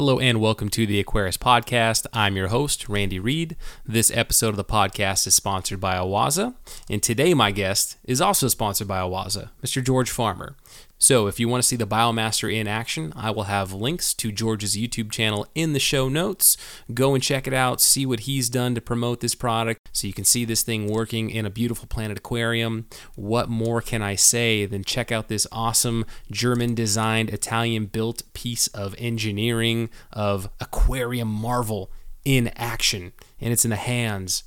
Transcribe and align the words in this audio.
Hello 0.00 0.18
and 0.18 0.40
welcome 0.40 0.70
to 0.70 0.86
the 0.86 1.04
Aquarist 1.04 1.40
Podcast. 1.40 2.06
I'm 2.14 2.34
your 2.34 2.48
host, 2.48 2.88
Randy 2.88 3.18
Reed. 3.18 3.54
This 3.84 4.10
episode 4.14 4.48
of 4.48 4.56
the 4.56 4.64
podcast 4.64 5.26
is 5.26 5.34
sponsored 5.34 5.78
by 5.78 5.98
OASE, 5.98 6.54
and 6.88 7.02
today 7.02 7.34
my 7.34 7.50
guest 7.50 7.98
is 8.04 8.18
also 8.18 8.48
sponsored 8.48 8.88
by 8.88 9.00
OASE, 9.00 9.50
Mr. 9.62 9.84
George 9.84 10.08
Farmer. 10.08 10.56
So, 11.02 11.28
if 11.28 11.40
you 11.40 11.48
want 11.48 11.62
to 11.62 11.66
see 11.66 11.76
the 11.76 11.86
Biomaster 11.86 12.54
in 12.54 12.68
action, 12.68 13.14
I 13.16 13.30
will 13.30 13.44
have 13.44 13.72
links 13.72 14.12
to 14.12 14.30
George's 14.30 14.76
YouTube 14.76 15.10
channel 15.10 15.46
in 15.54 15.72
the 15.72 15.80
show 15.80 16.10
notes. 16.10 16.58
Go 16.92 17.14
and 17.14 17.24
check 17.24 17.46
it 17.46 17.54
out, 17.54 17.80
see 17.80 18.04
what 18.04 18.20
he's 18.20 18.50
done 18.50 18.74
to 18.74 18.82
promote 18.82 19.20
this 19.20 19.34
product 19.34 19.88
so 19.92 20.06
you 20.06 20.12
can 20.12 20.26
see 20.26 20.44
this 20.44 20.62
thing 20.62 20.92
working 20.92 21.30
in 21.30 21.46
a 21.46 21.50
beautiful 21.50 21.86
planted 21.86 22.18
aquarium. 22.18 22.86
What 23.14 23.48
more 23.48 23.80
can 23.80 24.02
I 24.02 24.14
say 24.14 24.66
than 24.66 24.84
check 24.84 25.10
out 25.10 25.28
this 25.28 25.46
awesome 25.50 26.04
German 26.30 26.74
designed, 26.74 27.30
Italian 27.30 27.86
built 27.86 28.22
piece 28.34 28.66
of 28.66 28.94
engineering 28.98 29.88
of 30.12 30.50
aquarium 30.60 31.28
marvel 31.28 31.90
in 32.26 32.48
action? 32.56 33.14
And 33.40 33.54
it's 33.54 33.64
in 33.64 33.70
the 33.70 33.76
hands 33.76 34.44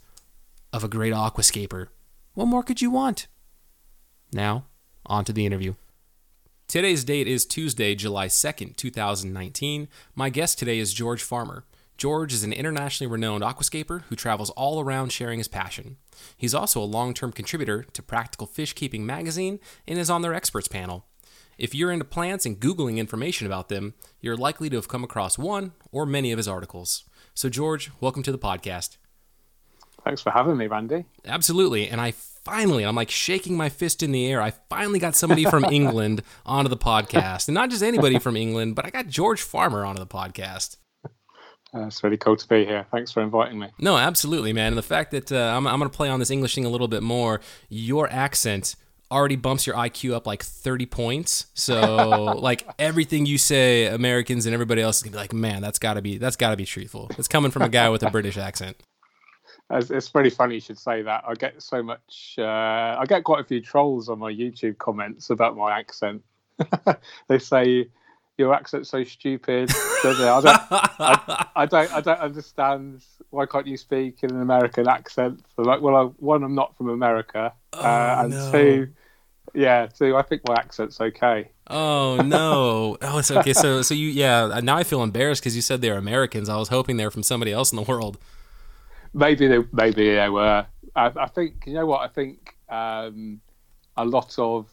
of 0.71 0.83
a 0.83 0.87
great 0.87 1.13
aquascaper. 1.13 1.87
What 2.35 2.45
more 2.45 2.61
could 2.61 2.79
you 2.79 2.91
want? 2.91 3.25
Now, 4.31 4.65
on 5.07 5.25
to 5.25 5.33
the 5.33 5.47
interview. 5.47 5.73
Today's 6.67 7.03
date 7.03 7.27
is 7.27 7.45
Tuesday, 7.45 7.93
July 7.93 8.27
2nd, 8.27 8.75
2019. 8.77 9.87
My 10.15 10.29
guest 10.29 10.57
today 10.57 10.79
is 10.79 10.93
George 10.93 11.21
Farmer. 11.21 11.65
George 11.97 12.33
is 12.33 12.43
an 12.43 12.51
internationally 12.51 13.11
renowned 13.11 13.43
aquascaper 13.43 14.03
who 14.03 14.15
travels 14.15 14.49
all 14.51 14.79
around 14.79 15.11
sharing 15.11 15.37
his 15.37 15.47
passion. 15.47 15.97
He's 16.35 16.55
also 16.55 16.81
a 16.81 16.85
long 16.85 17.13
term 17.13 17.31
contributor 17.31 17.83
to 17.83 18.01
Practical 18.01 18.47
Fish 18.47 18.73
Keeping 18.73 19.05
magazine 19.05 19.59
and 19.87 19.99
is 19.99 20.09
on 20.09 20.23
their 20.23 20.33
experts 20.33 20.67
panel. 20.67 21.05
If 21.59 21.75
you're 21.75 21.91
into 21.91 22.05
plants 22.05 22.45
and 22.45 22.59
Googling 22.59 22.97
information 22.97 23.45
about 23.45 23.69
them, 23.69 23.93
you're 24.19 24.37
likely 24.37 24.69
to 24.71 24.77
have 24.77 24.87
come 24.87 25.03
across 25.03 25.37
one 25.37 25.73
or 25.91 26.07
many 26.07 26.31
of 26.31 26.37
his 26.37 26.47
articles. 26.47 27.03
So, 27.35 27.49
George, 27.49 27.91
welcome 27.99 28.23
to 28.23 28.31
the 28.31 28.39
podcast. 28.39 28.97
Thanks 30.03 30.21
for 30.21 30.31
having 30.31 30.57
me, 30.57 30.67
Randy. 30.67 31.05
Absolutely. 31.25 31.87
And 31.87 32.01
I 32.01 32.11
finally, 32.11 32.83
I'm 32.83 32.95
like 32.95 33.09
shaking 33.09 33.55
my 33.55 33.69
fist 33.69 34.03
in 34.03 34.11
the 34.11 34.25
air. 34.27 34.41
I 34.41 34.51
finally 34.69 34.99
got 34.99 35.15
somebody 35.15 35.45
from 35.45 35.65
England 35.71 36.21
onto 36.45 36.69
the 36.69 36.77
podcast. 36.77 37.47
And 37.47 37.55
not 37.55 37.69
just 37.69 37.83
anybody 37.83 38.19
from 38.19 38.35
England, 38.35 38.75
but 38.75 38.85
I 38.85 38.89
got 38.89 39.07
George 39.07 39.41
Farmer 39.41 39.85
onto 39.85 39.99
the 39.99 40.07
podcast. 40.07 40.77
Uh, 41.75 41.87
it's 41.87 42.03
really 42.03 42.17
cool 42.17 42.35
to 42.35 42.47
be 42.47 42.65
here. 42.65 42.85
Thanks 42.91 43.11
for 43.11 43.23
inviting 43.23 43.57
me. 43.59 43.69
No, 43.79 43.97
absolutely, 43.97 44.53
man. 44.53 44.67
And 44.67 44.77
the 44.77 44.83
fact 44.83 45.11
that 45.11 45.31
uh, 45.31 45.53
I'm, 45.55 45.65
I'm 45.65 45.79
going 45.79 45.89
to 45.89 45.95
play 45.95 46.09
on 46.09 46.19
this 46.19 46.29
English 46.29 46.53
thing 46.53 46.65
a 46.65 46.69
little 46.69 46.87
bit 46.87 47.01
more, 47.01 47.41
your 47.69 48.07
accent 48.09 48.75
already 49.09 49.35
bumps 49.35 49.65
your 49.65 49.75
IQ 49.75 50.13
up 50.13 50.27
like 50.27 50.43
30 50.43 50.85
points. 50.87 51.47
So 51.53 52.23
like 52.37 52.67
everything 52.77 53.25
you 53.25 53.37
say, 53.37 53.87
Americans 53.87 54.45
and 54.45 54.53
everybody 54.53 54.81
else 54.81 54.97
is 54.97 55.03
gonna 55.03 55.13
be 55.13 55.17
like, 55.17 55.33
man, 55.33 55.61
that's 55.61 55.79
gotta 55.79 56.01
be 56.01 56.17
that's 56.17 56.35
gotta 56.35 56.57
be 56.57 56.65
truthful. 56.65 57.09
It's 57.17 57.27
coming 57.27 57.51
from 57.51 57.61
a 57.61 57.69
guy 57.69 57.89
with 57.89 58.03
a 58.03 58.09
British 58.09 58.37
accent. 58.37 58.77
It's 59.75 60.09
pretty 60.09 60.29
funny 60.29 60.55
you 60.55 60.61
should 60.61 60.77
say 60.77 61.01
that. 61.01 61.23
I 61.27 61.33
get 61.33 61.61
so 61.61 61.81
much. 61.81 62.35
Uh, 62.37 62.43
I 62.99 63.05
get 63.07 63.23
quite 63.23 63.41
a 63.41 63.43
few 63.43 63.61
trolls 63.61 64.09
on 64.09 64.19
my 64.19 64.31
YouTube 64.31 64.77
comments 64.77 65.29
about 65.29 65.55
my 65.57 65.77
accent. 65.77 66.23
they 67.27 67.39
say 67.39 67.87
your 68.37 68.53
accent's 68.53 68.89
so 68.89 69.03
stupid. 69.03 69.69
I 69.71 70.41
don't, 70.43 70.71
I, 70.99 71.47
I, 71.55 71.65
don't, 71.65 71.91
I 71.93 72.01
don't 72.01 72.19
understand. 72.19 73.03
Why 73.29 73.45
can't 73.45 73.67
you 73.67 73.77
speak 73.77 74.23
in 74.23 74.31
an 74.31 74.41
American 74.41 74.87
accent? 74.87 75.43
So 75.55 75.63
like, 75.63 75.81
well, 75.81 75.95
I, 75.95 76.03
one, 76.03 76.43
I'm 76.43 76.55
not 76.55 76.75
from 76.77 76.89
America, 76.89 77.53
oh, 77.73 77.79
uh, 77.79 78.21
and 78.23 78.31
no. 78.31 78.51
two, 78.51 78.87
yeah, 79.53 79.87
two, 79.87 80.15
I 80.15 80.23
think 80.23 80.41
my 80.47 80.55
accent's 80.55 80.99
okay. 80.99 81.51
Oh 81.67 82.17
no! 82.17 82.97
Oh, 83.01 83.19
it's 83.19 83.31
okay. 83.31 83.53
So, 83.53 83.81
so 83.81 83.93
you, 83.93 84.07
yeah. 84.07 84.59
Now 84.63 84.77
I 84.77 84.83
feel 84.83 85.03
embarrassed 85.03 85.41
because 85.41 85.55
you 85.55 85.61
said 85.61 85.81
they're 85.81 85.97
Americans. 85.97 86.49
I 86.49 86.57
was 86.57 86.69
hoping 86.69 86.97
they're 86.97 87.11
from 87.11 87.23
somebody 87.23 87.51
else 87.51 87.71
in 87.71 87.75
the 87.75 87.83
world. 87.83 88.17
Maybe 89.13 89.47
they, 89.47 89.59
maybe 89.71 90.15
they 90.15 90.29
were. 90.29 90.65
I, 90.95 91.11
I 91.15 91.27
think 91.27 91.63
you 91.65 91.73
know 91.73 91.85
what 91.85 92.01
I 92.01 92.07
think. 92.07 92.55
Um, 92.69 93.41
a 93.97 94.05
lot 94.05 94.33
of 94.39 94.67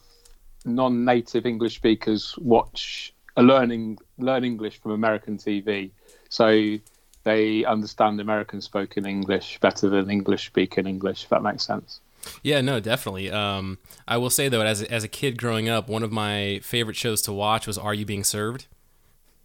non-native 0.65 1.45
English 1.45 1.75
speakers 1.75 2.35
watch 2.39 3.13
uh, 3.37 3.41
learning 3.41 3.97
learn 4.17 4.43
English 4.43 4.81
from 4.81 4.91
American 4.91 5.37
TV, 5.37 5.91
so 6.29 6.77
they 7.23 7.65
understand 7.65 8.19
American 8.19 8.61
spoken 8.61 9.05
English 9.05 9.59
better 9.59 9.89
than 9.89 10.09
English 10.09 10.47
speaking 10.47 10.87
English. 10.87 11.23
If 11.23 11.29
that 11.29 11.43
makes 11.43 11.63
sense. 11.63 11.99
Yeah, 12.43 12.61
no, 12.61 12.79
definitely. 12.79 13.31
Um, 13.31 13.79
I 14.07 14.17
will 14.17 14.29
say 14.29 14.47
though, 14.47 14.61
as 14.61 14.81
a, 14.81 14.91
as 14.91 15.03
a 15.03 15.07
kid 15.07 15.37
growing 15.37 15.69
up, 15.69 15.89
one 15.89 16.03
of 16.03 16.11
my 16.11 16.59
favorite 16.63 16.95
shows 16.95 17.21
to 17.23 17.33
watch 17.33 17.67
was 17.67 17.77
Are 17.77 17.93
You 17.93 18.05
Being 18.05 18.23
Served? 18.23 18.67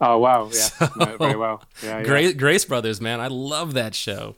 Oh 0.00 0.18
wow, 0.18 0.44
yeah, 0.46 0.50
so, 0.60 0.88
no, 0.96 1.16
very 1.16 1.36
well. 1.36 1.62
Yeah, 1.82 2.02
Grace, 2.02 2.32
yeah. 2.32 2.36
Grace 2.38 2.64
Brothers, 2.64 3.00
man, 3.00 3.20
I 3.20 3.28
love 3.28 3.72
that 3.74 3.94
show. 3.94 4.36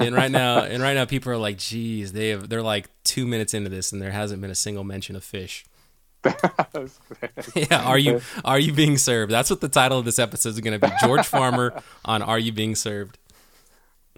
And 0.00 0.14
right 0.14 0.30
now, 0.30 0.58
and 0.64 0.82
right 0.82 0.94
now, 0.94 1.04
people 1.04 1.32
are 1.32 1.36
like, 1.36 1.58
"Geez, 1.58 2.12
they 2.12 2.30
have." 2.30 2.48
They're 2.48 2.62
like 2.62 2.88
two 3.04 3.26
minutes 3.26 3.54
into 3.54 3.70
this, 3.70 3.92
and 3.92 4.00
there 4.00 4.10
hasn't 4.10 4.40
been 4.40 4.50
a 4.50 4.56
single 4.56 4.84
mention 4.84 5.16
of 5.16 5.24
fish. 5.24 5.64
yeah, 7.54 7.82
are 7.84 7.98
you 7.98 8.20
are 8.44 8.58
you 8.58 8.72
being 8.74 8.98
served? 8.98 9.32
That's 9.32 9.48
what 9.48 9.60
the 9.60 9.68
title 9.68 9.98
of 9.98 10.04
this 10.04 10.18
episode 10.18 10.50
is 10.50 10.60
going 10.60 10.78
to 10.78 10.86
be. 10.86 10.92
George 11.00 11.26
Farmer 11.26 11.82
on 12.04 12.20
Are 12.20 12.38
You 12.38 12.52
Being 12.52 12.74
Served? 12.74 13.18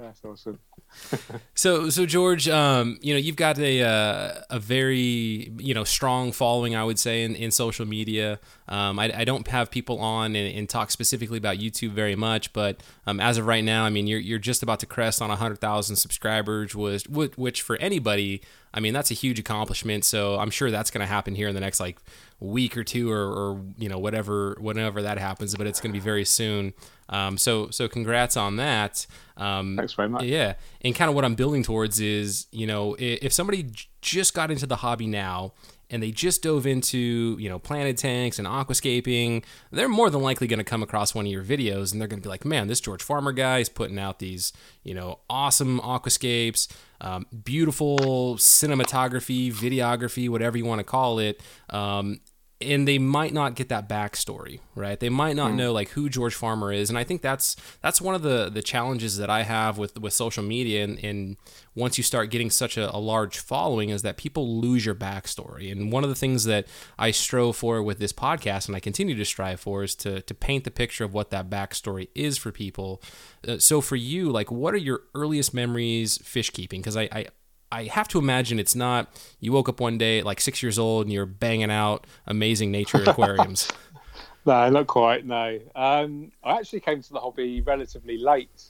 That's 0.03 0.25
awesome. 0.25 0.59
so 1.55 1.89
so 1.89 2.07
George, 2.07 2.49
um, 2.49 2.99
you 3.01 3.15
know 3.15 3.19
you've 3.19 3.37
got 3.37 3.57
a 3.59 3.83
uh, 3.83 4.41
a 4.51 4.59
very 4.59 5.53
you 5.59 5.75
know 5.75 5.85
strong 5.85 6.33
following, 6.33 6.75
I 6.75 6.83
would 6.85 6.99
say, 6.99 7.23
in, 7.23 7.37
in 7.37 7.53
social 7.53 7.87
media. 7.87 8.41
Um, 8.69 8.99
I, 8.99 9.13
I, 9.19 9.25
don't 9.25 9.47
have 9.49 9.71
people 9.71 9.99
on 10.01 10.35
and, 10.35 10.57
and, 10.57 10.69
talk 10.69 10.91
specifically 10.91 11.37
about 11.37 11.59
YouTube 11.59 11.91
very 11.91 12.17
much, 12.17 12.53
but 12.53 12.83
um, 13.07 13.21
as 13.21 13.37
of 13.39 13.47
right 13.47 13.63
now, 13.63 13.85
I 13.85 13.91
mean 13.91 14.07
you're 14.07 14.19
you're 14.19 14.39
just 14.39 14.63
about 14.63 14.81
to 14.81 14.87
crest 14.87 15.23
on 15.23 15.31
hundred 15.31 15.61
thousand 15.61 15.97
subscribers, 15.97 16.75
was 16.75 17.07
which 17.09 17.63
for 17.63 17.77
anybody, 17.77 18.43
I 18.75 18.81
mean 18.81 18.95
that's 18.95 19.11
a 19.11 19.15
huge 19.15 19.39
accomplishment. 19.39 20.05
So 20.05 20.39
I'm 20.39 20.51
sure 20.51 20.71
that's 20.71 20.91
going 20.91 21.01
to 21.01 21.07
happen 21.07 21.35
here 21.35 21.49
in 21.49 21.55
the 21.55 21.61
next 21.61 21.81
like 21.81 21.99
week 22.41 22.77
or 22.77 22.85
two, 22.85 23.11
or, 23.11 23.21
or 23.21 23.61
you 23.79 23.89
know 23.89 23.99
whatever 23.99 24.57
whenever 24.61 25.03
that 25.03 25.19
happens, 25.19 25.55
but 25.55 25.67
it's 25.67 25.81
going 25.81 25.93
to 25.93 25.99
be 25.99 26.03
very 26.03 26.25
soon. 26.25 26.73
Um, 27.09 27.37
so 27.37 27.71
so 27.71 27.89
congrats 27.89 28.37
on 28.37 28.57
that. 28.57 29.07
Um, 29.37 29.77
Thanks 29.77 29.93
very 29.93 30.09
much. 30.09 30.25
Yeah, 30.25 30.55
and 30.83 30.95
kind 30.95 31.09
of 31.09 31.15
what 31.15 31.25
I'm 31.25 31.35
building 31.35 31.63
towards 31.63 32.01
is 32.01 32.47
you 32.51 32.67
know 32.67 32.97
if 32.99 33.33
somebody 33.33 33.71
just 34.01 34.35
got 34.35 34.51
into 34.51 34.67
the 34.67 34.77
hobby 34.77 35.07
now 35.07 35.53
and 35.91 36.03
they 36.03 36.11
just 36.11 36.43
dove 36.43 36.67
into 36.67 37.37
you 37.39 37.49
know 37.49 37.59
planted 37.59 37.99
tanks 37.99 38.39
and 38.39 38.49
aquascaping, 38.49 39.45
they're 39.71 39.89
more 39.89 40.11
than 40.11 40.23
likely 40.23 40.47
going 40.47 40.59
to 40.59 40.65
come 40.65 40.83
across 40.83 41.15
one 41.15 41.27
of 41.27 41.33
your 41.33 41.45
videos 41.45 41.93
and 41.93 42.01
they're 42.01 42.09
going 42.09 42.21
to 42.21 42.27
be 42.27 42.31
like, 42.31 42.45
man, 42.45 42.67
this 42.67 42.81
George 42.81 43.03
Farmer 43.03 43.33
guy 43.33 43.59
is 43.59 43.69
putting 43.69 43.99
out 43.99 44.19
these 44.19 44.53
you 44.83 44.95
know 44.95 45.21
awesome 45.29 45.81
aquascapes, 45.81 46.67
um, 47.03 47.27
beautiful 47.45 48.37
cinematography, 48.37 49.53
videography, 49.53 50.29
whatever 50.29 50.57
you 50.57 50.65
want 50.65 50.79
to 50.79 50.85
call 50.85 51.19
it. 51.19 51.43
Um, 51.69 52.21
and 52.65 52.87
they 52.87 52.99
might 52.99 53.33
not 53.33 53.55
get 53.55 53.69
that 53.69 53.89
backstory, 53.89 54.61
right? 54.75 54.99
They 54.99 55.09
might 55.09 55.37
not 55.37 55.53
mm. 55.53 55.57
know 55.57 55.73
like 55.73 55.91
who 55.91 56.09
George 56.09 56.35
Farmer 56.35 56.73
is, 56.73 56.89
and 56.89 56.99
I 56.99 57.05
think 57.05 57.23
that's 57.23 57.57
that's 57.81 58.01
one 58.01 58.15
of 58.15 58.23
the 58.23 58.51
the 58.51 58.63
challenges 58.63 59.17
that 59.19 59.31
I 59.31 59.43
have 59.43 59.79
with 59.79 59.99
with 60.01 60.13
social 60.13 60.43
media. 60.43 60.85
And, 60.85 60.99
and 61.05 61.37
once 61.75 61.99
you 61.99 62.05
start 62.05 62.31
getting 62.31 62.51
such 62.51 62.77
a, 62.77 62.95
a, 62.95 62.99
large 62.99 63.39
following, 63.39 63.89
is 63.89 64.03
that 64.03 64.17
people 64.17 64.61
lose 64.61 64.85
your 64.85 64.95
backstory. 64.95 65.73
And 65.73 65.93
one 65.93 66.05
of 66.05 66.11
the 66.11 66.17
things 66.17 66.45
that 66.45 66.67
I 66.99 67.11
strove 67.11 67.57
for 67.57 67.83
with 67.83 67.99
this 67.99 68.13
podcast, 68.13 68.67
and 68.67 68.77
I 68.77 68.81
continue 68.81 69.15
to 69.15 69.25
strive 69.25 69.61
for, 69.61 69.83
is 69.83 69.95
to 69.97 70.23
to 70.23 70.35
paint 70.35 70.65
the 70.65 70.71
picture 70.71 71.05
of 71.05 71.13
what 71.13 71.31
that 71.31 71.51
backstory 71.51 72.09
is 72.15 72.39
for 72.39 72.53
people. 72.53 73.03
Uh, 73.47 73.59
so 73.59 73.81
for 73.81 73.97
you, 73.97 74.31
like, 74.31 74.51
what 74.51 74.75
are 74.75 74.79
your 74.79 75.03
earliest 75.15 75.53
memories 75.53 76.19
fish 76.19 76.51
keeping? 76.51 76.81
Because 76.81 76.97
I, 76.97 77.09
I 77.13 77.27
I 77.73 77.85
have 77.85 78.07
to 78.09 78.19
imagine 78.19 78.59
it's 78.59 78.75
not 78.75 79.09
you 79.41 79.51
woke 79.51 79.67
up 79.71 79.81
one 79.81 79.97
day 79.97 80.19
at 80.19 80.27
like 80.27 80.43
six 80.43 80.63
years 80.63 80.79
old 80.79 81.07
and 81.07 81.13
you're 81.13 81.25
banging 81.25 81.71
out 81.71 82.07
amazing 82.27 82.71
nature 82.71 83.03
aquariums. 83.03 83.67
no, 84.47 84.69
not 84.69 84.87
quite. 84.87 85.25
No, 85.25 85.59
um, 85.75 86.31
I 86.45 86.59
actually 86.59 86.81
came 86.81 87.03
to 87.03 87.13
the 87.15 87.19
hobby 87.19 87.63
relatively 87.63 88.19
late. 88.19 88.65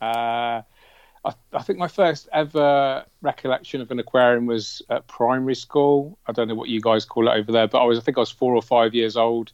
Uh, 0.00 0.62
I, 1.22 1.34
I, 1.52 1.62
think 1.62 1.78
my 1.78 1.88
first 1.88 2.30
ever 2.32 3.04
recollection 3.20 3.82
of 3.82 3.90
an 3.90 3.98
aquarium 3.98 4.46
was 4.46 4.80
at 4.88 5.06
primary 5.06 5.54
school. 5.54 6.18
I 6.26 6.32
don't 6.32 6.48
know 6.48 6.54
what 6.54 6.70
you 6.70 6.80
guys 6.80 7.04
call 7.04 7.28
it 7.28 7.32
over 7.32 7.52
there, 7.52 7.68
but 7.68 7.82
I 7.82 7.84
was 7.84 7.98
I 7.98 8.02
think 8.02 8.16
I 8.16 8.20
was 8.20 8.30
four 8.30 8.54
or 8.54 8.62
five 8.62 8.94
years 8.94 9.18
old, 9.18 9.52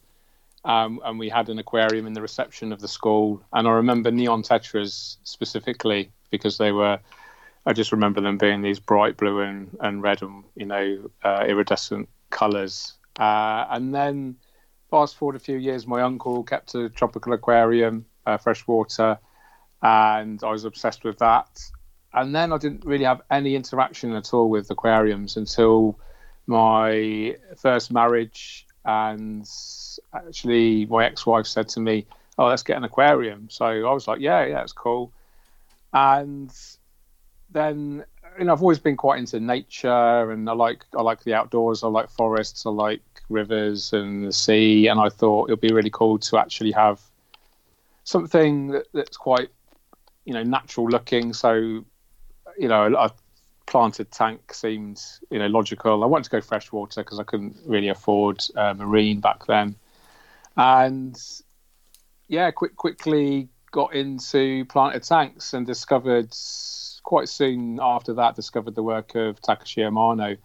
um, 0.63 1.01
and 1.03 1.19
we 1.19 1.27
had 1.27 1.49
an 1.49 1.59
aquarium 1.59 2.07
in 2.07 2.13
the 2.13 2.21
reception 2.21 2.71
of 2.71 2.79
the 2.79 2.87
school. 2.87 3.43
And 3.51 3.67
I 3.67 3.71
remember 3.71 4.11
neon 4.11 4.43
tetras 4.43 5.17
specifically 5.23 6.09
because 6.29 6.57
they 6.57 6.71
were 6.71 6.99
I 7.65 7.73
just 7.73 7.91
remember 7.91 8.21
them 8.21 8.37
being 8.37 8.61
these 8.61 8.79
bright 8.79 9.17
blue 9.17 9.39
and, 9.39 9.75
and 9.79 10.01
red 10.01 10.21
and 10.21 10.43
you 10.55 10.65
know 10.65 11.09
uh, 11.23 11.45
iridescent 11.47 12.09
colours. 12.29 12.93
Uh, 13.19 13.65
and 13.69 13.93
then 13.93 14.35
fast 14.89 15.15
forward 15.15 15.35
a 15.35 15.39
few 15.39 15.57
years, 15.57 15.87
my 15.87 16.01
uncle 16.01 16.43
kept 16.43 16.75
a 16.75 16.89
tropical 16.89 17.33
aquarium, 17.33 18.05
uh, 18.25 18.37
freshwater, 18.37 19.17
and 19.81 20.43
I 20.43 20.51
was 20.51 20.65
obsessed 20.65 21.03
with 21.03 21.19
that. 21.19 21.61
And 22.13 22.35
then 22.35 22.53
I 22.53 22.57
didn't 22.57 22.85
really 22.85 23.05
have 23.05 23.21
any 23.31 23.55
interaction 23.55 24.13
at 24.13 24.33
all 24.33 24.49
with 24.49 24.69
aquariums 24.69 25.35
until 25.35 25.97
my 26.45 27.35
first 27.57 27.91
marriage. 27.91 28.67
And 28.85 29.49
actually, 30.13 30.85
my 30.85 31.05
ex-wife 31.05 31.47
said 31.47 31.69
to 31.69 31.79
me, 31.79 32.05
oh, 32.37 32.47
let's 32.47 32.63
get 32.63 32.77
an 32.77 32.83
aquarium. 32.83 33.49
So 33.49 33.65
I 33.65 33.93
was 33.93 34.07
like, 34.07 34.19
yeah, 34.19 34.45
yeah, 34.45 34.61
it's 34.61 34.73
cool. 34.73 35.11
And 35.91 36.51
then 37.53 38.03
you 38.37 38.45
know, 38.45 38.53
I've 38.53 38.61
always 38.61 38.79
been 38.79 38.97
quite 38.97 39.19
into 39.19 39.39
nature, 39.39 40.31
and 40.31 40.49
I 40.49 40.53
like 40.53 40.85
I 40.97 41.01
like 41.01 41.23
the 41.23 41.33
outdoors. 41.33 41.83
I 41.83 41.87
like 41.87 42.09
forests. 42.09 42.65
I 42.65 42.69
like 42.69 43.01
rivers 43.29 43.93
and 43.93 44.25
the 44.25 44.33
sea. 44.33 44.87
And 44.87 44.99
I 44.99 45.09
thought 45.09 45.49
it'd 45.49 45.61
be 45.61 45.73
really 45.73 45.89
cool 45.89 46.19
to 46.19 46.37
actually 46.37 46.71
have 46.71 47.01
something 48.03 48.67
that, 48.69 48.87
that's 48.93 49.17
quite 49.17 49.49
you 50.25 50.33
know 50.33 50.43
natural 50.43 50.87
looking. 50.87 51.33
So 51.33 51.53
you 52.57 52.67
know, 52.67 52.95
a 52.95 53.11
planted 53.65 54.11
tank 54.11 54.53
seemed 54.53 55.01
you 55.29 55.39
know 55.39 55.47
logical. 55.47 56.03
I 56.03 56.07
wanted 56.07 56.25
to 56.25 56.29
go 56.29 56.41
freshwater 56.41 57.03
because 57.03 57.19
I 57.19 57.23
couldn't 57.23 57.57
really 57.65 57.89
afford 57.89 58.43
uh, 58.55 58.73
marine 58.73 59.19
back 59.19 59.45
then, 59.45 59.75
and 60.57 61.19
yeah, 62.27 62.51
quick 62.51 62.75
quickly 62.75 63.49
got 63.71 63.93
into 63.95 64.65
planted 64.65 65.01
tanks 65.01 65.53
and 65.53 65.65
discovered 65.65 66.31
quite 67.03 67.29
soon 67.29 67.79
after 67.81 68.13
that 68.13 68.35
discovered 68.35 68.75
the 68.75 68.83
work 68.83 69.15
of 69.15 69.41
Takashi 69.41 69.83
Amano, 69.83 70.37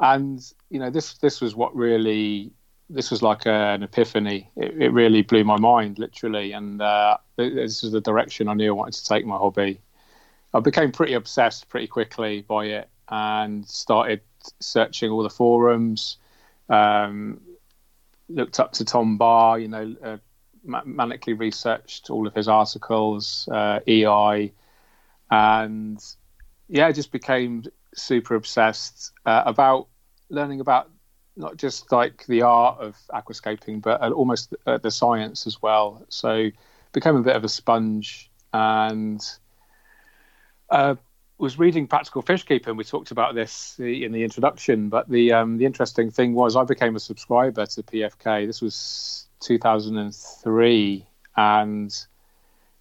and 0.00 0.52
you 0.68 0.78
know 0.78 0.90
this 0.90 1.14
this 1.14 1.40
was 1.40 1.54
what 1.54 1.74
really 1.74 2.52
this 2.90 3.10
was 3.10 3.22
like 3.22 3.46
a, 3.46 3.50
an 3.50 3.82
epiphany. 3.82 4.50
It, 4.56 4.82
it, 4.82 4.92
really 4.92 5.22
blew 5.22 5.44
my 5.44 5.58
mind, 5.58 5.98
literally, 5.98 6.52
and 6.52 6.82
uh, 6.82 7.18
this 7.36 7.84
is 7.84 7.92
the 7.92 8.00
direction 8.00 8.48
I 8.48 8.54
knew 8.54 8.68
I 8.68 8.76
wanted 8.76 8.94
to 8.94 9.06
take 9.06 9.24
my 9.24 9.36
hobby. 9.36 9.80
I 10.52 10.60
became 10.60 10.90
pretty 10.90 11.14
obsessed 11.14 11.68
pretty 11.68 11.86
quickly 11.86 12.42
by 12.42 12.64
it 12.66 12.88
and 13.08 13.66
started 13.68 14.20
searching 14.58 15.10
all 15.10 15.22
the 15.22 15.30
forums. 15.30 16.16
Um, 16.68 17.40
looked 18.28 18.58
up 18.58 18.72
to 18.72 18.84
Tom 18.84 19.16
Barr, 19.16 19.58
you 19.58 19.68
know, 19.68 19.94
uh, 20.02 20.16
manically 20.66 21.38
researched 21.38 22.10
all 22.10 22.26
of 22.26 22.34
his 22.34 22.48
articles, 22.48 23.48
uh, 23.50 23.80
EI, 23.86 24.52
and 25.30 26.02
yeah, 26.68 26.86
I 26.86 26.92
just 26.92 27.12
became 27.12 27.64
super 27.94 28.34
obsessed 28.34 29.12
uh, 29.26 29.42
about 29.46 29.88
learning 30.28 30.60
about 30.60 30.90
not 31.36 31.56
just 31.56 31.90
like 31.92 32.26
the 32.26 32.42
art 32.42 32.80
of 32.80 32.96
aquascaping, 33.12 33.82
but 33.82 34.02
uh, 34.02 34.10
almost 34.10 34.54
uh, 34.66 34.78
the 34.78 34.90
science 34.90 35.46
as 35.46 35.60
well. 35.62 36.04
So 36.08 36.50
became 36.92 37.16
a 37.16 37.22
bit 37.22 37.36
of 37.36 37.44
a 37.44 37.48
sponge 37.48 38.30
and 38.52 39.24
uh, 40.68 40.96
was 41.38 41.58
reading 41.58 41.86
Practical 41.86 42.22
Fish 42.22 42.44
Keeping. 42.44 42.76
We 42.76 42.84
talked 42.84 43.10
about 43.10 43.34
this 43.34 43.76
in 43.78 44.12
the 44.12 44.22
introduction, 44.22 44.88
but 44.88 45.08
the 45.08 45.32
um, 45.32 45.56
the 45.56 45.64
interesting 45.64 46.10
thing 46.10 46.34
was 46.34 46.56
I 46.56 46.64
became 46.64 46.96
a 46.96 47.00
subscriber 47.00 47.66
to 47.66 47.82
PFK. 47.82 48.46
This 48.46 48.60
was 48.60 49.26
2003, 49.40 51.06
and 51.36 52.06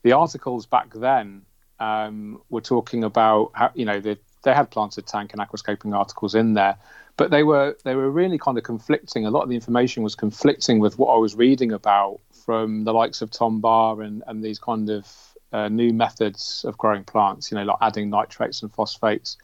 the 0.04 0.12
articles 0.12 0.66
back 0.66 0.94
then 0.94 1.44
um, 1.80 2.42
were 2.50 2.62
talking 2.62 3.04
about 3.04 3.52
how 3.54 3.72
you 3.74 3.86
know 3.86 4.00
they, 4.00 4.18
they 4.44 4.54
had 4.54 4.70
planted 4.70 5.08
tank 5.08 5.34
and 5.34 5.42
aquascaping 5.42 5.96
articles 5.96 6.36
in 6.36 6.54
there, 6.54 6.78
but 7.18 7.32
they 7.32 7.44
were 7.44 7.78
they 7.84 7.96
were 7.96 8.10
really 8.10 8.38
kind 8.38 8.58
of 8.58 8.64
conflicting. 8.64 9.26
A 9.26 9.32
lot 9.32 9.44
of 9.44 9.50
the 9.50 9.56
information 9.56 10.04
was 10.04 10.16
conflicting 10.16 10.80
with 10.80 10.98
what 10.98 11.14
I 11.14 11.18
was 11.18 11.36
reading 11.36 11.72
about 11.72 12.20
from 12.46 12.84
the 12.84 12.94
likes 12.94 13.22
of 13.22 13.32
Tom 13.32 13.60
Barr 13.60 14.02
and, 14.02 14.24
and 14.28 14.44
these 14.44 14.60
kind 14.60 14.90
of 14.90 15.36
uh, 15.52 15.68
new 15.68 15.94
methods 15.94 16.64
of 16.68 16.78
growing 16.78 17.04
plants. 17.04 17.52
You 17.52 17.58
know, 17.58 17.64
like 17.64 17.78
adding 17.82 18.10
nitrates 18.10 18.62
and 18.62 18.72
phosphates, 18.74 19.38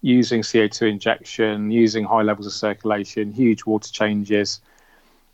using 0.00 0.42
CO2 0.42 0.90
injection, 0.90 1.70
using 1.70 2.04
high 2.04 2.22
levels 2.22 2.46
of 2.46 2.52
circulation, 2.52 3.32
huge 3.32 3.64
water 3.64 3.90
changes. 3.90 4.60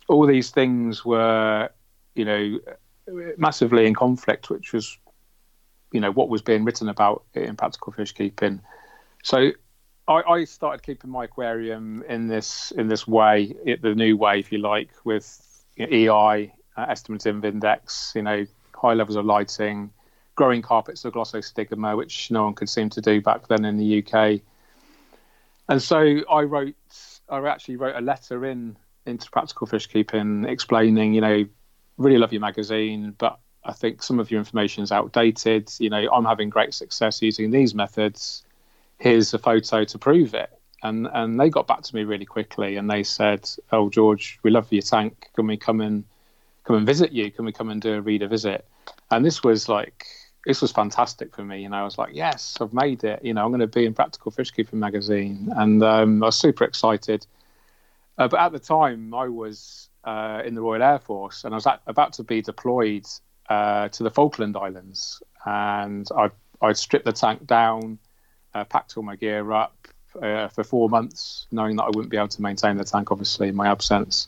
All 0.07 0.27
these 0.27 0.49
things 0.49 1.05
were, 1.05 1.69
you 2.15 2.25
know, 2.25 2.59
massively 3.37 3.85
in 3.85 3.93
conflict, 3.93 4.49
which 4.49 4.73
was 4.73 4.97
you 5.93 6.01
know 6.01 6.11
what 6.11 6.27
was 6.27 6.41
being 6.41 6.65
written 6.65 6.89
about 6.89 7.23
in 7.33 7.55
practical 7.55 7.93
fish 7.93 8.11
keeping. 8.11 8.59
So 9.23 9.51
I, 10.07 10.21
I 10.21 10.43
started 10.43 10.83
keeping 10.83 11.09
my 11.09 11.25
aquarium 11.25 12.03
in 12.09 12.27
this 12.27 12.71
in 12.71 12.89
this 12.89 13.07
way, 13.07 13.55
the 13.81 13.95
new 13.95 14.17
way, 14.17 14.39
if 14.39 14.51
you 14.51 14.57
like, 14.57 14.89
with 15.05 15.63
you 15.77 15.87
know, 15.87 16.33
EI 16.33 16.53
uh, 16.75 16.85
estimative 16.87 17.45
index, 17.45 18.11
you 18.15 18.23
know, 18.23 18.45
high 18.75 18.93
levels 18.93 19.15
of 19.15 19.25
lighting, 19.25 19.91
growing 20.35 20.61
carpets 20.61 21.05
of 21.05 21.13
glossostigma, 21.13 21.95
which 21.95 22.31
no 22.31 22.43
one 22.43 22.53
could 22.53 22.69
seem 22.69 22.89
to 22.89 23.01
do 23.01 23.21
back 23.21 23.47
then 23.47 23.63
in 23.63 23.77
the 23.77 24.03
UK. 24.03 24.41
And 25.69 25.81
so 25.81 26.19
I 26.29 26.41
wrote, 26.41 26.75
I 27.29 27.39
actually 27.47 27.77
wrote 27.77 27.95
a 27.95 28.01
letter 28.01 28.45
in 28.45 28.75
into 29.05 29.29
practical 29.31 29.67
fish 29.67 29.87
keeping, 29.87 30.45
explaining, 30.45 31.13
you 31.13 31.21
know, 31.21 31.45
really 31.97 32.17
love 32.17 32.31
your 32.31 32.41
magazine, 32.41 33.13
but 33.17 33.39
I 33.65 33.73
think 33.73 34.03
some 34.03 34.19
of 34.19 34.31
your 34.31 34.39
information 34.39 34.83
is 34.83 34.91
outdated. 34.91 35.71
You 35.79 35.89
know, 35.89 36.09
I'm 36.11 36.25
having 36.25 36.49
great 36.49 36.73
success 36.73 37.21
using 37.21 37.51
these 37.51 37.73
methods. 37.73 38.43
Here's 38.99 39.33
a 39.33 39.39
photo 39.39 39.83
to 39.85 39.97
prove 39.97 40.33
it. 40.33 40.49
And 40.81 41.07
and 41.13 41.39
they 41.39 41.49
got 41.49 41.67
back 41.67 41.81
to 41.83 41.95
me 41.95 42.03
really 42.03 42.25
quickly 42.25 42.75
and 42.75 42.89
they 42.89 43.03
said, 43.03 43.49
"Oh, 43.71 43.89
George, 43.89 44.39
we 44.43 44.51
love 44.51 44.71
your 44.71 44.81
tank. 44.81 45.29
Can 45.35 45.47
we 45.47 45.55
come 45.55 45.79
and 45.79 46.03
come 46.65 46.75
and 46.75 46.85
visit 46.85 47.13
you? 47.13 47.31
Can 47.31 47.45
we 47.45 47.53
come 47.53 47.69
and 47.69 47.81
do 47.81 47.93
a 47.93 48.01
reader 48.01 48.27
visit?" 48.27 48.67
And 49.09 49.25
this 49.25 49.43
was 49.43 49.69
like 49.69 50.05
this 50.45 50.61
was 50.61 50.73
fantastic 50.73 51.33
for 51.33 51.45
me. 51.45 51.65
Know, 51.67 51.77
I 51.77 51.83
was 51.83 51.97
like, 51.97 52.13
"Yes, 52.13 52.57
I've 52.59 52.73
made 52.73 53.05
it. 53.05 53.23
You 53.23 53.33
know, 53.33 53.45
I'm 53.45 53.51
going 53.51 53.61
to 53.61 53.67
be 53.67 53.85
in 53.85 53.93
Practical 53.93 54.31
Fish 54.31 54.51
Keeping 54.51 54.79
magazine," 54.79 55.49
and 55.55 55.81
um, 55.83 56.21
I 56.21 56.27
was 56.27 56.37
super 56.37 56.65
excited. 56.65 57.25
Uh, 58.17 58.27
but 58.27 58.39
at 58.39 58.51
the 58.51 58.59
time, 58.59 59.13
I 59.13 59.29
was 59.29 59.89
uh, 60.03 60.41
in 60.45 60.55
the 60.55 60.61
Royal 60.61 60.83
Air 60.83 60.99
Force 60.99 61.43
and 61.43 61.53
I 61.53 61.57
was 61.57 61.67
at, 61.67 61.81
about 61.87 62.13
to 62.13 62.23
be 62.23 62.41
deployed 62.41 63.05
uh, 63.53 63.89
to 63.89 64.03
the 64.03 64.09
Falkland 64.09 64.57
Islands, 64.57 65.21
and 65.45 66.07
I 66.17 66.31
I 66.61 66.73
stripped 66.73 67.05
the 67.05 67.11
tank 67.11 67.45
down, 67.45 67.99
uh, 68.53 68.63
packed 68.63 68.97
all 68.97 69.03
my 69.03 69.15
gear 69.15 69.51
up 69.51 69.87
uh, 70.21 70.47
for 70.47 70.63
four 70.63 70.89
months, 70.89 71.45
knowing 71.51 71.75
that 71.75 71.83
I 71.83 71.87
wouldn't 71.87 72.09
be 72.09 72.17
able 72.17 72.29
to 72.29 72.41
maintain 72.41 72.77
the 72.77 72.83
tank, 72.83 73.11
obviously 73.11 73.49
in 73.49 73.55
my 73.55 73.67
absence. 73.67 74.27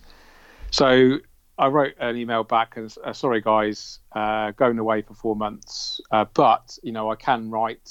So 0.70 1.20
I 1.58 1.68
wrote 1.68 1.94
an 2.00 2.18
email 2.18 2.44
back 2.44 2.78
and 2.78 2.94
uh, 3.04 3.14
sorry 3.14 3.42
guys, 3.42 4.00
uh, 4.12 4.52
going 4.52 4.78
away 4.78 5.02
for 5.02 5.16
four 5.16 5.36
months, 5.36 6.02
but 6.34 6.78
you 6.84 6.92
know 6.92 7.10
I 7.10 7.16
can 7.16 7.50
write. 7.50 7.90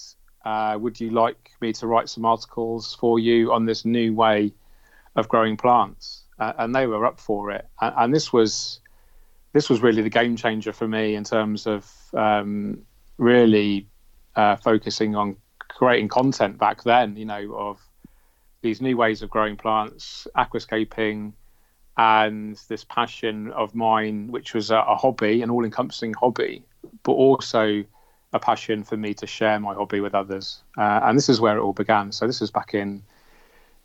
would 0.78 1.00
you 1.00 1.10
like 1.10 1.50
me 1.60 1.72
to 1.72 1.86
write 1.86 2.08
some 2.08 2.24
articles 2.24 2.94
for 3.00 3.18
you 3.18 3.52
on 3.52 3.64
this 3.64 3.84
new 3.84 4.14
way 4.14 4.52
of 5.16 5.28
growing 5.28 5.56
plants? 5.56 6.20
and 6.38 6.74
they 6.74 6.86
were 6.86 7.06
up 7.06 7.18
for 7.18 7.52
it, 7.52 7.66
and, 7.80 7.94
and 7.96 8.14
this 8.14 8.32
was 8.32 8.80
this 9.54 9.70
was 9.70 9.80
really 9.80 10.02
the 10.02 10.10
game 10.10 10.36
changer 10.36 10.72
for 10.72 10.86
me 10.86 11.14
in 11.14 11.22
terms 11.22 11.66
of 11.66 11.90
um, 12.12 12.82
really 13.18 13.86
uh, 14.34 14.56
focusing 14.56 15.14
on 15.14 15.36
creating 15.68 16.08
content 16.08 16.58
back 16.58 16.82
then. 16.82 17.16
You 17.16 17.24
know, 17.24 17.54
of 17.56 17.80
these 18.62 18.82
new 18.82 18.96
ways 18.96 19.22
of 19.22 19.30
growing 19.30 19.56
plants, 19.56 20.26
aquascaping, 20.36 21.32
and 21.96 22.60
this 22.68 22.84
passion 22.84 23.52
of 23.52 23.76
mine, 23.76 24.26
which 24.26 24.54
was 24.54 24.72
a, 24.72 24.78
a 24.78 24.96
hobby, 24.96 25.40
an 25.40 25.50
all-encompassing 25.50 26.14
hobby, 26.14 26.64
but 27.04 27.12
also 27.12 27.84
a 28.32 28.40
passion 28.40 28.82
for 28.82 28.96
me 28.96 29.14
to 29.14 29.26
share 29.26 29.60
my 29.60 29.72
hobby 29.72 30.00
with 30.00 30.16
others. 30.16 30.64
Uh, 30.76 30.98
and 31.04 31.16
this 31.16 31.28
is 31.28 31.40
where 31.40 31.56
it 31.56 31.60
all 31.60 31.72
began. 31.72 32.10
So 32.10 32.26
this 32.26 32.40
was 32.40 32.50
back 32.50 32.74
in, 32.74 33.04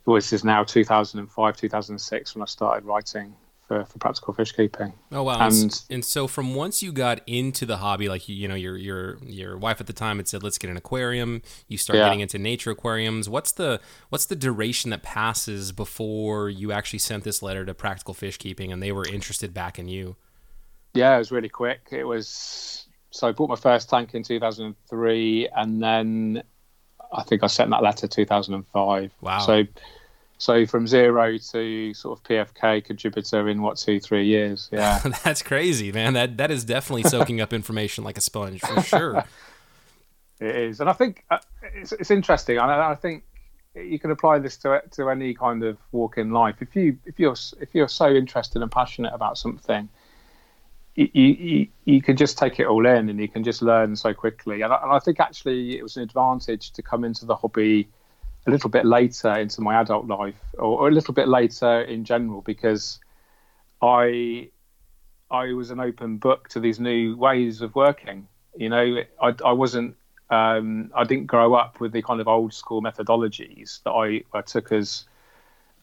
well, 0.04 0.16
this 0.16 0.32
is 0.32 0.42
now 0.42 0.64
2005, 0.64 1.56
2006 1.56 2.34
when 2.34 2.42
I 2.42 2.46
started 2.46 2.84
writing 2.84 3.36
for, 3.70 3.84
for 3.84 3.98
practical 4.00 4.34
fish 4.34 4.50
keeping. 4.50 4.92
Oh 5.12 5.22
wow! 5.22 5.46
And 5.46 5.80
and 5.88 6.04
so 6.04 6.26
from 6.26 6.56
once 6.56 6.82
you 6.82 6.90
got 6.90 7.20
into 7.28 7.64
the 7.64 7.76
hobby, 7.76 8.08
like 8.08 8.28
you, 8.28 8.34
you 8.34 8.48
know 8.48 8.56
your 8.56 8.76
your 8.76 9.18
your 9.22 9.56
wife 9.56 9.80
at 9.80 9.86
the 9.86 9.92
time 9.92 10.16
had 10.16 10.26
said, 10.26 10.42
"Let's 10.42 10.58
get 10.58 10.70
an 10.70 10.76
aquarium." 10.76 11.42
You 11.68 11.78
start 11.78 11.96
yeah. 11.96 12.06
getting 12.06 12.18
into 12.18 12.36
nature 12.36 12.72
aquariums. 12.72 13.28
What's 13.28 13.52
the 13.52 13.80
what's 14.08 14.26
the 14.26 14.34
duration 14.34 14.90
that 14.90 15.04
passes 15.04 15.70
before 15.70 16.50
you 16.50 16.72
actually 16.72 16.98
sent 16.98 17.22
this 17.22 17.44
letter 17.44 17.64
to 17.64 17.72
Practical 17.72 18.12
Fish 18.12 18.38
Keeping 18.38 18.72
and 18.72 18.82
they 18.82 18.90
were 18.90 19.06
interested 19.06 19.54
back 19.54 19.78
in 19.78 19.86
you? 19.86 20.16
Yeah, 20.92 21.14
it 21.14 21.18
was 21.18 21.30
really 21.30 21.48
quick. 21.48 21.90
It 21.92 22.02
was 22.02 22.88
so 23.10 23.28
I 23.28 23.32
bought 23.32 23.50
my 23.50 23.54
first 23.54 23.88
tank 23.88 24.14
in 24.14 24.24
2003, 24.24 25.48
and 25.54 25.80
then 25.80 26.42
I 27.12 27.22
think 27.22 27.44
I 27.44 27.46
sent 27.46 27.70
that 27.70 27.84
letter 27.84 28.08
2005. 28.08 29.12
Wow! 29.20 29.38
So 29.38 29.64
so 30.40 30.64
from 30.64 30.86
zero 30.86 31.36
to 31.36 31.92
sort 31.92 32.18
of 32.18 32.24
PFK 32.24 32.82
contributor 32.82 33.46
in 33.48 33.60
what 33.60 33.76
two 33.76 34.00
three 34.00 34.26
years? 34.26 34.70
Yeah, 34.80 34.98
that's 35.22 35.42
crazy, 35.42 35.92
man. 35.92 36.14
That 36.14 36.38
that 36.38 36.50
is 36.50 36.64
definitely 36.64 37.04
soaking 37.04 37.40
up 37.40 37.52
information 37.52 38.04
like 38.04 38.16
a 38.16 38.22
sponge 38.22 38.60
for 38.62 38.82
sure. 38.82 39.18
it 40.40 40.56
is, 40.56 40.80
and 40.80 40.88
I 40.88 40.94
think 40.94 41.24
uh, 41.30 41.38
it's, 41.74 41.92
it's 41.92 42.10
interesting. 42.10 42.58
I, 42.58 42.92
I 42.92 42.94
think 42.94 43.24
you 43.74 43.98
can 43.98 44.10
apply 44.10 44.38
this 44.38 44.56
to 44.58 44.82
to 44.92 45.10
any 45.10 45.34
kind 45.34 45.62
of 45.62 45.76
walk 45.92 46.16
in 46.16 46.30
life. 46.30 46.56
If 46.60 46.74
you 46.74 46.96
if 47.04 47.20
you're 47.20 47.36
if 47.60 47.74
you're 47.74 47.88
so 47.88 48.10
interested 48.10 48.62
and 48.62 48.72
passionate 48.72 49.12
about 49.12 49.36
something, 49.36 49.90
you, 50.94 51.08
you, 51.12 51.68
you 51.84 52.00
can 52.00 52.16
just 52.16 52.38
take 52.38 52.58
it 52.58 52.66
all 52.66 52.86
in 52.86 53.10
and 53.10 53.20
you 53.20 53.28
can 53.28 53.44
just 53.44 53.60
learn 53.60 53.94
so 53.94 54.14
quickly. 54.14 54.62
And 54.62 54.72
I, 54.72 54.82
and 54.82 54.90
I 54.90 55.00
think 55.00 55.20
actually 55.20 55.76
it 55.76 55.82
was 55.82 55.98
an 55.98 56.02
advantage 56.02 56.70
to 56.72 56.82
come 56.82 57.04
into 57.04 57.26
the 57.26 57.36
hobby 57.36 57.88
a 58.46 58.50
little 58.50 58.70
bit 58.70 58.86
later 58.86 59.32
into 59.38 59.60
my 59.60 59.80
adult 59.80 60.06
life, 60.06 60.40
or, 60.54 60.80
or 60.80 60.88
a 60.88 60.92
little 60.92 61.14
bit 61.14 61.28
later 61.28 61.82
in 61.82 62.04
general, 62.04 62.40
because 62.40 62.98
I 63.82 64.50
I 65.30 65.52
was 65.52 65.70
an 65.70 65.78
open 65.78 66.16
book 66.16 66.48
to 66.48 66.60
these 66.60 66.80
new 66.80 67.16
ways 67.16 67.60
of 67.60 67.74
working. 67.74 68.26
You 68.56 68.68
know, 68.68 69.02
I, 69.22 69.34
I 69.44 69.52
wasn't, 69.52 69.94
um, 70.28 70.90
I 70.92 71.04
didn't 71.04 71.26
grow 71.26 71.54
up 71.54 71.78
with 71.78 71.92
the 71.92 72.02
kind 72.02 72.20
of 72.20 72.26
old 72.26 72.52
school 72.52 72.82
methodologies 72.82 73.80
that 73.84 73.92
I, 73.92 74.22
I 74.36 74.42
took 74.42 74.72
as 74.72 75.04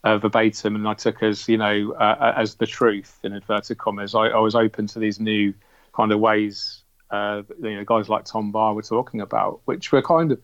uh, 0.04 0.18
verbatim 0.18 0.76
and 0.76 0.86
I 0.86 0.92
took 0.92 1.22
as, 1.22 1.48
you 1.48 1.56
know, 1.56 1.92
uh, 1.92 2.34
as 2.36 2.56
the 2.56 2.66
truth 2.66 3.18
in 3.22 3.32
inverted 3.32 3.78
commas. 3.78 4.14
I, 4.14 4.26
I 4.28 4.38
was 4.38 4.54
open 4.54 4.86
to 4.88 4.98
these 4.98 5.18
new 5.18 5.54
kind 5.94 6.12
of 6.12 6.20
ways, 6.20 6.82
uh, 7.10 7.42
you 7.62 7.76
know, 7.76 7.84
guys 7.84 8.10
like 8.10 8.26
Tom 8.26 8.52
Barr 8.52 8.74
were 8.74 8.82
talking 8.82 9.22
about, 9.22 9.60
which 9.64 9.92
were 9.92 10.02
kind 10.02 10.32
of, 10.32 10.40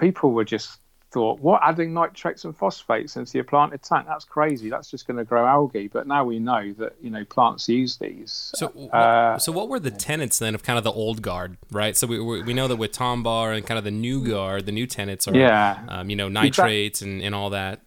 people 0.00 0.32
were 0.32 0.44
just 0.44 0.78
thought, 1.12 1.40
what 1.40 1.60
adding 1.62 1.92
nitrates 1.92 2.44
and 2.44 2.56
phosphates 2.56 3.16
into 3.16 3.36
your 3.36 3.44
planted 3.44 3.82
tank? 3.82 4.06
That's 4.08 4.24
crazy. 4.24 4.70
That's 4.70 4.90
just 4.90 5.06
going 5.06 5.18
to 5.18 5.24
grow 5.24 5.46
algae. 5.46 5.88
But 5.88 6.06
now 6.06 6.24
we 6.24 6.38
know 6.38 6.72
that 6.78 6.94
you 7.00 7.10
know 7.10 7.24
plants 7.24 7.68
use 7.68 7.96
these. 7.98 8.50
So, 8.54 8.68
uh, 8.92 9.38
so 9.38 9.52
what 9.52 9.68
were 9.68 9.78
the 9.78 9.90
tenets 9.90 10.38
then 10.38 10.54
of 10.54 10.62
kind 10.62 10.78
of 10.78 10.84
the 10.84 10.92
old 10.92 11.22
guard, 11.22 11.56
right? 11.70 11.96
So 11.96 12.06
we 12.06 12.18
we 12.42 12.54
know 12.54 12.66
that 12.66 12.76
with 12.76 12.92
Tom 12.92 13.22
Barr 13.22 13.52
and 13.52 13.64
kind 13.64 13.78
of 13.78 13.84
the 13.84 13.90
new 13.90 14.26
guard, 14.26 14.66
the 14.66 14.72
new 14.72 14.86
tenets 14.86 15.28
are, 15.28 15.36
yeah, 15.36 15.84
um, 15.88 16.10
you 16.10 16.16
know, 16.16 16.28
nitrates 16.28 17.02
and, 17.02 17.22
and 17.22 17.34
all 17.34 17.50
that. 17.50 17.80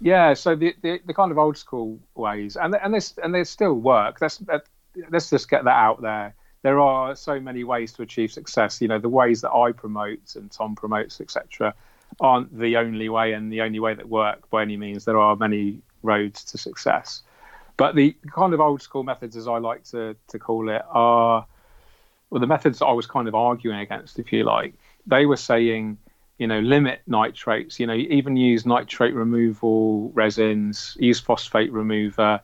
Yeah, 0.00 0.34
so 0.34 0.54
the, 0.54 0.74
the, 0.82 1.00
the 1.06 1.14
kind 1.14 1.30
of 1.30 1.38
old 1.38 1.56
school 1.56 1.98
ways, 2.14 2.56
and 2.56 2.74
and 2.76 2.94
this 2.94 3.14
and 3.22 3.34
they 3.34 3.44
still 3.44 3.74
work. 3.74 4.20
Let's 4.20 4.40
let's 5.10 5.30
just 5.30 5.50
get 5.50 5.64
that 5.64 5.76
out 5.76 6.00
there. 6.00 6.34
There 6.62 6.80
are 6.80 7.14
so 7.14 7.38
many 7.38 7.64
ways 7.64 7.92
to 7.92 8.02
achieve 8.02 8.32
success. 8.32 8.80
You 8.80 8.88
know, 8.88 8.98
the 8.98 9.08
ways 9.08 9.40
that 9.42 9.52
I 9.52 9.72
promote 9.72 10.34
and 10.36 10.50
Tom 10.50 10.74
promotes, 10.74 11.20
etc 11.20 11.74
aren't 12.20 12.56
the 12.58 12.76
only 12.76 13.08
way 13.08 13.32
and 13.32 13.52
the 13.52 13.60
only 13.60 13.80
way 13.80 13.94
that 13.94 14.08
work 14.08 14.48
by 14.50 14.62
any 14.62 14.76
means. 14.76 15.04
There 15.04 15.18
are 15.18 15.36
many 15.36 15.80
roads 16.02 16.44
to 16.44 16.58
success. 16.58 17.22
But 17.76 17.94
the 17.94 18.16
kind 18.30 18.54
of 18.54 18.60
old 18.60 18.80
school 18.80 19.02
methods, 19.02 19.36
as 19.36 19.46
I 19.46 19.58
like 19.58 19.84
to, 19.90 20.16
to 20.28 20.38
call 20.38 20.70
it, 20.70 20.82
are 20.88 21.46
well, 22.30 22.40
the 22.40 22.46
methods 22.46 22.78
that 22.78 22.86
I 22.86 22.92
was 22.92 23.06
kind 23.06 23.28
of 23.28 23.34
arguing 23.34 23.78
against, 23.78 24.18
if 24.18 24.32
you 24.32 24.44
like. 24.44 24.74
They 25.06 25.26
were 25.26 25.36
saying, 25.36 25.98
you 26.38 26.46
know, 26.46 26.58
limit 26.60 27.02
nitrates, 27.06 27.78
you 27.78 27.86
know, 27.86 27.94
even 27.94 28.36
use 28.36 28.66
nitrate 28.66 29.14
removal 29.14 30.10
resins, 30.10 30.96
use 30.98 31.20
phosphate 31.20 31.70
remover, 31.70 32.40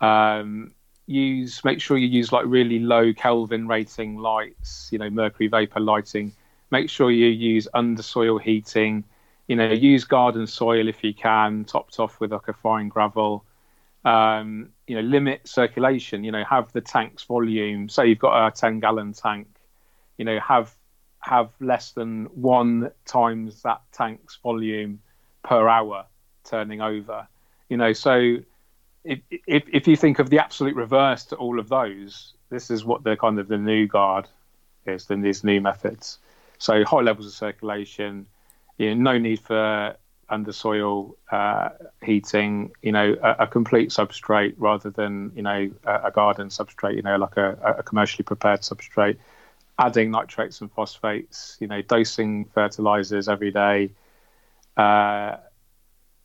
um, 0.00 0.72
use, 1.06 1.64
make 1.64 1.80
sure 1.80 1.96
you 1.96 2.06
use 2.06 2.30
like 2.30 2.44
really 2.46 2.78
low 2.78 3.12
Kelvin 3.12 3.66
rating 3.66 4.16
lights, 4.16 4.88
you 4.92 4.98
know, 4.98 5.10
mercury 5.10 5.48
vapor 5.48 5.80
lighting 5.80 6.32
Make 6.70 6.90
sure 6.90 7.10
you 7.10 7.26
use 7.26 7.68
under 7.72 8.02
soil 8.02 8.38
heating. 8.38 9.04
You 9.46 9.56
know, 9.56 9.72
use 9.72 10.04
garden 10.04 10.46
soil 10.46 10.88
if 10.88 11.02
you 11.02 11.14
can, 11.14 11.64
topped 11.64 11.98
off 11.98 12.20
with 12.20 12.32
like 12.32 12.48
a 12.48 12.52
fine 12.52 12.88
gravel. 12.88 13.44
Um, 14.04 14.70
you 14.86 14.96
know, 14.96 15.02
limit 15.02 15.48
circulation. 15.48 16.24
You 16.24 16.32
know, 16.32 16.44
have 16.44 16.72
the 16.72 16.80
tank's 16.80 17.22
volume. 17.24 17.88
Say 17.88 18.08
you've 18.08 18.18
got 18.18 18.46
a 18.46 18.50
ten 18.50 18.80
gallon 18.80 19.12
tank. 19.12 19.48
You 20.18 20.24
know, 20.24 20.38
have 20.40 20.74
have 21.20 21.50
less 21.60 21.92
than 21.92 22.26
one 22.26 22.90
times 23.04 23.62
that 23.62 23.80
tank's 23.92 24.36
volume 24.42 25.00
per 25.42 25.68
hour 25.68 26.06
turning 26.44 26.80
over. 26.80 27.26
You 27.68 27.76
know, 27.76 27.92
so 27.92 28.36
if, 29.04 29.20
if, 29.30 29.64
if 29.72 29.88
you 29.88 29.96
think 29.96 30.18
of 30.18 30.30
the 30.30 30.38
absolute 30.38 30.74
reverse 30.74 31.24
to 31.26 31.36
all 31.36 31.58
of 31.58 31.68
those, 31.68 32.34
this 32.50 32.70
is 32.70 32.84
what 32.84 33.04
the 33.04 33.16
kind 33.16 33.38
of 33.38 33.48
the 33.48 33.58
new 33.58 33.86
guard 33.86 34.28
is, 34.86 35.06
then 35.06 35.20
these 35.20 35.44
new 35.44 35.60
methods. 35.60 36.18
So 36.58 36.84
high 36.84 37.00
levels 37.00 37.26
of 37.26 37.32
circulation, 37.32 38.26
you 38.78 38.94
know, 38.94 39.12
no 39.12 39.18
need 39.18 39.40
for 39.40 39.96
under 40.30 40.52
soil 40.52 41.16
uh, 41.32 41.70
heating, 42.04 42.70
you 42.82 42.92
know, 42.92 43.16
a, 43.22 43.44
a, 43.44 43.46
complete 43.46 43.88
substrate 43.90 44.54
rather 44.58 44.90
than, 44.90 45.32
you 45.34 45.42
know, 45.42 45.70
a, 45.84 46.00
a, 46.04 46.10
garden 46.10 46.48
substrate, 46.48 46.96
you 46.96 47.02
know, 47.02 47.16
like 47.16 47.36
a, 47.38 47.76
a 47.78 47.82
commercially 47.82 48.24
prepared 48.24 48.60
substrate, 48.60 49.16
adding 49.78 50.10
nitrates 50.10 50.60
and 50.60 50.70
phosphates, 50.72 51.56
you 51.60 51.66
know, 51.66 51.80
dosing 51.80 52.44
fertilizers 52.44 53.26
every 53.26 53.50
day. 53.50 53.90
Uh, 54.76 55.36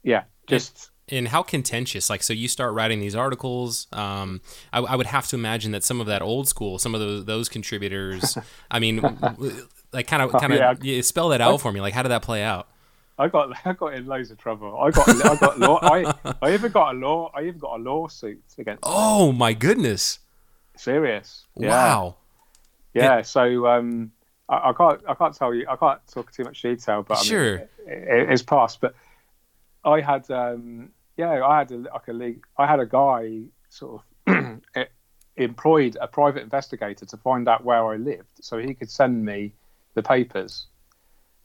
yeah, 0.04 0.24
just 0.48 0.90
and 1.10 1.28
how 1.28 1.44
contentious 1.44 2.10
like 2.10 2.24
so 2.24 2.34
you 2.34 2.48
start 2.48 2.74
writing 2.74 3.00
these 3.00 3.16
articles 3.16 3.88
um, 3.92 4.42
I, 4.72 4.80
I, 4.80 4.96
would 4.96 5.08
have 5.08 5.28
to 5.28 5.36
imagine 5.36 5.72
that 5.74 5.84
some 5.84 6.00
of 6.00 6.08
that 6.08 6.22
old 6.22 6.48
school 6.48 6.80
some 6.80 6.96
of 6.96 7.02
those, 7.02 7.26
those 7.26 7.50
contributors 7.50 8.38
i 8.72 8.80
mean 8.80 9.02
like 9.94 10.08
kind 10.08 10.22
of 10.22 10.32
kind 10.32 10.54
of 10.54 10.60
yeah. 10.60 10.74
yeah, 10.82 11.02
spell 11.02 11.30
that 11.30 11.42
out 11.42 11.56
I, 11.56 11.58
for 11.58 11.72
me 11.72 11.82
like 11.82 11.94
how 11.94 12.04
did 12.04 12.10
that 12.10 12.22
play 12.22 12.44
out 12.44 12.68
I 13.18 13.28
got 13.28 13.54
I 13.66 13.74
got 13.74 13.94
in 13.94 14.06
loads 14.06 14.32
of 14.32 14.38
trouble. 14.38 14.78
I 14.80 14.92
got 14.92 15.08
I 15.10 15.36
got 15.36 15.60
law. 15.60 15.80
I 15.82 16.14
I 16.42 16.54
even 16.54 16.72
got 16.72 16.96
a 16.96 16.98
law. 16.98 17.32
I 17.34 17.44
even 17.44 17.60
got 17.60 17.80
a 17.80 17.82
lawsuit 17.82 18.44
against. 18.58 18.84
Oh 18.84 19.28
them. 19.28 19.38
my 19.38 19.54
goodness! 19.54 20.20
Serious? 20.76 21.46
Yeah. 21.58 21.70
Wow. 21.70 22.16
Yeah. 22.94 23.18
It, 23.18 23.28
so 23.28 23.68
um, 23.68 24.12
I, 24.50 24.70
I, 24.70 24.74
can't 24.74 25.02
I 25.08 25.14
can't 25.14 25.36
tell 25.36 25.54
you 25.54 25.66
I 25.70 25.76
can't 25.76 26.00
talk 26.08 26.32
too 26.32 26.44
much 26.44 26.62
detail, 26.62 27.04
but 27.04 27.20
I 27.20 27.22
sure, 27.22 27.58
mean, 27.58 27.68
it, 27.88 28.30
it's 28.32 28.42
past. 28.42 28.82
But 28.82 28.96
I 29.86 30.02
had 30.02 30.30
um, 30.32 30.90
yeah, 31.18 31.46
I 31.46 31.60
had 31.60 31.72
a, 31.72 31.78
like 31.78 32.08
a 32.08 32.14
league. 32.14 32.44
I 32.58 32.66
had 32.66 32.80
a 32.80 32.86
guy 32.86 33.44
sort 33.70 34.02
of 34.28 34.60
employed 35.38 35.98
a 36.00 36.08
private 36.08 36.44
investigator 36.44 37.06
to 37.06 37.18
find 37.18 37.48
out 37.48 37.64
where 37.64 37.86
I 37.86 37.98
lived, 37.98 38.40
so 38.42 38.58
he 38.58 38.74
could 38.74 38.90
send 38.90 39.24
me 39.24 39.54
the 39.94 40.04
papers 40.04 40.68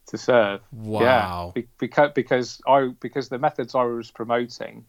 to 0.08 0.18
serve. 0.18 0.60
Wow. 0.72 1.52
Yeah, 1.54 1.62
because 1.78 2.12
because 2.14 2.60
I 2.66 2.90
because 3.00 3.28
the 3.28 3.38
methods 3.38 3.74
I 3.74 3.84
was 3.84 4.10
promoting 4.10 4.84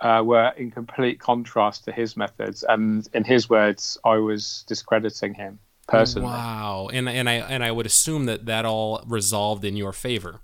uh, 0.00 0.22
were 0.24 0.52
in 0.56 0.70
complete 0.70 1.20
contrast 1.20 1.84
to 1.84 1.92
his 1.92 2.16
methods, 2.16 2.64
and 2.68 3.08
in 3.14 3.24
his 3.24 3.48
words, 3.48 3.98
I 4.04 4.16
was 4.16 4.64
discrediting 4.66 5.34
him 5.34 5.58
personally. 5.86 6.28
Wow. 6.28 6.88
And 6.92 7.08
and 7.08 7.28
I 7.28 7.34
and 7.34 7.62
I 7.62 7.70
would 7.70 7.86
assume 7.86 8.26
that 8.26 8.46
that 8.46 8.64
all 8.64 9.02
resolved 9.06 9.64
in 9.64 9.76
your 9.76 9.92
favor. 9.92 10.40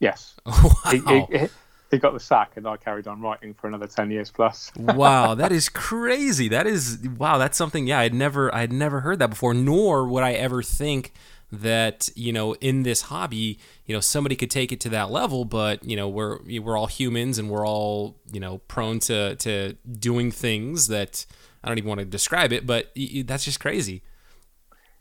Yes. 0.00 0.34
Wow. 0.46 1.28
He, 1.30 1.38
he, 1.38 1.48
he 1.90 1.98
got 1.98 2.12
the 2.12 2.20
sack, 2.20 2.52
and 2.56 2.66
I 2.66 2.76
carried 2.76 3.06
on 3.06 3.20
writing 3.20 3.54
for 3.54 3.68
another 3.68 3.86
ten 3.86 4.10
years 4.10 4.30
plus. 4.30 4.72
wow, 4.76 5.34
that 5.34 5.52
is 5.52 5.68
crazy. 5.68 6.48
That 6.48 6.66
is 6.66 6.98
wow. 7.16 7.38
That's 7.38 7.56
something. 7.56 7.86
Yeah, 7.86 8.00
I'd 8.00 8.14
never, 8.14 8.54
I 8.54 8.60
had 8.60 8.72
never 8.72 9.00
heard 9.00 9.18
that 9.20 9.30
before. 9.30 9.54
Nor 9.54 10.06
would 10.08 10.24
I 10.24 10.32
ever 10.32 10.62
think 10.62 11.12
that 11.52 12.08
you 12.16 12.32
know 12.32 12.54
in 12.54 12.82
this 12.82 13.02
hobby 13.02 13.58
you 13.86 13.94
know 13.94 14.00
somebody 14.00 14.34
could 14.34 14.50
take 14.50 14.72
it 14.72 14.80
to 14.80 14.88
that 14.88 15.12
level 15.12 15.44
but 15.44 15.82
you 15.84 15.94
know 15.94 16.08
we're 16.08 16.40
we're 16.60 16.76
all 16.76 16.88
humans 16.88 17.38
and 17.38 17.48
we're 17.48 17.64
all 17.64 18.16
you 18.32 18.40
know 18.40 18.58
prone 18.66 18.98
to 18.98 19.36
to 19.36 19.72
doing 20.00 20.32
things 20.32 20.88
that 20.88 21.24
I 21.62 21.68
don't 21.68 21.78
even 21.78 21.88
want 21.88 22.00
to 22.00 22.04
describe 22.04 22.52
it 22.52 22.66
but 22.66 22.90
that's 23.26 23.44
just 23.44 23.60
crazy 23.60 24.02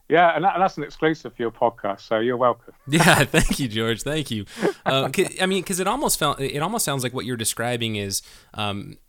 yeah, 0.10 0.36
and, 0.36 0.46
that, 0.46 0.54
and, 0.54 0.62
that's 0.62 0.78
an 0.78 0.84
exclusive 0.84 1.36
for 1.36 1.42
your 1.42 1.52
podcast, 1.52 2.02
so 2.02 2.20
you're 2.20 2.38
welcome. 2.38 2.74
yeah, 2.88 3.24
thank 3.24 3.60
you, 3.60 3.68
George. 3.68 4.04
Thank 4.04 4.32
you. 4.32 4.46
Uh, 4.86 5.10
I 5.42 5.48
mean, 5.48 5.64
because 5.64 5.80
it 5.80 5.88
almost 5.88 6.20
felt 6.20 6.40
it 6.40 6.60
almost 6.60 6.86
sounds 6.86 7.02
like 7.02 7.12
what 7.12 7.26
you're 7.26 7.36
describing 7.36 7.96
is. 7.96 8.22
Um, 8.54 9.00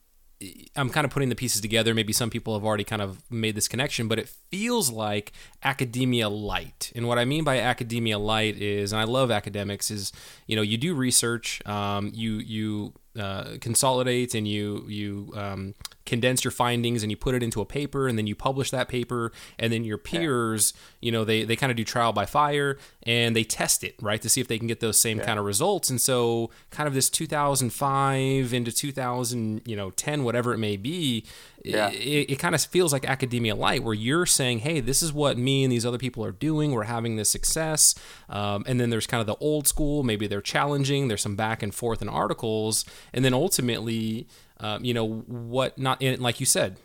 I'm 0.74 0.88
kind 0.88 1.04
of 1.04 1.10
putting 1.10 1.28
the 1.28 1.34
pieces 1.34 1.60
together. 1.60 1.92
Maybe 1.92 2.14
some 2.14 2.30
people 2.30 2.54
have 2.54 2.64
already 2.64 2.84
kind 2.84 3.02
of 3.02 3.30
made 3.30 3.54
this 3.54 3.68
connection, 3.68 4.08
but 4.08 4.18
it 4.18 4.28
feels 4.50 4.90
like 4.90 5.32
academia 5.62 6.30
light. 6.30 6.92
And 6.94 7.06
what 7.06 7.18
I 7.18 7.26
mean 7.26 7.44
by 7.44 7.60
academia 7.60 8.18
light 8.18 8.56
is, 8.56 8.92
and 8.92 9.00
I 9.00 9.04
love 9.04 9.30
academics, 9.30 9.90
is 9.90 10.12
you 10.46 10.56
know 10.56 10.62
you 10.62 10.78
do 10.78 10.94
research, 10.94 11.60
um, 11.66 12.10
you 12.14 12.38
you 12.38 12.94
uh, 13.18 13.56
consolidate 13.60 14.34
and 14.34 14.46
you 14.46 14.84
you 14.88 15.32
um, 15.34 15.74
condense 16.06 16.44
your 16.44 16.50
findings 16.52 17.02
and 17.02 17.10
you 17.10 17.16
put 17.16 17.34
it 17.34 17.42
into 17.42 17.60
a 17.60 17.64
paper 17.64 18.08
and 18.08 18.16
then 18.16 18.26
you 18.26 18.34
publish 18.34 18.70
that 18.70 18.88
paper 18.88 19.32
and 19.58 19.72
then 19.72 19.84
your 19.84 19.98
peers 19.98 20.72
you 21.00 21.10
know 21.10 21.24
they, 21.24 21.44
they 21.44 21.56
kind 21.56 21.70
of 21.70 21.76
do 21.76 21.84
trial 21.84 22.12
by 22.12 22.24
fire 22.24 22.78
and 23.02 23.34
they 23.34 23.44
test 23.44 23.82
it 23.82 23.94
right 24.00 24.22
to 24.22 24.28
see 24.28 24.40
if 24.40 24.48
they 24.48 24.58
can 24.58 24.68
get 24.68 24.80
those 24.80 24.98
same 24.98 25.18
yeah. 25.18 25.24
kind 25.24 25.38
of 25.38 25.44
results 25.44 25.90
and 25.90 26.00
so 26.00 26.50
kind 26.70 26.86
of 26.86 26.94
this 26.94 27.10
2005 27.10 28.54
into 28.54 28.72
2000 28.72 29.62
you 29.66 29.76
know 29.76 29.90
10 29.90 30.24
whatever 30.24 30.54
it 30.54 30.58
may 30.58 30.76
be 30.76 31.24
yeah. 31.66 31.90
it, 31.90 32.30
it 32.30 32.38
kind 32.38 32.54
of 32.54 32.62
feels 32.62 32.92
like 32.92 33.04
academia 33.04 33.54
light 33.54 33.82
where 33.82 33.94
you're 33.94 34.26
saying 34.26 34.60
hey 34.60 34.80
this 34.80 35.02
is 35.02 35.12
what 35.12 35.38
me 35.38 35.64
and 35.64 35.72
these 35.72 35.86
other 35.86 35.98
people 35.98 36.24
are 36.24 36.32
doing 36.32 36.72
we're 36.72 36.84
having 36.84 37.16
this 37.16 37.30
success 37.30 37.94
um, 38.28 38.64
and 38.66 38.80
then 38.80 38.90
there's 38.90 39.06
kind 39.06 39.20
of 39.20 39.26
the 39.26 39.36
old 39.36 39.66
school 39.66 40.02
maybe 40.02 40.26
they're 40.26 40.40
challenging 40.40 41.08
there's 41.08 41.22
some 41.22 41.36
back 41.36 41.62
and 41.62 41.74
forth 41.74 42.02
in 42.02 42.08
articles 42.08 42.84
and 43.12 43.24
then 43.24 43.34
ultimately 43.34 44.26
um, 44.60 44.84
you 44.84 44.94
know 44.94 45.06
what 45.26 45.78
not 45.78 46.00
in 46.00 46.20
like 46.20 46.40
you 46.40 46.46
said 46.46 46.76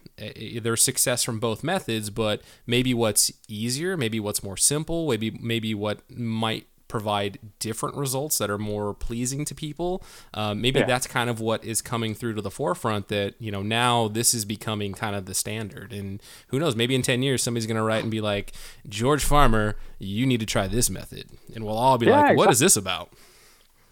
there's 0.61 0.83
success 0.83 1.23
from 1.23 1.39
both 1.39 1.63
methods 1.63 2.09
but 2.09 2.41
maybe 2.67 2.93
what's 2.93 3.31
easier 3.47 3.97
maybe 3.97 4.19
what's 4.19 4.43
more 4.43 4.57
simple 4.57 5.07
maybe 5.07 5.31
maybe 5.41 5.73
what 5.73 5.99
might 6.09 6.67
provide 6.91 7.39
different 7.59 7.95
results 7.95 8.37
that 8.37 8.49
are 8.49 8.57
more 8.57 8.93
pleasing 8.93 9.45
to 9.45 9.55
people 9.55 10.03
um, 10.33 10.59
maybe 10.59 10.79
yeah. 10.79 10.85
that's 10.85 11.07
kind 11.07 11.29
of 11.29 11.39
what 11.39 11.63
is 11.63 11.81
coming 11.81 12.13
through 12.13 12.33
to 12.33 12.41
the 12.41 12.51
forefront 12.51 13.07
that 13.07 13.33
you 13.39 13.51
know 13.51 13.63
now 13.63 14.09
this 14.09 14.33
is 14.33 14.43
becoming 14.43 14.93
kind 14.93 15.15
of 15.15 15.25
the 15.25 15.33
standard 15.33 15.93
and 15.93 16.21
who 16.47 16.59
knows 16.59 16.75
maybe 16.75 16.93
in 16.93 17.01
10 17.01 17.23
years 17.23 17.41
somebody's 17.41 17.65
going 17.65 17.77
to 17.77 17.83
write 17.83 18.03
and 18.03 18.11
be 18.11 18.19
like 18.19 18.51
george 18.89 19.23
farmer 19.23 19.77
you 19.97 20.25
need 20.27 20.41
to 20.41 20.45
try 20.45 20.67
this 20.67 20.89
method 20.89 21.29
and 21.55 21.63
we'll 21.63 21.77
all 21.77 21.97
be 21.97 22.07
yeah, 22.07 22.19
like 22.19 22.37
what 22.37 22.49
exactly. 22.49 22.51
is 22.51 22.59
this 22.59 22.75
about 22.75 23.09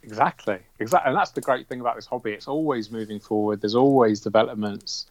Exactly, 0.03 0.59
exactly, 0.79 1.09
and 1.09 1.17
that's 1.17 1.31
the 1.31 1.41
great 1.41 1.67
thing 1.67 1.81
about 1.81 1.95
this 1.95 2.05
hobby. 2.05 2.31
It's 2.31 2.47
always 2.47 2.89
moving 2.89 3.19
forward. 3.19 3.59
There's 3.59 3.75
always 3.75 4.21
developments, 4.21 5.07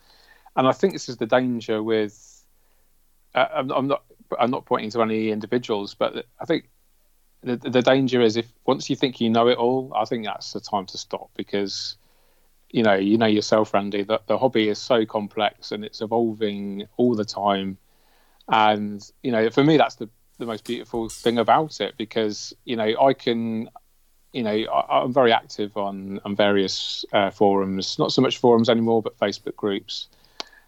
and 0.57 0.67
I 0.67 0.73
think 0.73 0.95
this 0.95 1.09
is 1.09 1.19
the 1.19 1.27
danger 1.27 1.83
with. 1.83 2.43
Uh, 3.35 3.47
I'm, 3.55 3.71
I'm 3.71 3.87
not. 3.87 4.03
I'm 4.39 4.51
not 4.51 4.65
pointing 4.65 4.91
to 4.93 5.03
any 5.03 5.31
individuals, 5.31 5.95
but 5.95 6.27
I 6.41 6.47
think 6.47 6.69
the, 7.43 7.57
the 7.57 7.83
danger 7.83 8.21
is 8.21 8.37
if 8.37 8.51
once 8.67 8.91
you 8.91 8.97
think 8.97 9.21
you 9.21 9.31
know 9.31 9.49
it 9.49 9.59
all, 9.59 9.93
I 9.95 10.05
think 10.05 10.25
that's 10.25 10.53
the 10.53 10.61
time 10.61 10.87
to 10.87 10.99
stop 10.99 11.31
because 11.37 11.97
you 12.71 12.83
know 12.83 12.95
you 12.95 13.19
know 13.19 13.27
yourself, 13.27 13.73
Randy. 13.75 14.03
That 14.03 14.27
the 14.27 14.39
hobby 14.39 14.69
is 14.69 14.79
so 14.79 15.07
complex 15.07 15.73
and 15.73 15.85
it's 15.85 16.01
evolving 16.01 16.87
all 16.97 17.15
the 17.15 17.25
time, 17.25 17.79
and 18.49 19.09
you 19.23 19.33
know 19.33 19.51
for 19.51 19.65
me 19.65 19.77
that's 19.77 19.97
the 19.97 20.09
the 20.39 20.47
most 20.47 20.65
beautiful 20.65 21.09
thing 21.09 21.39
about 21.39 21.81
it 21.81 21.95
because 21.97 22.55
you 22.65 22.77
know 22.77 22.95
I 23.01 23.13
can 23.13 23.69
you 24.33 24.43
know, 24.43 24.51
I, 24.51 25.03
am 25.03 25.13
very 25.13 25.33
active 25.33 25.77
on 25.77 26.21
on 26.25 26.37
various 26.37 27.05
uh, 27.13 27.31
forums. 27.31 27.99
Not 27.99 28.13
so 28.13 28.23
much 28.23 28.39
forums 28.39 28.69
anymore, 28.69 29.03
but 29.03 29.19
Facebook 29.19 29.57
groups. 29.57 30.09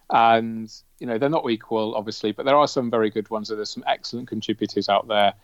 And 0.08 0.72
you 0.98 1.06
know, 1.06 1.18
they're 1.18 1.28
not 1.28 1.48
equal, 1.50 1.94
obviously, 1.94 2.32
but 2.32 2.46
there 2.46 2.56
are 2.56 2.66
some 2.66 2.90
very 2.90 3.10
good 3.10 3.30
ones. 3.30 3.48
There's 3.48 3.70
some 3.70 3.84
excellent 3.86 4.28
contributors 4.28 4.88
out 4.88 5.08
there, 5.08 5.34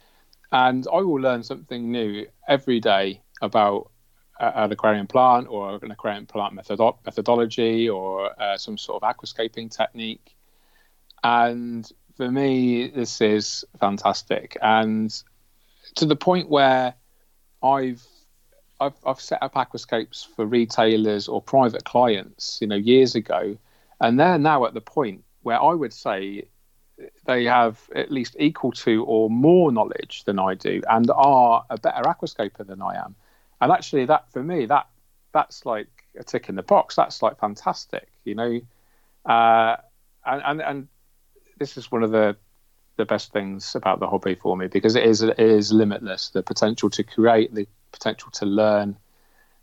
and 0.52 0.86
I 0.92 0.96
will 0.96 1.20
learn 1.20 1.42
something 1.42 1.90
new 1.90 2.26
every 2.48 2.80
day 2.80 3.22
about 3.42 3.90
an 4.38 4.70
aquarium 4.70 5.06
plant 5.06 5.48
or 5.48 5.78
an 5.82 5.90
aquarium 5.90 6.26
plant 6.26 6.54
methodo- 6.54 6.98
methodology 7.04 7.88
or 7.88 8.30
uh, 8.40 8.56
some 8.56 8.76
sort 8.76 9.02
of 9.02 9.16
aquascaping 9.16 9.74
technique. 9.74 10.36
And 11.24 11.90
for 12.16 12.30
me, 12.30 12.88
this 12.88 13.20
is 13.20 13.64
fantastic, 13.80 14.56
and 14.60 15.10
to 15.96 16.06
the 16.06 16.16
point 16.16 16.48
where 16.48 16.94
I've 17.62 18.06
I've, 18.78 18.96
I've 19.06 19.20
set 19.20 19.42
up 19.42 19.54
aquascapes 19.54 20.26
for 20.36 20.44
retailers 20.44 21.28
or 21.28 21.40
private 21.40 21.84
clients, 21.84 22.58
you 22.60 22.66
know, 22.66 22.76
years 22.76 23.14
ago, 23.14 23.56
and 24.00 24.20
they're 24.20 24.38
now 24.38 24.66
at 24.66 24.74
the 24.74 24.82
point 24.82 25.24
where 25.42 25.60
I 25.60 25.72
would 25.72 25.92
say 25.92 26.48
they 27.26 27.44
have 27.44 27.78
at 27.94 28.10
least 28.10 28.36
equal 28.38 28.72
to 28.72 29.04
or 29.04 29.28
more 29.28 29.70
knowledge 29.70 30.24
than 30.24 30.38
I 30.38 30.54
do, 30.54 30.82
and 30.88 31.10
are 31.10 31.64
a 31.68 31.78
better 31.78 32.02
aquascaper 32.02 32.66
than 32.66 32.80
I 32.82 32.96
am. 32.96 33.14
And 33.60 33.72
actually, 33.72 34.06
that 34.06 34.30
for 34.32 34.42
me, 34.42 34.66
that 34.66 34.88
that's 35.32 35.66
like 35.66 35.88
a 36.18 36.24
tick 36.24 36.48
in 36.48 36.54
the 36.54 36.62
box. 36.62 36.96
That's 36.96 37.22
like 37.22 37.38
fantastic, 37.38 38.08
you 38.24 38.34
know. 38.34 38.60
Uh, 39.24 39.76
and, 40.24 40.42
and 40.44 40.62
and 40.62 40.88
this 41.58 41.76
is 41.76 41.90
one 41.90 42.02
of 42.02 42.10
the 42.10 42.36
the 42.96 43.04
best 43.04 43.32
things 43.32 43.74
about 43.74 44.00
the 44.00 44.08
hobby 44.08 44.34
for 44.34 44.56
me 44.56 44.68
because 44.68 44.96
it 44.96 45.04
is 45.04 45.22
it 45.22 45.38
is 45.38 45.72
limitless. 45.72 46.30
The 46.30 46.42
potential 46.42 46.90
to 46.90 47.02
create, 47.02 47.54
the 47.54 47.68
potential 47.92 48.30
to 48.32 48.46
learn, 48.46 48.96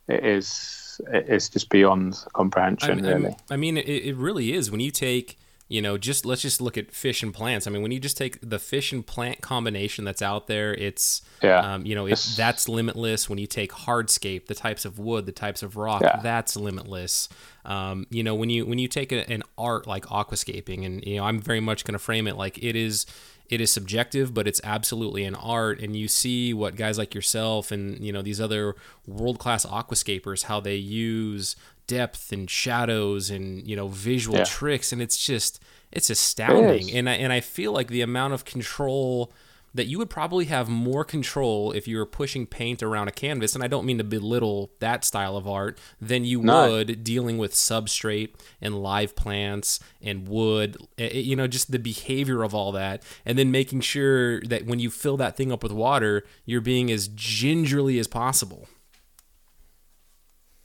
it 0.07 0.23
is 0.23 1.01
it 1.11 1.29
is 1.29 1.49
just 1.49 1.69
beyond 1.69 2.23
comprehension. 2.33 3.05
I, 3.05 3.13
really, 3.13 3.37
I 3.49 3.57
mean, 3.57 3.77
it, 3.77 3.89
it 3.89 4.15
really 4.15 4.53
is. 4.53 4.69
When 4.69 4.79
you 4.79 4.91
take 4.91 5.37
you 5.69 5.81
know 5.81 5.97
just 5.97 6.25
let's 6.25 6.41
just 6.41 6.61
look 6.61 6.77
at 6.77 6.91
fish 6.91 7.23
and 7.23 7.33
plants. 7.33 7.67
I 7.67 7.71
mean 7.71 7.81
when 7.81 7.91
you 7.91 7.99
just 7.99 8.17
take 8.17 8.37
the 8.41 8.59
fish 8.59 8.91
and 8.91 9.05
plant 9.05 9.41
combination 9.41 10.05
that's 10.05 10.21
out 10.21 10.47
there 10.47 10.73
it's 10.73 11.21
yeah. 11.41 11.73
um, 11.75 11.85
you 11.85 11.95
know 11.95 12.05
it, 12.05 12.19
that's 12.37 12.67
limitless. 12.69 13.29
When 13.29 13.39
you 13.39 13.47
take 13.47 13.71
hardscape 13.71 14.47
the 14.47 14.55
types 14.55 14.85
of 14.85 14.99
wood 14.99 15.25
the 15.25 15.31
types 15.31 15.63
of 15.63 15.75
rock 15.77 16.01
Yeah. 16.01 16.19
that's 16.21 16.55
limitless. 16.55 17.29
Um, 17.65 18.07
you 18.09 18.23
know 18.23 18.35
when 18.35 18.49
you 18.49 18.65
when 18.65 18.77
you 18.77 18.87
take 18.87 19.11
a, 19.11 19.29
an 19.31 19.43
art 19.57 19.87
like 19.87 20.05
aquascaping 20.07 20.85
and 20.85 21.03
you 21.05 21.15
know 21.15 21.23
i'm 21.23 21.39
very 21.39 21.61
much 21.61 21.85
going 21.85 21.93
to 21.93 21.99
frame 21.99 22.27
it 22.27 22.35
like 22.35 22.61
it 22.61 22.75
is 22.75 23.05
it 23.49 23.59
is 23.61 23.71
subjective 23.71 24.33
but 24.33 24.47
it's 24.47 24.61
absolutely 24.63 25.23
an 25.25 25.35
art 25.35 25.79
and 25.81 25.95
you 25.95 26.07
see 26.07 26.53
what 26.53 26.75
guys 26.75 26.97
like 26.97 27.13
yourself 27.13 27.71
and 27.71 28.03
you 28.03 28.11
know 28.11 28.21
these 28.21 28.39
other 28.41 28.75
world-class 29.07 29.65
aquascapers 29.65 30.43
how 30.43 30.59
they 30.59 30.75
use 30.75 31.55
depth 31.87 32.31
and 32.31 32.49
shadows 32.49 33.29
and 33.29 33.67
you 33.67 33.75
know 33.75 33.87
visual 33.87 34.37
Yeah. 34.37 34.45
tricks 34.45 34.91
and 34.93 35.01
it's 35.01 35.17
just 35.23 35.61
it's 35.91 36.09
astounding 36.09 36.89
is. 36.89 36.95
and 36.95 37.09
I, 37.09 37.13
and 37.15 37.31
I 37.33 37.41
feel 37.41 37.71
like 37.71 37.87
the 37.89 38.01
amount 38.01 38.33
of 38.33 38.45
control 38.45 39.31
that 39.73 39.87
you 39.87 39.97
would 39.97 40.09
probably 40.09 40.45
have 40.45 40.69
more 40.69 41.03
control 41.03 41.71
if 41.71 41.87
you 41.87 41.97
were 41.97 42.05
pushing 42.05 42.45
paint 42.45 42.83
around 42.83 43.07
a 43.07 43.11
canvas 43.11 43.55
and 43.55 43.63
I 43.63 43.67
don't 43.67 43.85
mean 43.85 43.97
to 43.97 44.03
belittle 44.03 44.71
that 44.79 45.03
style 45.03 45.35
of 45.35 45.47
art 45.47 45.79
than 45.99 46.25
you 46.25 46.39
would 46.39 47.03
dealing 47.03 47.37
with 47.37 47.53
substrate 47.53 48.35
and 48.61 48.81
live 48.81 49.15
plants 49.15 49.79
and 50.01 50.27
wood 50.27 50.77
eh, 50.97 51.09
eh, 51.11 51.17
you 51.19 51.35
know 51.35 51.47
just 51.47 51.71
the 51.71 51.79
behavior 51.79 52.43
of 52.43 52.53
all 52.53 52.71
that 52.73 53.03
and 53.25 53.37
then 53.37 53.51
making 53.51 53.81
sure 53.81 54.41
that 54.41 54.65
when 54.65 54.79
you 54.79 54.89
fill 54.89 55.17
that 55.17 55.35
thing 55.35 55.51
up 55.51 55.63
with 55.63 55.71
water 55.71 56.23
you're 56.45 56.61
being 56.61 56.91
as 56.91 57.07
gingerly 57.07 57.99
as 57.99 58.07
possible. 58.07 58.67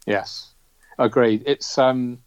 Yes, 0.07 0.55
agreed. 0.99 1.43
It's 1.47 1.77
um, 1.77 2.21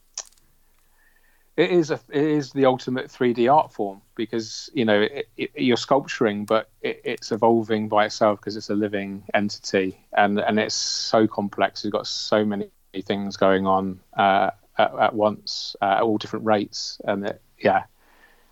it 1.61 1.71
is 1.71 1.91
a 1.91 1.99
it 2.09 2.23
is 2.23 2.51
the 2.53 2.65
ultimate 2.65 3.07
3D 3.07 3.53
art 3.53 3.71
form 3.71 4.01
because 4.15 4.69
you 4.73 4.83
know 4.83 5.01
it, 5.01 5.29
it, 5.37 5.51
you're 5.55 5.77
sculpturing, 5.77 6.45
but 6.45 6.69
it, 6.81 7.01
it's 7.03 7.31
evolving 7.31 7.87
by 7.87 8.05
itself 8.05 8.39
because 8.39 8.57
it's 8.57 8.71
a 8.71 8.75
living 8.75 9.23
entity, 9.35 10.03
and 10.13 10.39
and 10.39 10.59
it's 10.59 10.73
so 10.73 11.27
complex. 11.27 11.85
It's 11.85 11.91
got 11.91 12.07
so 12.07 12.43
many 12.43 12.71
things 13.03 13.37
going 13.37 13.67
on 13.67 13.99
uh, 14.17 14.49
at, 14.79 14.93
at 14.95 15.15
once 15.15 15.75
uh, 15.81 15.97
at 15.97 16.01
all 16.01 16.17
different 16.17 16.45
rates, 16.45 16.99
and 17.05 17.27
it, 17.27 17.41
yeah. 17.59 17.83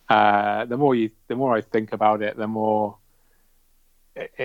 Uh, 0.07 0.65
the 0.65 0.77
more 0.77 0.93
you, 0.93 1.09
the 1.27 1.35
more 1.35 1.55
I 1.55 1.61
think 1.61 1.93
about 1.93 2.21
it, 2.21 2.37
the 2.37 2.47
more 2.47 2.97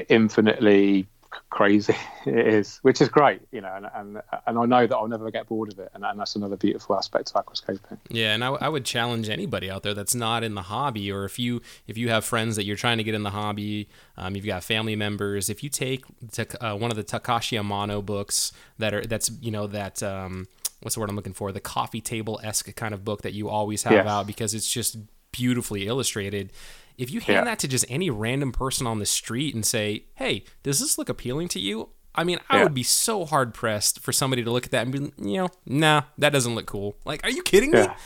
infinitely 0.08 1.06
crazy 1.50 1.94
it 2.26 2.46
is, 2.46 2.78
which 2.82 3.00
is 3.00 3.08
great, 3.08 3.40
you 3.52 3.60
know, 3.60 3.72
and 3.74 3.86
and, 3.94 4.22
and 4.46 4.58
I 4.58 4.64
know 4.64 4.86
that 4.86 4.94
I'll 4.96 5.08
never 5.08 5.30
get 5.30 5.46
bored 5.46 5.72
of 5.72 5.78
it, 5.78 5.90
and, 5.94 6.04
and 6.04 6.18
that's 6.18 6.36
another 6.36 6.56
beautiful 6.56 6.96
aspect 6.96 7.32
of 7.34 7.44
aquascaping. 7.46 7.98
Yeah, 8.08 8.34
and 8.34 8.44
I, 8.44 8.48
I 8.48 8.68
would 8.68 8.84
challenge 8.84 9.28
anybody 9.28 9.70
out 9.70 9.82
there 9.82 9.94
that's 9.94 10.14
not 10.14 10.42
in 10.44 10.54
the 10.54 10.62
hobby, 10.62 11.10
or 11.10 11.24
if 11.24 11.38
you 11.38 11.60
if 11.86 11.96
you 11.96 12.08
have 12.10 12.24
friends 12.24 12.56
that 12.56 12.64
you're 12.64 12.76
trying 12.76 12.98
to 12.98 13.04
get 13.04 13.14
in 13.14 13.22
the 13.22 13.30
hobby, 13.30 13.88
um, 14.16 14.34
you've 14.36 14.46
got 14.46 14.64
family 14.64 14.96
members. 14.96 15.48
If 15.48 15.62
you 15.62 15.68
take 15.70 16.04
Tak- 16.32 16.56
uh, 16.62 16.76
one 16.76 16.90
of 16.90 16.96
the 16.96 17.04
Takashi 17.04 17.58
Amano 17.60 18.04
books 18.04 18.52
that 18.78 18.94
are 18.94 19.04
that's 19.04 19.30
you 19.40 19.50
know 19.50 19.66
that 19.66 20.02
um, 20.02 20.46
what's 20.82 20.94
the 20.94 21.00
word 21.00 21.08
I'm 21.10 21.16
looking 21.16 21.32
for, 21.34 21.52
the 21.52 21.60
coffee 21.60 22.00
table 22.00 22.40
esque 22.42 22.74
kind 22.76 22.92
of 22.94 23.04
book 23.04 23.22
that 23.22 23.32
you 23.32 23.48
always 23.48 23.82
have 23.84 23.92
Yes. 23.92 24.06
out 24.06 24.26
because 24.26 24.54
it's 24.54 24.70
just 24.70 24.96
beautifully 25.32 25.86
illustrated. 25.86 26.52
If 26.96 27.10
you 27.10 27.20
hand 27.20 27.38
Yeah. 27.38 27.44
that 27.44 27.58
to 27.60 27.68
just 27.68 27.84
any 27.88 28.10
random 28.10 28.52
person 28.52 28.86
on 28.86 28.98
the 28.98 29.06
street 29.06 29.54
and 29.54 29.64
say, 29.64 30.04
"Hey, 30.14 30.44
does 30.62 30.80
this 30.80 30.96
look 30.98 31.08
appealing 31.08 31.48
to 31.48 31.60
you?" 31.60 31.90
I 32.14 32.22
mean, 32.22 32.38
I 32.48 32.56
Yeah. 32.56 32.62
would 32.62 32.74
be 32.74 32.84
so 32.84 33.24
hard 33.24 33.52
pressed 33.54 33.98
for 34.00 34.12
somebody 34.12 34.44
to 34.44 34.50
look 34.50 34.66
at 34.66 34.70
that 34.70 34.86
and 34.86 34.92
be, 34.92 35.28
you 35.28 35.38
know, 35.38 35.48
nah, 35.66 36.02
that 36.18 36.32
doesn't 36.32 36.54
look 36.54 36.66
cool. 36.66 36.94
Like, 37.04 37.24
are 37.24 37.30
you 37.30 37.42
kidding 37.42 37.72
me? 37.72 37.78
Yeah, 37.78 37.96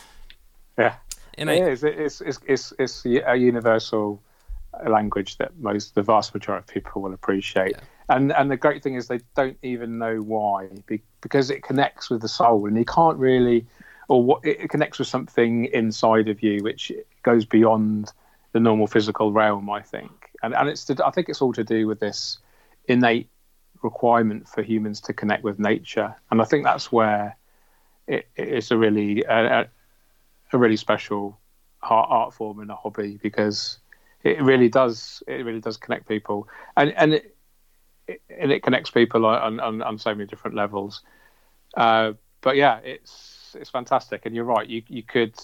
yeah, 0.79 0.95
And 1.37 1.51
it 1.51 1.63
I, 1.63 1.71
is. 1.71 1.85
It's 1.85 2.21
it's 2.23 2.41
it's 2.47 2.73
it's 2.79 3.05
a 3.05 3.37
universal 3.37 4.23
language 4.89 5.37
that 5.39 5.59
most 5.59 5.95
the 5.95 6.03
vast 6.03 6.33
majority 6.33 6.63
of 6.63 6.75
people 6.75 7.03
will 7.03 7.13
appreciate. 7.13 7.77
And 8.09 8.33
and 8.33 8.51
the 8.51 8.57
great 8.57 8.83
thing 8.83 8.95
is 8.95 9.09
they 9.09 9.21
don't 9.37 9.59
even 9.63 9.99
know 9.99 10.17
why 10.23 10.69
because 11.21 11.51
it 11.51 11.63
connects 11.63 12.09
with 12.09 12.23
the 12.23 12.29
soul, 12.29 12.67
and 12.67 12.79
you 12.79 12.87
can't 12.87 13.19
really, 13.19 13.67
or 14.09 14.23
what 14.25 14.43
it 14.45 14.61
it 14.61 14.71
connects 14.71 14.99
with 14.99 15.09
something 15.09 15.67
inside 15.67 16.29
of 16.29 16.43
you 16.43 16.63
which 16.63 16.91
goes 17.23 17.45
beyond 17.45 18.11
the 18.53 18.61
normal 18.61 18.87
physical 18.87 19.33
realm. 19.33 19.71
I 19.71 19.83
think, 19.83 20.31
and 20.43 20.55
and 20.55 20.69
it's 20.69 20.85
to, 20.87 21.07
I 21.07 21.11
think 21.11 21.29
it's 21.29 21.43
all 21.43 21.53
to 21.55 21.65
do 21.65 21.87
with 21.87 22.01
this 22.01 22.39
innate 22.87 23.29
requirement 23.83 24.49
for 24.49 24.63
humans 24.63 25.01
to 25.03 25.13
connect 25.13 25.45
with 25.45 25.59
nature, 25.59 26.15
and 26.31 26.41
I 26.41 26.45
think 26.45 26.65
that's 26.65 26.91
where 26.91 27.37
it, 28.07 28.29
it's 28.37 28.71
a 28.71 28.77
really 28.77 29.23
a, 29.23 29.69
really 30.53 30.77
special 30.77 31.39
art, 31.83 32.09
art 32.11 32.35
form 32.35 32.61
and 32.61 32.71
a 32.71 32.75
hobby 32.75 33.19
because 33.23 33.79
it 34.25 34.43
really 34.43 34.69
does 34.69 35.23
it 35.29 35.45
really 35.45 35.61
does 35.61 35.77
connect 35.77 36.09
people 36.09 36.49
and 36.77 36.93
and 36.97 37.15
it, 37.15 37.37
it 38.09 38.23
and 38.37 38.51
it 38.51 38.63
connects 38.63 38.91
people 38.91 39.27
on, 39.27 39.61
on, 39.61 39.83
on 39.83 39.99
so 39.99 40.15
many 40.15 40.27
different 40.27 40.57
levels. 40.57 41.03
Uh, 41.77 42.13
but 42.41 42.57
yeah, 42.57 42.79
it's 42.79 43.55
it's 43.59 43.71
fantastic, 43.71 44.25
and 44.25 44.35
you're 44.35 44.45
right. 44.45 44.67
You 44.67 44.83
you 44.89 45.03
could 45.03 45.35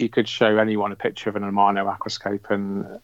you 0.00 0.08
could 0.08 0.28
show 0.28 0.58
anyone 0.58 0.92
a 0.92 0.96
picture 0.96 1.30
of 1.30 1.36
an 1.36 1.42
Amano 1.42 1.96
aquascape, 1.96 2.50
and 2.50 3.00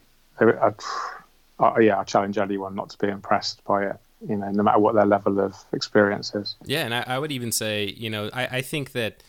yeah, 1.80 1.98
I 1.98 2.04
challenge 2.04 2.38
anyone 2.38 2.74
not 2.74 2.90
to 2.90 2.98
be 2.98 3.08
impressed 3.08 3.64
by 3.64 3.84
it. 3.86 3.96
You 4.26 4.36
know, 4.36 4.50
no 4.50 4.62
matter 4.62 4.78
what 4.78 4.94
their 4.94 5.04
level 5.04 5.40
of 5.40 5.54
experience 5.72 6.34
is. 6.34 6.56
Yeah, 6.64 6.84
and 6.84 6.94
I, 6.94 7.04
I 7.06 7.18
would 7.18 7.32
even 7.32 7.52
say, 7.52 7.94
you 7.96 8.08
know, 8.08 8.30
I, 8.32 8.46
I 8.46 8.60
think 8.62 8.92
that 8.92 9.22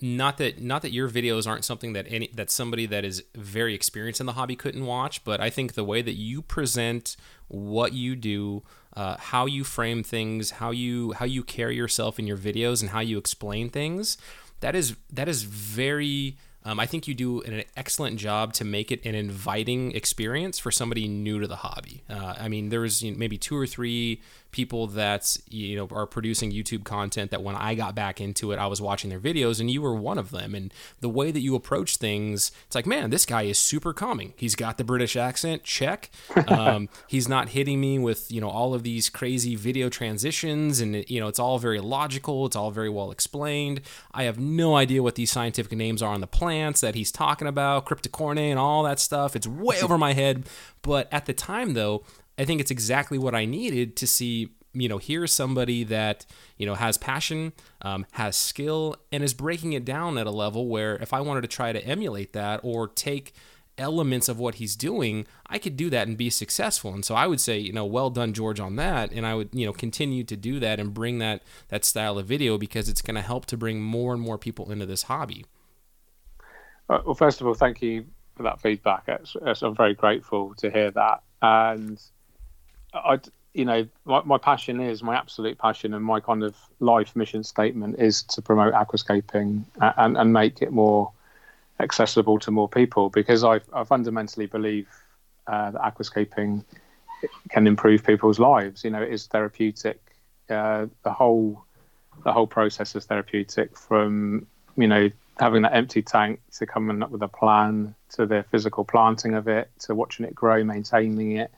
not 0.00 0.38
that 0.38 0.62
not 0.62 0.82
that 0.82 0.92
your 0.92 1.10
videos 1.10 1.46
aren't 1.46 1.64
something 1.64 1.92
that 1.92 2.06
any 2.08 2.28
that 2.34 2.50
somebody 2.50 2.86
that 2.86 3.04
is 3.04 3.22
very 3.34 3.74
experienced 3.74 4.20
in 4.20 4.26
the 4.26 4.32
hobby 4.32 4.56
couldn't 4.56 4.86
watch, 4.86 5.24
but 5.24 5.40
I 5.40 5.50
think 5.50 5.74
the 5.74 5.84
way 5.84 6.00
that 6.00 6.14
you 6.14 6.40
present 6.40 7.16
what 7.48 7.92
you 7.92 8.16
do, 8.16 8.62
uh, 8.96 9.16
how 9.18 9.46
you 9.46 9.62
frame 9.62 10.02
things, 10.02 10.52
how 10.52 10.70
you 10.70 11.12
how 11.12 11.26
you 11.26 11.42
carry 11.42 11.76
yourself 11.76 12.18
in 12.18 12.26
your 12.26 12.38
videos, 12.38 12.80
and 12.80 12.90
how 12.90 13.00
you 13.00 13.18
explain 13.18 13.68
things, 13.68 14.16
that 14.60 14.74
is 14.74 14.96
that 15.12 15.28
is 15.28 15.42
very 15.42 16.36
Um, 16.64 16.78
I 16.78 16.86
think 16.86 17.08
you 17.08 17.14
do 17.14 17.40
an 17.42 17.64
excellent 17.76 18.18
job 18.18 18.52
to 18.54 18.64
make 18.64 18.92
it 18.92 19.04
an 19.06 19.14
inviting 19.14 19.92
experience 19.92 20.58
for 20.58 20.70
somebody 20.70 21.08
new 21.08 21.40
to 21.40 21.46
the 21.46 21.56
hobby. 21.56 22.02
Uh, 22.08 22.34
I 22.38 22.48
mean, 22.48 22.68
there's 22.68 23.02
you 23.02 23.12
know, 23.12 23.18
maybe 23.18 23.38
two 23.38 23.56
or 23.56 23.66
three 23.66 24.20
people 24.50 24.86
that 24.88 25.36
you 25.48 25.76
know 25.76 25.88
are 25.92 26.06
producing 26.06 26.52
YouTube 26.52 26.84
content 26.84 27.30
that 27.30 27.42
when 27.42 27.54
I 27.54 27.74
got 27.74 27.94
back 27.94 28.20
into 28.20 28.52
it, 28.52 28.58
I 28.58 28.66
was 28.66 28.80
watching 28.80 29.10
their 29.10 29.20
videos, 29.20 29.60
and 29.60 29.70
you 29.70 29.82
were 29.82 29.94
one 29.94 30.18
of 30.18 30.30
them. 30.30 30.54
And 30.54 30.72
the 31.00 31.08
way 31.08 31.30
that 31.30 31.40
you 31.40 31.54
approach 31.54 31.96
things, 31.96 32.52
it's 32.66 32.74
like, 32.74 32.86
man, 32.86 33.10
this 33.10 33.26
guy 33.26 33.42
is 33.42 33.58
super 33.58 33.92
calming. 33.92 34.34
He's 34.36 34.54
got 34.54 34.78
the 34.78 34.84
British 34.84 35.16
accent, 35.16 35.64
check. 35.64 36.10
Um, 36.50 36.88
he's 37.06 37.28
not 37.28 37.50
hitting 37.50 37.80
me 37.80 37.98
with 37.98 38.32
you 38.32 38.40
know 38.40 38.48
all 38.48 38.74
of 38.74 38.82
these 38.82 39.08
crazy 39.08 39.54
video 39.54 39.88
transitions, 39.88 40.80
and 40.80 41.08
you 41.08 41.20
know 41.20 41.28
it's 41.28 41.38
all 41.38 41.58
very 41.58 41.78
logical. 41.80 42.46
It's 42.46 42.56
all 42.56 42.70
very 42.70 42.88
well 42.88 43.10
explained. 43.10 43.82
I 44.12 44.24
have 44.24 44.38
no 44.38 44.74
idea 44.74 45.02
what 45.02 45.14
these 45.14 45.30
scientific 45.30 45.76
names 45.76 46.02
are 46.02 46.12
on 46.12 46.20
the 46.20 46.26
plants 46.26 46.80
that 46.80 46.94
he's 46.94 47.12
talking 47.12 47.46
about, 47.46 47.86
cryptococcinae 47.86 48.50
and 48.50 48.58
all 48.58 48.82
that 48.82 48.98
stuff. 48.98 49.36
It's 49.36 49.46
way 49.46 49.80
over 49.80 49.96
my 49.96 50.12
head. 50.12 50.44
But 50.82 51.08
at 51.12 51.26
the 51.26 51.32
time, 51.32 51.74
though, 51.74 52.04
I 52.40 52.46
think 52.46 52.60
it's 52.62 52.70
exactly 52.70 53.18
what 53.18 53.34
I 53.34 53.44
needed 53.44 53.96
to 53.96 54.06
see. 54.06 54.54
You 54.72 54.88
know, 54.88 54.96
here's 54.98 55.30
somebody 55.30 55.84
that 55.84 56.24
you 56.56 56.64
know 56.64 56.74
has 56.74 56.96
passion, 56.96 57.52
um, 57.82 58.06
has 58.12 58.34
skill, 58.34 58.96
and 59.12 59.22
is 59.22 59.34
breaking 59.34 59.74
it 59.74 59.84
down 59.84 60.16
at 60.16 60.26
a 60.26 60.30
level 60.30 60.66
where 60.66 60.96
if 60.96 61.12
I 61.12 61.20
wanted 61.20 61.42
to 61.42 61.48
try 61.48 61.72
to 61.72 61.84
emulate 61.84 62.32
that 62.32 62.60
or 62.62 62.88
take 62.88 63.34
elements 63.76 64.28
of 64.28 64.38
what 64.38 64.54
he's 64.54 64.74
doing, 64.76 65.26
I 65.48 65.58
could 65.58 65.76
do 65.76 65.90
that 65.90 66.08
and 66.08 66.16
be 66.16 66.30
successful. 66.30 66.94
And 66.94 67.04
so 67.04 67.14
I 67.14 67.26
would 67.26 67.40
say, 67.40 67.58
you 67.58 67.72
know, 67.74 67.84
well 67.84 68.08
done, 68.08 68.32
George, 68.32 68.60
on 68.60 68.76
that. 68.76 69.12
And 69.12 69.26
I 69.26 69.34
would, 69.34 69.50
you 69.52 69.66
know, 69.66 69.72
continue 69.72 70.24
to 70.24 70.36
do 70.36 70.60
that 70.60 70.80
and 70.80 70.94
bring 70.94 71.18
that 71.18 71.42
that 71.68 71.84
style 71.84 72.18
of 72.18 72.26
video 72.26 72.56
because 72.56 72.88
it's 72.88 73.02
going 73.02 73.16
to 73.16 73.22
help 73.22 73.44
to 73.46 73.58
bring 73.58 73.82
more 73.82 74.14
and 74.14 74.22
more 74.22 74.38
people 74.38 74.72
into 74.72 74.86
this 74.86 75.04
hobby. 75.04 75.44
Uh, 76.88 77.00
well, 77.04 77.14
first 77.14 77.42
of 77.42 77.46
all, 77.46 77.54
thank 77.54 77.82
you 77.82 78.06
for 78.34 78.44
that 78.44 78.62
feedback. 78.62 79.08
I'm 79.08 79.76
very 79.76 79.94
grateful 79.94 80.54
to 80.54 80.70
hear 80.70 80.90
that. 80.92 81.22
And 81.42 82.00
I, 82.92 83.18
you 83.54 83.64
know, 83.64 83.86
my, 84.04 84.22
my, 84.22 84.38
passion 84.38 84.80
is 84.80 85.02
my 85.02 85.16
absolute 85.16 85.58
passion, 85.58 85.94
and 85.94 86.04
my 86.04 86.20
kind 86.20 86.42
of 86.42 86.56
life 86.78 87.14
mission 87.16 87.42
statement 87.44 87.98
is 87.98 88.22
to 88.24 88.42
promote 88.42 88.74
aquascaping 88.74 89.64
and, 89.80 90.16
and 90.16 90.32
make 90.32 90.62
it 90.62 90.72
more 90.72 91.12
accessible 91.80 92.38
to 92.38 92.50
more 92.50 92.68
people 92.68 93.08
because 93.08 93.42
I, 93.42 93.60
I 93.72 93.84
fundamentally 93.84 94.46
believe 94.46 94.88
uh, 95.46 95.70
that 95.72 95.80
aquascaping 95.80 96.64
can 97.48 97.66
improve 97.66 98.04
people's 98.04 98.38
lives. 98.38 98.84
You 98.84 98.90
know, 98.90 99.02
it 99.02 99.12
is 99.12 99.26
therapeutic. 99.26 100.00
Uh, 100.48 100.86
the 101.02 101.12
whole 101.12 101.64
the 102.24 102.32
whole 102.32 102.46
process 102.46 102.94
is 102.96 103.06
therapeutic 103.06 103.76
from 103.76 104.46
you 104.76 104.86
know 104.86 105.08
having 105.38 105.62
that 105.62 105.74
empty 105.74 106.02
tank 106.02 106.40
to 106.52 106.66
coming 106.66 107.02
up 107.02 107.10
with 107.10 107.22
a 107.22 107.28
plan 107.28 107.94
to 108.10 108.26
the 108.26 108.44
physical 108.50 108.84
planting 108.84 109.34
of 109.34 109.48
it 109.48 109.70
to 109.78 109.94
watching 109.94 110.26
it 110.26 110.34
grow, 110.34 110.62
maintaining 110.62 111.32
it, 111.32 111.50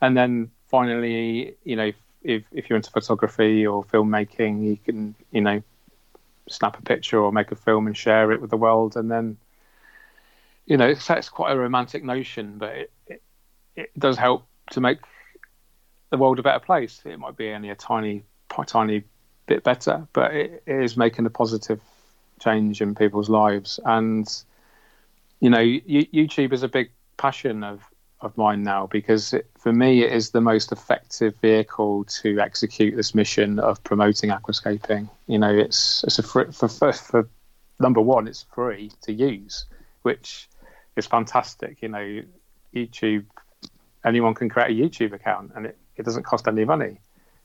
and 0.00 0.16
then 0.16 0.50
finally, 0.70 1.56
you 1.64 1.76
know, 1.76 1.92
if 2.22 2.44
if 2.52 2.68
you're 2.68 2.76
into 2.76 2.90
photography 2.90 3.66
or 3.66 3.84
filmmaking, 3.84 4.64
you 4.66 4.76
can 4.76 5.14
you 5.30 5.40
know 5.40 5.62
snap 6.48 6.78
a 6.78 6.82
picture 6.82 7.18
or 7.18 7.32
make 7.32 7.52
a 7.52 7.56
film 7.56 7.86
and 7.86 7.96
share 7.96 8.32
it 8.32 8.40
with 8.40 8.50
the 8.50 8.56
world, 8.56 8.96
and 8.96 9.10
then 9.10 9.36
you 10.70 10.76
know, 10.76 10.86
it's, 10.86 11.10
it's 11.10 11.28
quite 11.28 11.52
a 11.52 11.58
romantic 11.58 12.04
notion, 12.04 12.56
but 12.56 12.76
it, 12.76 12.92
it, 13.08 13.22
it 13.74 13.98
does 13.98 14.16
help 14.16 14.46
to 14.70 14.80
make 14.80 14.98
the 16.10 16.16
world 16.16 16.38
a 16.38 16.42
better 16.42 16.60
place. 16.60 17.02
It 17.04 17.18
might 17.18 17.36
be 17.36 17.50
only 17.50 17.70
a 17.70 17.74
tiny, 17.74 18.22
tiny 18.66 19.02
bit 19.46 19.64
better, 19.64 20.06
but 20.12 20.32
it, 20.32 20.62
it 20.66 20.84
is 20.84 20.96
making 20.96 21.26
a 21.26 21.30
positive 21.30 21.80
change 22.38 22.80
in 22.80 22.94
people's 22.94 23.28
lives. 23.28 23.80
And 23.84 24.28
you 25.40 25.50
know, 25.50 25.58
YouTube 25.58 26.52
is 26.52 26.62
a 26.62 26.68
big 26.68 26.90
passion 27.16 27.64
of 27.64 27.89
of 28.22 28.36
mine 28.36 28.62
now 28.62 28.86
because 28.86 29.32
it, 29.32 29.50
for 29.58 29.72
me 29.72 30.02
it 30.02 30.12
is 30.12 30.30
the 30.30 30.40
most 30.40 30.72
effective 30.72 31.34
vehicle 31.40 32.04
to 32.04 32.38
execute 32.38 32.94
this 32.94 33.14
mission 33.14 33.58
of 33.58 33.82
promoting 33.82 34.30
aquascaping. 34.30 35.08
You 35.26 35.38
know, 35.38 35.54
it's 35.54 36.04
it's 36.04 36.18
a 36.18 36.22
free, 36.22 36.52
for, 36.52 36.68
for 36.68 36.92
for 36.92 37.28
number 37.80 38.00
one, 38.00 38.28
it's 38.28 38.44
free 38.54 38.92
to 39.02 39.12
use, 39.12 39.64
which 40.02 40.48
is 40.96 41.06
fantastic. 41.06 41.82
You 41.82 41.88
know, 41.88 42.22
YouTube, 42.74 43.26
anyone 44.04 44.34
can 44.34 44.48
create 44.48 44.70
a 44.70 44.82
YouTube 44.82 45.12
account, 45.12 45.52
and 45.56 45.66
it, 45.66 45.78
it 45.96 46.04
doesn't 46.04 46.24
cost 46.24 46.46
any 46.46 46.64
money. 46.64 47.00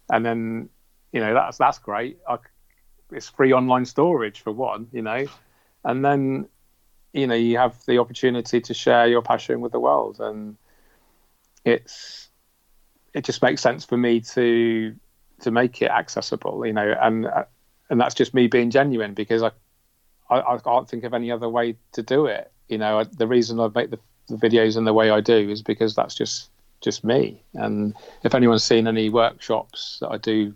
And 0.10 0.26
then, 0.26 0.70
you 1.12 1.22
know, 1.22 1.34
that's 1.34 1.58
that's 1.58 1.80
great. 1.80 2.20
I, 2.28 2.38
it's 3.12 3.30
free 3.30 3.54
online 3.54 3.86
storage 3.86 4.42
for 4.42 4.52
one. 4.52 4.88
You 4.92 5.02
know, 5.02 5.26
and 5.84 6.04
then, 6.04 6.50
you 7.14 7.28
know, 7.28 7.36
you 7.36 7.58
have 7.58 7.84
the 7.86 8.00
opportunity 8.00 8.60
to 8.62 8.74
share 8.74 9.08
your 9.08 9.22
passion 9.22 9.62
with 9.62 9.72
the 9.72 9.80
world, 9.80 10.20
and 10.20 10.58
it's 11.66 12.30
it 13.14 13.26
just 13.26 13.42
makes 13.42 13.62
sense 13.62 13.84
for 13.84 13.98
me 13.98 14.22
to 14.22 14.96
to 15.42 15.52
make 15.52 15.82
it 15.82 15.92
accessible. 15.92 16.66
You 16.66 16.74
know, 16.74 16.96
and 17.02 17.28
and 17.90 18.00
that's 18.00 18.16
just 18.16 18.34
me 18.34 18.48
being 18.48 18.70
genuine 18.70 19.14
because 19.14 19.44
I 19.44 19.52
I, 20.30 20.54
I 20.54 20.58
can't 20.60 20.88
think 20.88 21.04
of 21.04 21.14
any 21.14 21.32
other 21.32 21.50
way 21.50 21.76
to 21.94 22.02
do 22.02 22.28
it 22.28 22.52
you 22.68 22.78
know, 22.78 23.04
the 23.04 23.28
reason 23.28 23.60
I 23.60 23.70
make 23.74 23.92
the, 23.92 24.00
the 24.28 24.36
videos 24.36 24.78
in 24.78 24.86
the 24.86 24.94
way 24.94 25.10
I 25.10 25.22
do 25.22 25.50
is 25.50 25.62
because 25.62 25.96
that's 25.96 26.16
just 26.16 26.50
just 26.82 27.04
me. 27.04 27.42
And 27.54 27.96
if 28.24 28.36
anyone's 28.36 28.64
seen 28.64 28.88
any 28.88 29.10
workshops 29.10 29.98
that 30.02 30.10
I 30.10 30.18
do 30.18 30.54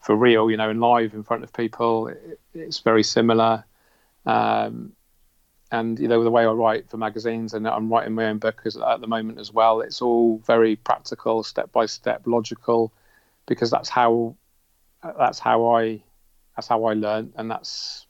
for 0.00 0.16
real, 0.16 0.50
you 0.50 0.56
know, 0.56 0.70
in 0.70 0.80
live 0.80 1.14
in 1.14 1.22
front 1.22 1.44
of 1.44 1.52
people, 1.52 2.08
it, 2.08 2.40
it's 2.54 2.80
very 2.80 3.02
similar. 3.02 3.64
Um, 4.26 4.92
and 5.72 5.98
you 5.98 6.06
know 6.06 6.22
the 6.22 6.30
way 6.30 6.44
I 6.44 6.52
write 6.52 6.88
for 6.90 6.98
magazines, 6.98 7.54
and 7.54 7.66
I'm 7.66 7.90
writing 7.90 8.14
my 8.14 8.26
own 8.26 8.38
book 8.38 8.62
at 8.64 9.00
the 9.00 9.06
moment 9.06 9.40
as 9.40 9.52
well. 9.52 9.80
It's 9.80 10.00
all 10.00 10.38
very 10.46 10.76
practical, 10.76 11.42
step 11.42 11.72
by 11.72 11.86
step, 11.86 12.22
logical, 12.26 12.92
because 13.46 13.70
that's 13.70 13.88
how 13.88 14.36
that's 15.18 15.38
how 15.38 15.74
I 15.74 16.02
that's 16.54 16.68
how 16.68 16.84
I 16.84 16.92
learn, 16.92 17.32
and 17.36 17.50
that's 17.50 18.06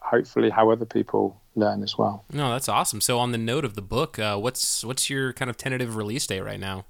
hopefully 0.00 0.50
how 0.50 0.70
other 0.70 0.84
people 0.84 1.40
learn 1.54 1.82
as 1.82 1.96
well. 1.96 2.24
No, 2.32 2.50
that's 2.50 2.68
awesome. 2.68 3.00
So 3.00 3.18
on 3.18 3.32
the 3.32 3.38
note 3.38 3.64
of 3.64 3.76
the 3.76 3.82
book, 3.82 4.18
uh, 4.18 4.36
what's 4.36 4.84
what's 4.84 5.08
your 5.08 5.32
kind 5.32 5.48
of 5.48 5.56
tentative 5.56 5.94
release 5.94 6.26
date 6.26 6.42
right 6.42 6.60
now? 6.60 6.84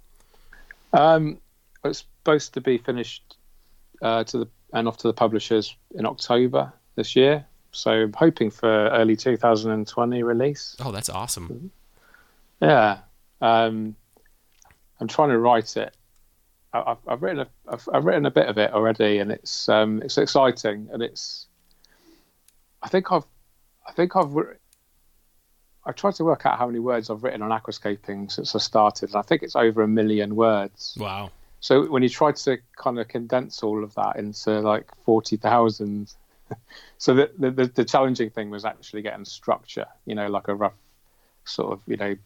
Um, 0.95 1.39
it's 1.85 1.99
supposed 1.99 2.55
to 2.55 2.62
be 2.62 2.79
finished 2.79 3.37
uh, 4.01 4.25
to 4.25 4.39
the 4.39 4.49
and 4.73 4.89
off 4.89 4.97
to 4.99 5.09
the 5.09 5.15
publishers 5.15 5.77
in 5.95 6.07
October 6.07 6.73
this 6.97 7.15
year. 7.15 7.45
So 7.77 7.91
I'm 7.91 8.12
hoping 8.12 8.51
for 8.51 8.89
early 8.89 9.17
2020 9.17 10.23
release. 10.23 10.77
Oh, 10.81 10.93
that's 10.93 11.11
awesome. 11.11 11.71
Yeah, 12.61 13.01
um, 13.41 13.95
I'm 14.99 15.09
trying 15.09 15.29
to 15.29 15.39
write 15.39 15.77
it. 15.77 15.95
I've, 16.73 16.99
I've 17.07 17.23
written 17.23 17.41
a, 17.41 17.49
I've, 17.69 17.89
I've, 17.93 18.05
written 18.05 18.27
a 18.27 18.31
bit 18.31 18.47
of 18.47 18.59
it 18.59 18.73
already, 18.73 19.19
and 19.19 19.31
it's 19.31 19.69
um, 19.69 20.03
it's 20.03 20.19
exciting, 20.19 20.89
and 20.93 21.03
it's. 21.03 21.47
I 22.83 22.89
think 22.89 23.12
I've 23.12 23.25
I 23.87 23.93
think 23.93 24.17
I've 24.17 24.35
I 25.85 25.93
tried 25.93 26.15
to 26.15 26.25
work 26.25 26.47
out 26.47 26.59
how 26.59 26.67
many 26.67 26.79
words 26.79 27.11
I've 27.11 27.23
written 27.23 27.43
on 27.43 27.51
aquascaping 27.51 28.31
since 28.31 28.55
I 28.55 28.59
started, 28.59 29.11
and 29.11 29.17
I 29.17 29.23
think 29.23 29.43
it's 29.43 29.57
over 29.57 29.83
a 29.83 29.89
million 29.89 30.35
words. 30.35 30.97
Wow! 30.99 31.31
So 31.61 31.91
when 31.91 32.03
you 32.03 32.09
try 32.09 32.33
to 32.33 32.59
kind 32.77 32.99
of 32.99 33.09
condense 33.09 33.62
all 33.62 33.85
of 33.85 33.95
that 33.95 34.17
into 34.17 34.61
like 34.61 34.89
forty 35.05 35.37
thousand, 35.37 36.15
so 36.98 37.14
the, 37.14 37.30
the 37.38 37.66
the 37.74 37.85
challenging 37.85 38.30
thing 38.30 38.50
was 38.50 38.64
actually 38.64 39.02
getting 39.02 39.24
structure. 39.24 39.87
You 40.04 40.14
know, 40.14 40.28
like 40.28 40.48
a 40.48 40.54
rough 40.54 40.74
sort 41.44 41.72
of 41.72 41.80
you 41.87 41.96
know 41.96 42.16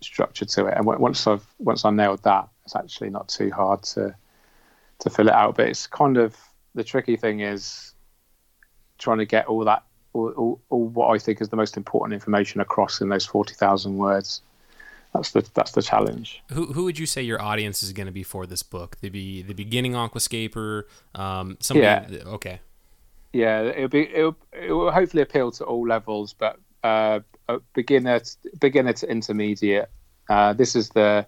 structure 0.00 0.44
to 0.44 0.66
it. 0.66 0.74
And 0.76 0.84
once 0.84 1.26
I've 1.26 1.46
once 1.58 1.84
I 1.84 1.90
nailed 1.90 2.22
that, 2.24 2.48
it's 2.64 2.76
actually 2.76 3.10
not 3.10 3.28
too 3.28 3.50
hard 3.50 3.82
to 3.84 4.14
to 5.00 5.10
fill 5.10 5.28
it 5.28 5.34
out. 5.34 5.56
But 5.56 5.68
it's 5.68 5.86
kind 5.86 6.16
of 6.16 6.36
the 6.74 6.84
tricky 6.84 7.16
thing 7.16 7.40
is 7.40 7.92
trying 8.98 9.18
to 9.18 9.26
get 9.26 9.46
all 9.46 9.64
that 9.64 9.84
all, 10.12 10.60
all, 10.70 10.88
what 10.88 11.14
I 11.14 11.18
think 11.18 11.40
is 11.40 11.48
the 11.48 11.56
most 11.56 11.76
important 11.76 12.14
information 12.14 12.60
across 12.60 13.00
in 13.00 13.08
those 13.08 13.26
forty 13.26 13.54
thousand 13.54 13.98
words. 13.98 14.42
That's 15.14 15.30
the 15.32 15.48
that's 15.54 15.72
the 15.72 15.82
challenge. 15.82 16.42
Who 16.52 16.72
who 16.72 16.84
would 16.84 16.98
you 16.98 17.06
say 17.06 17.22
your 17.22 17.40
audience 17.40 17.82
is 17.82 17.92
going 17.92 18.06
to 18.06 18.12
be 18.12 18.22
for 18.22 18.46
this 18.46 18.62
book? 18.62 18.98
The 19.00 19.08
be 19.08 19.42
the 19.42 19.54
beginning 19.54 19.92
aquascaper. 19.92 20.84
Um, 21.14 21.56
somebody, 21.60 22.16
yeah. 22.16 22.24
Okay. 22.24 22.60
Yeah, 23.32 23.62
it'll 23.62 23.88
be 23.88 24.08
it'll, 24.14 24.36
it 24.52 24.72
will 24.72 24.90
hopefully 24.90 25.22
appeal 25.22 25.50
to 25.52 25.64
all 25.64 25.86
levels, 25.86 26.32
but 26.32 26.58
uh, 26.82 27.20
beginner 27.74 28.20
beginner 28.60 28.92
to 28.94 29.10
intermediate. 29.10 29.88
Uh, 30.28 30.52
this 30.52 30.74
is 30.74 30.90
the 30.90 31.26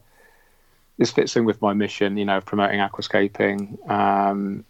this 0.98 1.10
fits 1.10 1.36
in 1.36 1.44
with 1.44 1.60
my 1.62 1.72
mission, 1.72 2.16
you 2.16 2.24
know, 2.24 2.38
of 2.38 2.44
promoting 2.44 2.80
aquascaping. 2.80 3.90
Um, 3.90 4.64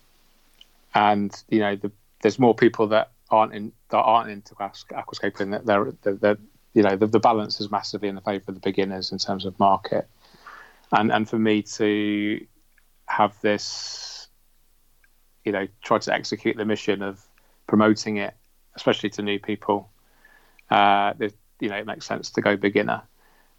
and 0.94 1.34
you 1.48 1.60
know, 1.60 1.76
the, 1.76 1.90
there's 2.22 2.38
more 2.38 2.54
people 2.54 2.88
that 2.88 3.10
aren't 3.30 3.54
in 3.54 3.72
that 3.90 3.98
aren't 3.98 4.30
into 4.30 4.54
aquascaping 4.54 5.50
that 5.52 5.66
they're, 5.66 6.16
they're, 6.16 6.38
you 6.74 6.82
know 6.82 6.96
the, 6.96 7.06
the, 7.06 7.20
balance 7.20 7.60
is 7.60 7.70
massively 7.70 8.08
in 8.08 8.14
the 8.14 8.20
favour 8.20 8.44
of 8.48 8.54
the 8.54 8.60
beginners 8.60 9.12
in 9.12 9.18
terms 9.18 9.44
of 9.44 9.58
market 9.58 10.08
and 10.92 11.12
and 11.12 11.28
for 11.28 11.38
me 11.38 11.62
to 11.62 12.44
have 13.06 13.40
this 13.40 14.09
you 15.44 15.52
know 15.52 15.66
try 15.82 15.98
to 15.98 16.12
execute 16.12 16.56
the 16.56 16.64
mission 16.64 17.02
of 17.02 17.20
promoting 17.66 18.16
it 18.16 18.34
especially 18.76 19.10
to 19.10 19.22
new 19.22 19.38
people 19.38 19.90
uh, 20.70 21.12
you 21.60 21.68
know, 21.68 21.76
it 21.76 21.86
makes 21.86 22.06
sense 22.06 22.30
to 22.30 22.40
go 22.40 22.56
beginner. 22.56 23.02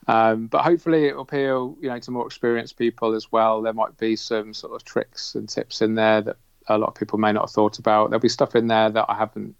Um, 0.07 0.47
but 0.47 0.63
hopefully 0.63 1.05
it 1.05 1.15
will 1.15 1.23
appeal, 1.23 1.77
you 1.79 1.89
know, 1.89 1.99
to 1.99 2.11
more 2.11 2.25
experienced 2.25 2.77
people 2.77 3.13
as 3.13 3.31
well. 3.31 3.61
There 3.61 3.73
might 3.73 3.97
be 3.97 4.15
some 4.15 4.53
sort 4.53 4.73
of 4.73 4.83
tricks 4.83 5.35
and 5.35 5.47
tips 5.47 5.81
in 5.81 5.95
there 5.95 6.21
that 6.21 6.37
a 6.67 6.77
lot 6.77 6.89
of 6.89 6.95
people 6.95 7.19
may 7.19 7.31
not 7.31 7.43
have 7.43 7.51
thought 7.51 7.77
about. 7.77 8.09
There'll 8.09 8.21
be 8.21 8.29
stuff 8.29 8.55
in 8.55 8.67
there 8.67 8.89
that 8.89 9.05
I 9.07 9.15
haven't 9.15 9.55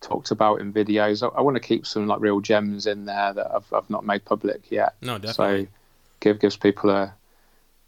talked 0.00 0.30
about 0.30 0.60
in 0.60 0.72
videos. 0.72 1.22
I, 1.22 1.36
I 1.36 1.42
want 1.42 1.56
to 1.56 1.60
keep 1.60 1.86
some 1.86 2.06
like 2.06 2.20
real 2.20 2.40
gems 2.40 2.86
in 2.86 3.04
there 3.04 3.34
that 3.34 3.54
I've, 3.54 3.70
I've 3.72 3.90
not 3.90 4.06
made 4.06 4.24
public 4.24 4.70
yet. 4.70 4.94
No, 5.02 5.18
definitely. 5.18 5.64
So 5.64 5.70
give 6.20 6.40
gives 6.40 6.56
people 6.56 6.90
a, 6.90 7.14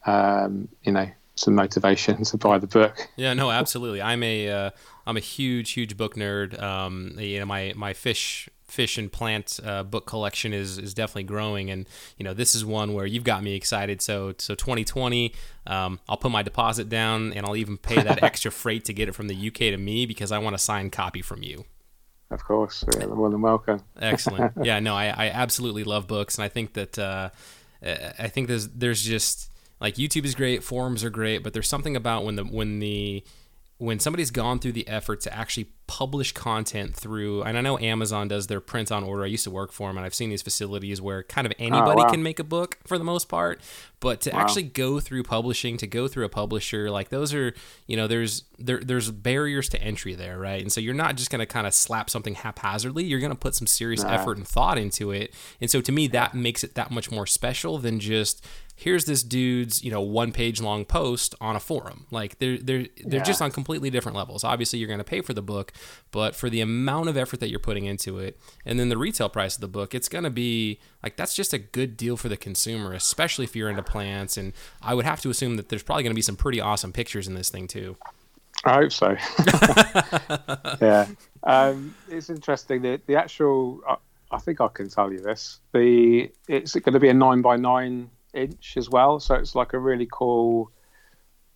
um, 0.04 0.68
you 0.82 0.92
know, 0.92 1.08
some 1.36 1.54
motivation 1.54 2.24
to 2.24 2.36
buy 2.36 2.58
the 2.58 2.66
book. 2.66 3.08
Yeah, 3.16 3.34
no, 3.34 3.50
absolutely. 3.50 4.02
I'm 4.02 4.22
a 4.22 4.48
uh, 4.50 4.70
a 5.06 5.20
huge 5.20 5.72
huge 5.72 5.96
book 5.96 6.16
nerd. 6.16 6.60
Um, 6.60 7.14
you 7.18 7.38
know, 7.38 7.46
my 7.46 7.72
my 7.76 7.92
fish 7.92 8.48
fish 8.66 8.98
and 8.98 9.12
plant 9.12 9.60
uh, 9.64 9.82
book 9.84 10.06
collection 10.06 10.52
is 10.52 10.78
is 10.78 10.94
definitely 10.94 11.24
growing, 11.24 11.70
and 11.70 11.86
you 12.16 12.24
know 12.24 12.34
this 12.34 12.54
is 12.54 12.64
one 12.64 12.94
where 12.94 13.06
you've 13.06 13.24
got 13.24 13.42
me 13.42 13.54
excited. 13.54 14.02
So 14.02 14.34
so 14.38 14.54
2020, 14.54 15.32
um, 15.66 16.00
I'll 16.08 16.16
put 16.16 16.30
my 16.30 16.42
deposit 16.42 16.88
down, 16.88 17.32
and 17.32 17.46
I'll 17.46 17.56
even 17.56 17.76
pay 17.76 18.02
that 18.02 18.22
extra 18.22 18.50
freight 18.50 18.84
to 18.86 18.92
get 18.92 19.08
it 19.08 19.12
from 19.12 19.28
the 19.28 19.48
UK 19.48 19.54
to 19.54 19.76
me 19.76 20.06
because 20.06 20.32
I 20.32 20.38
want 20.38 20.56
a 20.56 20.58
signed 20.58 20.92
copy 20.92 21.22
from 21.22 21.42
you. 21.42 21.64
Of 22.30 22.42
course, 22.42 22.84
yeah, 22.98 23.06
more 23.06 23.30
than 23.30 23.40
welcome. 23.40 23.82
Excellent. 24.00 24.52
Yeah, 24.64 24.80
no, 24.80 24.96
I, 24.96 25.06
I 25.06 25.28
absolutely 25.28 25.84
love 25.84 26.08
books, 26.08 26.36
and 26.36 26.44
I 26.44 26.48
think 26.48 26.72
that 26.72 26.98
uh, 26.98 27.30
I 27.82 28.28
think 28.28 28.48
there's 28.48 28.68
there's 28.68 29.02
just 29.02 29.50
like 29.80 29.96
YouTube 29.96 30.24
is 30.24 30.34
great, 30.34 30.64
forums 30.64 31.04
are 31.04 31.10
great, 31.10 31.42
but 31.42 31.52
there's 31.52 31.68
something 31.68 31.96
about 31.96 32.24
when 32.24 32.36
the 32.36 32.44
when 32.44 32.78
the 32.78 33.24
when 33.78 33.98
somebody's 33.98 34.30
gone 34.30 34.58
through 34.58 34.72
the 34.72 34.88
effort 34.88 35.20
to 35.20 35.34
actually 35.34 35.70
publish 35.86 36.32
content 36.32 36.94
through 36.94 37.42
and 37.42 37.56
i 37.56 37.60
know 37.60 37.78
amazon 37.78 38.26
does 38.26 38.48
their 38.48 38.60
print 38.60 38.90
on 38.90 39.04
order 39.04 39.22
i 39.22 39.26
used 39.26 39.44
to 39.44 39.50
work 39.50 39.70
for 39.70 39.88
them 39.88 39.96
and 39.96 40.04
i've 40.04 40.14
seen 40.14 40.30
these 40.30 40.42
facilities 40.42 41.00
where 41.00 41.22
kind 41.22 41.46
of 41.46 41.52
oh, 41.52 41.64
anybody 41.64 42.00
oh, 42.00 42.04
wow. 42.04 42.10
can 42.10 42.22
make 42.22 42.40
a 42.40 42.44
book 42.44 42.78
for 42.84 42.98
the 42.98 43.04
most 43.04 43.28
part 43.28 43.60
but 44.00 44.20
to 44.20 44.30
wow. 44.30 44.40
actually 44.40 44.64
go 44.64 44.98
through 44.98 45.22
publishing 45.22 45.76
to 45.76 45.86
go 45.86 46.08
through 46.08 46.24
a 46.24 46.28
publisher 46.28 46.90
like 46.90 47.10
those 47.10 47.32
are 47.32 47.54
you 47.86 47.96
know 47.96 48.08
there's 48.08 48.44
there, 48.58 48.80
there's 48.80 49.10
barriers 49.12 49.68
to 49.68 49.80
entry 49.80 50.14
there 50.14 50.38
right 50.38 50.62
and 50.62 50.72
so 50.72 50.80
you're 50.80 50.94
not 50.94 51.16
just 51.16 51.30
going 51.30 51.38
to 51.38 51.46
kind 51.46 51.66
of 51.66 51.74
slap 51.74 52.10
something 52.10 52.34
haphazardly 52.34 53.04
you're 53.04 53.20
going 53.20 53.30
to 53.30 53.36
put 53.36 53.54
some 53.54 53.66
serious 53.66 54.02
effort 54.04 54.36
and 54.36 54.48
thought 54.48 54.78
into 54.78 55.12
it 55.12 55.32
and 55.60 55.70
so 55.70 55.80
to 55.80 55.92
me 55.92 56.08
that 56.08 56.34
makes 56.34 56.64
it 56.64 56.74
that 56.74 56.90
much 56.90 57.12
more 57.12 57.26
special 57.26 57.78
than 57.78 58.00
just 58.00 58.44
here's 58.76 59.06
this 59.06 59.22
dude's 59.22 59.82
you 59.82 59.90
know 59.90 60.00
one 60.00 60.32
page 60.32 60.60
long 60.60 60.84
post 60.84 61.34
on 61.40 61.56
a 61.56 61.60
forum. 61.60 62.06
Like 62.10 62.38
they're 62.38 62.58
they're 62.58 62.86
they're 63.04 63.18
yeah. 63.20 63.24
just 63.24 63.42
on 63.42 63.50
completely 63.50 63.90
different 63.90 64.16
levels. 64.16 64.44
Obviously 64.44 64.78
you're 64.78 64.88
going 64.88 64.98
to 64.98 65.04
pay 65.04 65.20
for 65.20 65.32
the 65.32 65.42
book 65.42 65.72
but 66.10 66.34
for 66.34 66.48
the 66.50 66.60
amount 66.60 67.08
of 67.08 67.16
effort 67.16 67.40
that 67.40 67.48
you're 67.48 67.58
putting 67.58 67.84
into 67.84 68.18
it 68.18 68.38
and 68.64 68.78
then 68.78 68.88
the 68.88 68.96
retail 68.96 69.28
price 69.28 69.54
of 69.54 69.60
the 69.60 69.68
book 69.68 69.94
it's 69.94 70.08
going 70.08 70.24
to 70.24 70.30
be 70.30 70.78
like 71.02 71.16
that's 71.16 71.34
just 71.34 71.52
a 71.52 71.58
good 71.58 71.96
deal 71.96 72.16
for 72.16 72.28
the 72.28 72.36
consumer 72.36 72.92
especially 72.92 73.44
if 73.44 73.54
you're 73.54 73.68
into 73.68 73.82
plants 73.82 74.36
and 74.36 74.52
i 74.82 74.94
would 74.94 75.04
have 75.04 75.20
to 75.20 75.30
assume 75.30 75.56
that 75.56 75.68
there's 75.68 75.82
probably 75.82 76.02
going 76.02 76.10
to 76.10 76.16
be 76.16 76.22
some 76.22 76.36
pretty 76.36 76.60
awesome 76.60 76.92
pictures 76.92 77.28
in 77.28 77.34
this 77.34 77.50
thing 77.50 77.66
too. 77.66 77.96
I 78.64 78.74
hope 78.74 78.92
so. 78.92 79.16
Yeah. 80.80 81.06
Um, 81.44 81.94
it's 82.08 82.28
interesting 82.28 82.82
the, 82.82 83.00
the 83.06 83.14
actual 83.14 83.80
I, 83.88 83.96
I 84.32 84.38
think 84.38 84.60
i 84.60 84.66
can 84.68 84.88
tell 84.88 85.12
you 85.12 85.20
this. 85.20 85.60
The 85.72 86.30
it's 86.48 86.74
going 86.74 86.94
to 86.94 86.98
be 86.98 87.08
a 87.08 87.14
nine 87.14 87.40
by 87.40 87.56
nine 87.56 88.10
inch 88.36 88.76
as 88.76 88.90
well. 88.90 89.20
So 89.20 89.34
it's 89.34 89.54
like 89.54 89.72
a 89.72 89.78
really 89.78 90.08
cool 90.10 90.70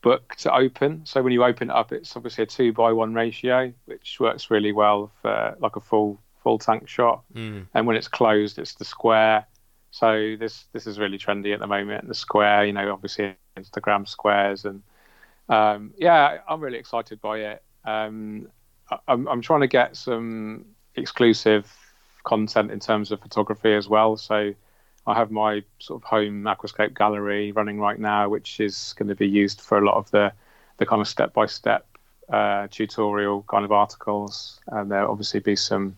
book 0.02 0.34
to 0.36 0.54
open. 0.54 1.02
So 1.04 1.22
when 1.22 1.32
you 1.32 1.44
open 1.44 1.70
it 1.70 1.76
up, 1.76 1.92
it's 1.92 2.16
obviously 2.16 2.44
a 2.44 2.46
two 2.46 2.72
by 2.72 2.92
one 2.92 3.14
ratio, 3.14 3.72
which 3.84 4.18
works 4.18 4.50
really 4.50 4.72
well 4.72 5.12
for 5.20 5.56
like 5.60 5.76
a 5.76 5.80
full 5.80 6.20
full 6.42 6.58
tank 6.58 6.88
shot. 6.88 7.22
Mm. 7.34 7.66
And 7.74 7.86
when 7.86 7.96
it's 7.96 8.08
closed, 8.08 8.58
it's 8.58 8.74
the 8.74 8.84
square. 8.84 9.46
So 9.90 10.36
this 10.38 10.66
this 10.72 10.86
is 10.86 10.98
really 10.98 11.18
trendy 11.18 11.52
at 11.52 11.60
the 11.60 11.66
moment. 11.66 12.08
The 12.08 12.14
square, 12.14 12.64
you 12.64 12.72
know, 12.72 12.92
obviously 12.92 13.34
Instagram 13.56 14.08
squares, 14.08 14.64
and 14.64 14.82
um, 15.48 15.92
yeah, 15.98 16.38
I'm 16.48 16.60
really 16.60 16.78
excited 16.78 17.20
by 17.20 17.38
it. 17.38 17.62
Um, 17.84 18.48
I'm, 19.06 19.28
I'm 19.28 19.40
trying 19.40 19.60
to 19.60 19.66
get 19.66 19.96
some 19.96 20.64
exclusive 20.94 21.72
content 22.24 22.70
in 22.70 22.80
terms 22.80 23.12
of 23.12 23.20
photography 23.20 23.74
as 23.74 23.88
well. 23.88 24.16
So 24.16 24.54
I 25.06 25.14
have 25.14 25.30
my 25.30 25.62
sort 25.78 26.02
of 26.02 26.04
home 26.04 26.44
aquascape 26.44 26.96
gallery 26.96 27.52
running 27.52 27.80
right 27.80 27.98
now, 27.98 28.28
which 28.28 28.60
is 28.60 28.94
going 28.98 29.08
to 29.08 29.14
be 29.14 29.28
used 29.28 29.60
for 29.60 29.78
a 29.78 29.84
lot 29.84 29.96
of 29.96 30.10
the 30.10 30.32
the 30.78 30.86
kind 30.86 31.00
of 31.00 31.08
step 31.08 31.32
by 31.34 31.46
step 31.46 31.86
tutorial 32.70 33.44
kind 33.48 33.64
of 33.64 33.72
articles, 33.72 34.60
and 34.68 34.90
there'll 34.90 35.10
obviously 35.10 35.40
be 35.40 35.56
some 35.56 35.96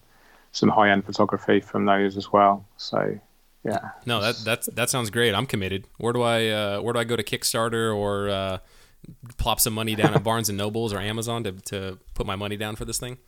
some 0.52 0.68
high 0.68 0.90
end 0.90 1.04
photography 1.04 1.60
from 1.60 1.84
those 1.86 2.16
as 2.16 2.32
well. 2.32 2.64
So 2.76 3.18
yeah. 3.64 3.90
No, 4.06 4.20
that 4.20 4.36
that's 4.44 4.66
that 4.68 4.90
sounds 4.90 5.10
great. 5.10 5.34
I'm 5.34 5.46
committed. 5.46 5.86
Where 5.98 6.12
do 6.12 6.22
I 6.22 6.48
uh, 6.48 6.80
where 6.80 6.92
do 6.92 6.98
I 6.98 7.04
go 7.04 7.16
to 7.16 7.22
Kickstarter 7.22 7.94
or 7.94 8.28
uh, 8.28 8.58
plop 9.36 9.60
some 9.60 9.72
money 9.72 9.94
down 9.94 10.14
at 10.14 10.22
Barnes 10.24 10.48
and 10.48 10.58
Nobles 10.58 10.92
or 10.92 10.98
Amazon 10.98 11.44
to 11.44 11.52
to 11.52 11.98
put 12.14 12.26
my 12.26 12.36
money 12.36 12.56
down 12.56 12.76
for 12.76 12.84
this 12.84 12.98
thing? 12.98 13.18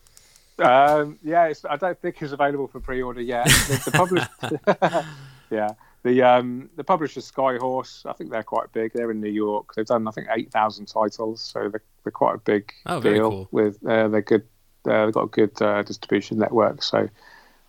Um, 0.58 1.18
yeah, 1.24 1.52
I 1.68 1.76
don't 1.76 2.00
think 2.00 2.22
it's 2.22 2.32
available 2.32 2.68
for 2.68 2.78
pre-order 2.78 3.20
yet. 3.20 3.46
The, 3.46 3.82
the 3.86 3.90
published, 3.90 4.30
yeah. 5.50 5.70
The 6.02 6.22
um, 6.22 6.68
the 6.76 6.84
publisher 6.84 7.20
Skyhorse, 7.20 8.04
I 8.04 8.12
think 8.12 8.30
they're 8.30 8.42
quite 8.42 8.70
big. 8.72 8.92
They're 8.92 9.10
in 9.10 9.20
New 9.20 9.30
York. 9.30 9.74
They've 9.74 9.86
done 9.86 10.06
I 10.06 10.10
think 10.10 10.28
eight 10.36 10.52
thousand 10.52 10.86
titles, 10.86 11.40
so 11.40 11.60
they're, 11.70 11.82
they're 12.04 12.12
quite 12.12 12.34
a 12.34 12.38
big 12.38 12.72
oh, 12.86 13.00
deal. 13.00 13.30
Cool. 13.30 13.48
With 13.50 13.78
uh, 13.86 14.08
they're 14.08 14.22
good. 14.22 14.42
Uh, 14.86 15.06
they've 15.06 15.14
got 15.14 15.24
a 15.24 15.28
good 15.28 15.62
uh, 15.62 15.82
distribution 15.82 16.38
network, 16.38 16.82
so 16.82 17.08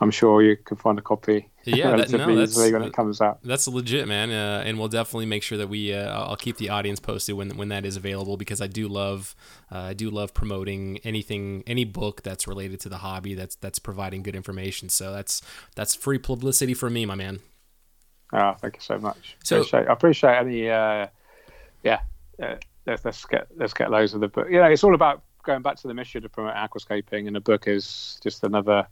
I'm 0.01 0.11
sure 0.11 0.41
you 0.41 0.57
can 0.57 0.75
find 0.75 0.99
a 0.99 1.01
copy 1.01 1.49
yeah, 1.63 1.87
relatively 1.91 2.17
that, 2.17 2.27
no, 2.27 2.43
easily 2.43 2.73
when 2.73 2.83
it 2.83 2.91
comes 2.91 3.21
out. 3.21 3.39
That's 3.43 3.67
legit, 3.67 4.07
man, 4.07 4.29
uh, 4.31 4.63
and 4.65 4.77
we'll 4.77 4.89
definitely 4.89 5.27
make 5.27 5.41
sure 5.41 5.57
that 5.57 5.69
we. 5.69 5.93
Uh, 5.93 6.25
I'll 6.25 6.35
keep 6.35 6.57
the 6.57 6.69
audience 6.69 6.99
posted 6.99 7.35
when 7.35 7.55
when 7.55 7.69
that 7.69 7.85
is 7.85 7.95
available 7.95 8.35
because 8.35 8.59
I 8.59 8.67
do 8.67 8.89
love 8.89 9.33
uh, 9.71 9.79
I 9.79 9.93
do 9.93 10.09
love 10.09 10.33
promoting 10.33 10.99
anything 11.05 11.63
any 11.65 11.85
book 11.85 12.21
that's 12.23 12.47
related 12.47 12.81
to 12.81 12.89
the 12.89 12.97
hobby 12.97 13.33
that's 13.33 13.55
that's 13.55 13.79
providing 13.79 14.23
good 14.23 14.35
information. 14.35 14.89
So 14.89 15.13
that's 15.13 15.41
that's 15.75 15.95
free 15.95 16.17
publicity 16.17 16.73
for 16.73 16.89
me, 16.89 17.05
my 17.05 17.15
man. 17.15 17.39
Oh, 18.33 18.53
thank 18.53 18.75
you 18.75 18.81
so 18.81 18.97
much. 18.97 19.37
So 19.43 19.57
appreciate, 19.57 19.87
I 19.87 19.93
appreciate 19.93 20.35
any. 20.37 20.69
Uh, 20.69 21.07
yeah, 21.83 21.99
uh, 22.41 22.55
let's, 22.85 23.05
let's 23.05 23.25
get 23.25 23.47
let's 23.55 23.73
get 23.73 23.91
loads 23.91 24.13
of 24.13 24.21
the 24.21 24.27
book. 24.27 24.47
You 24.49 24.57
know, 24.57 24.65
it's 24.65 24.83
all 24.83 24.95
about 24.95 25.23
going 25.43 25.61
back 25.61 25.77
to 25.77 25.87
the 25.87 25.93
mission 25.93 26.21
to 26.23 26.29
promote 26.29 26.55
aquascaping, 26.55 27.27
and 27.27 27.35
the 27.35 27.41
book 27.41 27.67
is 27.67 28.19
just 28.23 28.43
another 28.43 28.87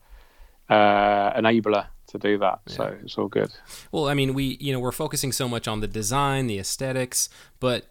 uh, 0.69 1.34
enabler 1.34 1.88
to 2.08 2.17
do 2.17 2.38
that. 2.38 2.62
Yeah. 2.67 2.76
So 2.76 2.98
it's 3.04 3.17
all 3.17 3.28
good. 3.28 3.52
Well, 3.91 4.08
I 4.08 4.13
mean, 4.13 4.34
we 4.34 4.58
you 4.60 4.72
know 4.72 4.80
we're 4.80 4.91
focusing 4.91 5.32
so 5.32 5.50
much 5.50 5.67
on 5.67 5.82
the 5.82 5.88
design, 5.88 6.48
the 6.48 6.60
aesthetics, 6.60 7.30
but 7.60 7.88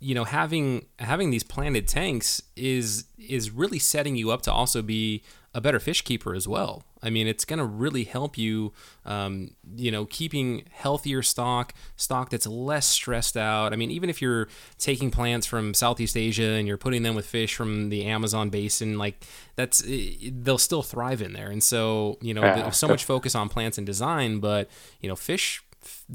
you 0.00 0.14
know 0.14 0.24
having 0.24 0.86
having 0.98 1.30
these 1.30 1.42
planted 1.42 1.86
tanks 1.86 2.42
is 2.56 3.04
is 3.18 3.50
really 3.50 3.78
setting 3.78 4.16
you 4.16 4.30
up 4.30 4.42
to 4.42 4.52
also 4.52 4.82
be 4.82 5.22
a 5.56 5.60
better 5.60 5.80
fish 5.80 6.02
keeper 6.02 6.34
as 6.34 6.46
well. 6.46 6.82
I 7.02 7.08
mean, 7.08 7.26
it's 7.26 7.46
going 7.46 7.58
to 7.58 7.64
really 7.64 8.04
help 8.04 8.36
you, 8.36 8.74
um, 9.06 9.52
you 9.74 9.90
know, 9.90 10.04
keeping 10.04 10.64
healthier 10.70 11.22
stock, 11.22 11.72
stock 11.96 12.28
that's 12.28 12.46
less 12.46 12.84
stressed 12.84 13.38
out. 13.38 13.72
I 13.72 13.76
mean, 13.76 13.90
even 13.90 14.10
if 14.10 14.20
you're 14.20 14.48
taking 14.78 15.10
plants 15.10 15.46
from 15.46 15.72
Southeast 15.72 16.14
Asia 16.14 16.50
and 16.50 16.68
you're 16.68 16.76
putting 16.76 17.04
them 17.04 17.14
with 17.14 17.24
fish 17.26 17.54
from 17.54 17.88
the 17.88 18.04
Amazon 18.04 18.50
basin, 18.50 18.98
like 18.98 19.24
that's 19.54 19.82
they'll 20.30 20.58
still 20.58 20.82
thrive 20.82 21.22
in 21.22 21.32
there. 21.32 21.50
And 21.50 21.62
so, 21.62 22.18
you 22.20 22.34
know, 22.34 22.42
yeah. 22.42 22.68
so 22.68 22.86
much 22.86 23.04
focus 23.04 23.34
on 23.34 23.48
plants 23.48 23.78
and 23.78 23.86
design, 23.86 24.40
but 24.40 24.68
you 25.00 25.08
know, 25.08 25.16
fish 25.16 25.62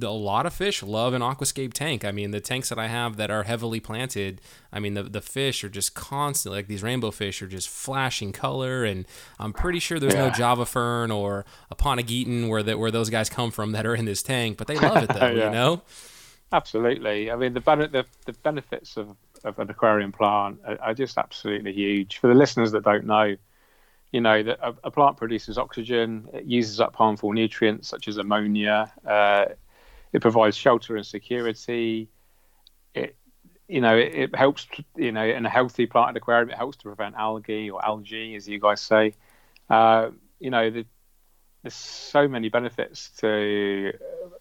a 0.02 0.08
lot 0.08 0.46
of 0.46 0.54
fish 0.54 0.82
love 0.84 1.14
an 1.14 1.22
aquascape 1.22 1.74
tank. 1.74 2.06
I 2.06 2.12
mean, 2.12 2.32
the 2.32 2.40
tanks 2.40 2.70
that 2.70 2.80
I 2.80 2.88
have 2.88 3.18
that 3.18 3.30
are 3.30 3.44
heavily 3.44 3.80
planted, 3.80 4.42
I 4.72 4.80
mean, 4.80 4.94
the, 4.94 5.04
the 5.04 5.22
fish 5.22 5.64
are 5.64 5.70
just 5.70 5.94
constant. 5.96 6.56
Like 6.56 6.68
these 6.68 6.84
rainbow 6.84 7.12
fish 7.12 7.42
are 7.42 7.48
just 7.48 7.70
flashing 7.70 8.32
color, 8.32 8.84
and 8.84 9.06
I'm 9.40 9.54
pretty 9.54 9.80
sure 9.80 10.00
there's 10.00 10.14
yeah. 10.14 10.28
no 10.28 10.32
Java 10.32 10.66
fern 10.66 11.12
or 11.12 11.46
Aponogeton 11.74 12.50
where 12.50 12.64
that 12.64 12.80
where 12.80 12.92
those 12.92 13.10
guys 13.10 13.30
come 13.30 13.52
from 13.52 13.72
that 13.74 13.86
are 13.86 13.96
in 13.96 14.06
this 14.06 14.24
tank, 14.24 14.58
but 14.58 14.68
they 14.68 14.78
love 14.78 15.04
it 15.04 15.10
though, 15.14 15.32
yeah. 15.32 15.46
you 15.46 15.52
know. 15.52 15.82
Absolutely. 16.52 17.32
I 17.32 17.36
mean, 17.36 17.54
the 17.54 17.60
the, 17.60 18.06
the 18.26 18.34
benefits 18.34 18.98
of, 18.98 19.16
of 19.44 19.58
an 19.60 19.70
aquarium 19.70 20.12
plant 20.12 20.60
are, 20.66 20.78
are 20.82 20.94
just 20.94 21.18
absolutely 21.18 21.74
huge. 21.74 22.18
For 22.18 22.28
the 22.28 22.34
listeners 22.34 22.72
that 22.72 22.84
don't 22.84 23.06
know, 23.06 23.36
you 24.12 24.22
know 24.22 24.44
that 24.44 24.60
a, 24.62 24.76
a, 24.84 24.92
plant 24.92 25.18
produces 25.18 25.58
oxygen 25.58 26.28
it 26.34 26.46
uses 26.46 26.80
up 26.80 26.96
harmful 26.96 27.32
nutrients 27.32 27.88
such 27.88 28.08
as 28.08 28.18
ammonia 28.18 28.92
uh, 29.06 29.46
it 30.14 30.22
provides 30.22 30.56
shelter 30.56 30.96
and 30.96 31.06
security. 31.06 32.10
It, 32.94 33.16
you 33.68 33.82
know, 33.82 33.98
it, 33.98 34.14
it, 34.14 34.36
helps. 34.36 34.68
You 34.96 35.12
know, 35.12 35.24
in 35.24 35.46
a 35.46 35.50
healthy 35.50 35.86
planted 35.86 36.18
aquarium, 36.18 36.50
it 36.50 36.58
helps 36.58 36.78
to 36.78 36.84
prevent 36.84 37.16
algae 37.16 37.70
or 37.70 37.84
algae, 37.84 38.36
as 38.36 38.48
you 38.48 38.60
guys 38.60 38.82
say. 38.82 39.16
Uh, 39.70 40.10
you 40.40 40.50
know, 40.50 40.70
the, 40.70 40.86
there's 41.64 41.76
so 41.76 42.28
many 42.28 42.50
benefits 42.50 43.10
to 43.20 43.94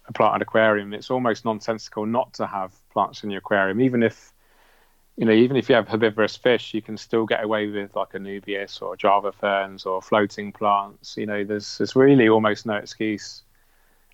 a 0.07 0.13
planted 0.13 0.41
aquarium. 0.41 0.93
It's 0.93 1.11
almost 1.11 1.45
nonsensical 1.45 2.05
not 2.05 2.33
to 2.33 2.47
have 2.47 2.73
plants 2.91 3.23
in 3.23 3.29
your 3.29 3.39
aquarium, 3.39 3.79
even 3.79 4.03
if 4.03 4.33
you 5.21 5.27
know, 5.27 5.33
even 5.33 5.55
if 5.55 5.69
you 5.69 5.75
have 5.75 5.87
herbivorous 5.87 6.35
fish, 6.35 6.73
you 6.73 6.81
can 6.81 6.97
still 6.97 7.27
get 7.27 7.43
away 7.43 7.67
with 7.67 7.95
like 7.95 8.13
Anubias 8.13 8.81
or 8.81 8.97
Java 8.97 9.31
ferns 9.31 9.85
or 9.85 10.01
floating 10.01 10.51
plants. 10.51 11.15
You 11.15 11.27
know, 11.27 11.43
there's 11.43 11.77
there's 11.77 11.95
really 11.95 12.27
almost 12.27 12.65
no 12.65 12.73
excuse 12.73 13.43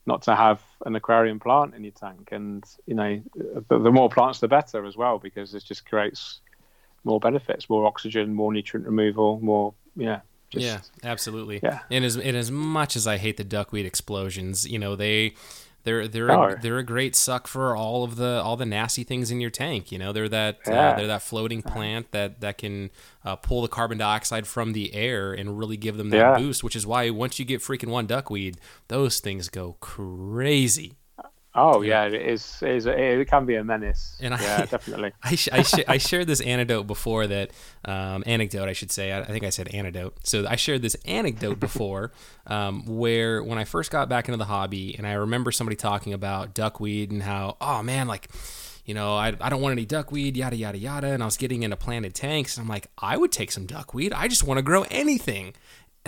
not 0.05 0.21
to 0.23 0.35
have 0.35 0.61
an 0.85 0.97
aquarium 0.97 1.39
plant 1.39 1.75
in 1.75 1.85
your 1.85 1.93
tank. 1.93 2.27
And 2.33 2.61
you 2.87 2.93
know, 2.93 3.21
the, 3.69 3.79
the 3.79 3.89
more 3.89 4.09
plants, 4.09 4.41
the 4.41 4.49
better 4.49 4.85
as 4.85 4.97
well, 4.97 5.17
because 5.17 5.55
it 5.55 5.63
just 5.63 5.85
creates 5.85 6.41
more 7.05 7.21
benefits, 7.21 7.69
more 7.69 7.85
oxygen, 7.85 8.33
more 8.33 8.51
nutrient 8.51 8.85
removal, 8.85 9.39
more 9.39 9.73
yeah. 9.95 10.19
Just, 10.49 10.65
yeah, 10.65 10.79
absolutely. 11.09 11.61
Yeah. 11.63 11.79
And 11.89 12.03
as 12.03 12.17
and 12.17 12.35
as 12.35 12.51
much 12.51 12.97
as 12.97 13.07
I 13.07 13.15
hate 13.15 13.37
the 13.37 13.45
duckweed 13.45 13.85
explosions, 13.85 14.67
you 14.67 14.77
know 14.77 14.97
they 14.97 15.35
they're 15.87 16.07
they're 16.07 16.27
a, 16.27 16.61
they're 16.61 16.77
a 16.79 16.83
great 16.83 17.15
suck 17.15 17.47
for 17.47 17.75
all 17.75 18.03
of 18.03 18.17
the 18.17 18.41
all 18.43 18.57
the 18.57 18.65
nasty 18.65 19.03
things 19.05 19.31
in 19.31 19.39
your 19.39 19.49
tank. 19.49 19.91
You 19.91 19.97
know 19.97 20.11
they're 20.11 20.27
that 20.29 20.57
uh, 20.67 20.71
they're 20.97 21.07
that 21.07 21.21
floating 21.21 21.61
plant 21.61 22.11
that 22.11 22.41
that 22.41 22.57
can 22.57 22.89
uh, 23.23 23.37
pull 23.37 23.61
the 23.61 23.67
carbon 23.69 23.97
dioxide 23.97 24.45
from 24.45 24.73
the 24.73 24.93
air 24.93 25.31
and 25.33 25.57
really 25.57 25.77
give 25.77 25.95
them 25.97 26.09
that 26.09 26.17
Yeah. 26.17 26.37
boost. 26.37 26.63
Which 26.63 26.75
is 26.75 26.85
why 26.85 27.09
once 27.09 27.39
you 27.39 27.45
get 27.45 27.61
freaking 27.61 27.87
one 27.89 28.05
duckweed, 28.05 28.57
those 28.89 29.19
things 29.21 29.47
go 29.49 29.77
crazy. 29.79 30.93
Oh 31.59 31.81
yeah, 31.81 32.05
it 32.05 32.13
is. 32.13 32.59
It, 32.61 32.69
is 32.69 32.85
it 32.85 33.27
can 33.27 33.45
be 33.47 33.55
a 33.55 33.63
menace. 33.63 34.15
And 34.21 34.33
I- 34.33 34.41
yeah, 34.41 34.65
definitely. 34.69 35.11
I, 35.23 35.35
sh- 35.35 35.49
I, 35.51 35.63
sh- 35.63 35.83
I 35.87 35.97
shared 36.09 36.27
this 36.27 36.39
anecdote 36.41 36.83
before 36.83 37.25
that 37.27 37.49
um, 37.83 38.23
anecdote 38.27 38.69
I 38.69 38.73
should 38.73 38.91
say 38.91 39.11
I, 39.11 39.21
I 39.21 39.25
think 39.25 39.43
I 39.43 39.49
said 39.49 39.67
anecdote 39.69 40.15
so 40.23 40.45
I 40.47 40.55
shared 40.55 40.83
this 40.83 40.95
anecdote 41.05 41.59
before 41.67 42.11
um, 42.45 42.85
where 42.85 43.41
when 43.43 43.57
I 43.57 43.63
first 43.65 43.89
got 43.91 44.07
back 44.07 44.27
into 44.29 44.37
the 44.37 44.45
hobby 44.45 44.95
and 44.97 45.07
I 45.07 45.13
remember 45.13 45.51
somebody 45.51 45.75
talking 45.75 46.13
about 46.13 46.53
duckweed 46.53 47.11
and 47.11 47.23
how 47.23 47.57
oh 47.59 47.81
man 47.81 48.07
like 48.07 48.29
you 48.85 48.93
know 48.93 49.15
I, 49.15 49.33
I 49.41 49.49
don't 49.49 49.61
want 49.61 49.71
any 49.73 49.85
duckweed 49.85 50.37
yada 50.37 50.55
yada 50.55 50.77
yada 50.77 51.07
and 51.07 51.23
I 51.23 51.25
was 51.25 51.37
getting 51.37 51.63
into 51.63 51.75
planted 51.75 52.13
tanks 52.13 52.55
and 52.57 52.63
I'm 52.65 52.69
like 52.69 52.87
I 52.99 53.17
would 53.17 53.31
take 53.31 53.51
some 53.51 53.65
duckweed 53.65 54.13
I 54.13 54.27
just 54.27 54.43
want 54.43 54.59
to 54.59 54.61
grow 54.61 54.85
anything 54.91 55.53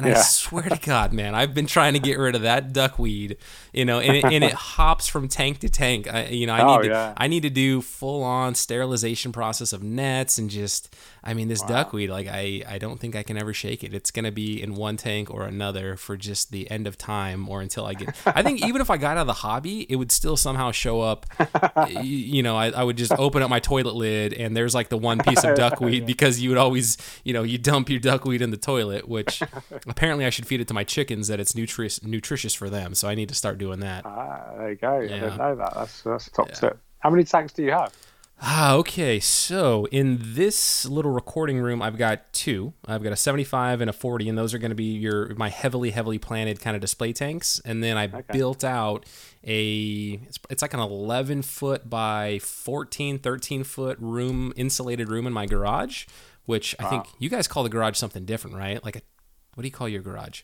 and 0.06 0.16
I 0.16 0.22
swear 0.22 0.64
to 0.64 0.78
God, 0.80 1.14
man, 1.14 1.36
I've 1.36 1.54
been 1.54 1.68
trying 1.68 1.94
to 1.94 2.00
get 2.00 2.18
rid 2.18 2.36
of 2.36 2.42
that 2.44 2.74
duckweed, 2.74 3.38
you 3.74 3.86
know, 3.86 4.00
and 4.00 4.16
it, 4.18 4.26
and 4.26 4.44
it 4.44 4.54
hops 4.54 5.08
from 5.08 5.28
tank 5.28 5.60
to 5.60 5.70
tank. 5.70 6.12
I, 6.12 6.28
you 6.28 6.48
know, 6.48 6.54
I 6.54 6.62
Oh, 6.62 6.78
need 6.78 6.84
to, 6.88 6.90
yeah. 6.94 7.14
I 7.18 7.28
need 7.28 7.44
to 7.44 7.50
do 7.50 7.82
full 7.82 8.24
on 8.24 8.56
sterilization 8.56 9.32
process 9.32 9.74
of 9.74 9.84
nets 9.84 10.38
and 10.38 10.50
just, 10.50 10.96
I 11.24 11.34
mean, 11.34 11.48
this 11.48 11.62
duckweed, 11.62 12.10
like 12.10 12.28
I, 12.28 12.64
I 12.68 12.78
don't 12.78 13.00
think 13.00 13.16
I 13.16 13.24
can 13.24 13.38
ever 13.38 13.54
shake 13.54 13.84
it. 13.84 13.94
It's 13.94 14.12
gonna 14.12 14.32
be 14.32 14.62
in 14.62 14.76
one 14.76 14.98
tank 14.98 15.30
or 15.30 15.44
another 15.46 15.96
for 15.98 16.16
just 16.18 16.52
the 16.52 16.70
end 16.72 16.88
of 16.88 16.98
time 16.98 17.48
or 17.50 17.62
until 17.62 17.86
I 17.86 17.94
get. 17.94 18.16
I 18.26 18.42
think 18.44 18.66
even 18.66 18.82
if 18.82 18.90
I 18.90 18.98
got 18.98 19.18
out 19.18 19.22
of 19.22 19.28
the 19.28 19.34
hobby, 19.34 19.86
it 19.90 19.96
would 19.98 20.12
still 20.12 20.38
somehow 20.38 20.72
show 20.72 21.02
up. 21.02 21.26
y- 21.76 21.90
you 21.90 22.42
know, 22.44 22.56
I, 22.58 22.70
I 22.70 22.84
would 22.84 22.98
just 22.98 23.12
open 23.14 23.42
up 23.42 23.50
my 23.50 23.60
toilet 23.60 23.96
lid 23.96 24.34
and 24.34 24.56
there's 24.56 24.74
like 24.74 24.90
the 24.90 24.98
one 24.98 25.20
piece 25.20 25.44
of 25.44 25.56
duckweed 25.56 26.06
because 26.14 26.40
you 26.40 26.50
would 26.50 26.58
always, 26.58 26.98
you 27.24 27.34
know, 27.34 27.44
you 27.44 27.58
dump 27.58 27.90
your 27.90 28.00
duckweed 28.00 28.42
in 28.42 28.52
the 28.52 28.58
toilet, 28.58 29.08
which 29.08 29.42
apparently 29.90 30.26
I 30.26 30.30
should 30.30 30.48
feed 30.48 30.62
it 30.62 30.68
to 30.70 30.74
my 30.74 30.84
chickens 30.84 31.28
that 31.28 31.40
it's 31.40 31.56
nutritious 31.56 32.04
nutritious 32.04 32.54
for 32.54 32.70
them. 32.70 32.94
So 32.96 33.08
I 33.08 33.16
need 33.16 33.30
to 33.30 33.36
start 33.36 33.58
doing 33.58 33.80
that. 33.80 34.06
Ah, 34.06 34.52
there 34.58 34.70
you 34.72 34.76
go. 34.76 34.98
I 34.98 35.08
didn't 35.08 35.38
know 35.38 35.56
that. 35.56 35.74
That's 35.76 36.02
that's 36.02 36.28
a 36.28 36.32
top 36.32 36.52
tip. 36.52 36.80
How 37.00 37.10
many 37.10 37.24
tanks 37.24 37.54
do 37.54 37.64
you 37.64 37.72
have? 37.72 37.94
Ah, 38.42 38.74
okay. 38.76 39.20
So 39.20 39.86
in 39.92 40.18
this 40.22 40.86
little 40.86 41.12
recording 41.12 41.60
room, 41.60 41.82
I've 41.82 41.98
got 41.98 42.32
two. 42.32 42.74
I've 42.86 43.04
got 43.04 43.12
a 43.12 43.18
75 43.18 43.82
and 43.82 43.90
a 43.90 43.94
40, 43.94 44.30
and 44.30 44.38
those 44.38 44.54
are 44.54 44.58
going 44.58 44.72
to 44.72 44.76
be 44.76 44.96
your 44.96 45.36
my 45.36 45.50
heavily, 45.50 45.92
heavily 45.92 46.18
planted 46.18 46.62
kind 46.62 46.76
of 46.76 46.82
display 46.82 47.12
tanks. 47.12 47.62
And 47.66 47.84
then 47.84 47.98
I 47.98 48.08
built 48.08 48.64
out 48.64 49.06
a 49.44 50.22
it's, 50.26 50.40
it's 50.50 50.62
like 50.62 50.74
an 50.74 50.80
11 50.80 51.42
foot 51.42 51.90
by 51.90 52.40
14, 52.40 53.20
13 53.20 53.64
foot 53.66 53.98
room, 54.00 54.54
insulated 54.56 55.10
room 55.10 55.28
in 55.28 55.34
my 55.34 55.46
garage, 55.46 56.06
which 56.46 56.76
I 56.80 56.86
think 56.86 57.08
you 57.20 57.30
guys 57.30 57.48
call 57.48 57.64
the 57.64 57.70
garage 57.70 57.98
something 57.98 58.24
different, 58.24 58.56
right? 58.56 58.84
Like 58.84 58.96
a 58.96 59.02
what 59.60 59.64
do 59.64 59.68
you 59.68 59.74
call 59.74 59.90
your 59.90 60.02
garage? 60.02 60.44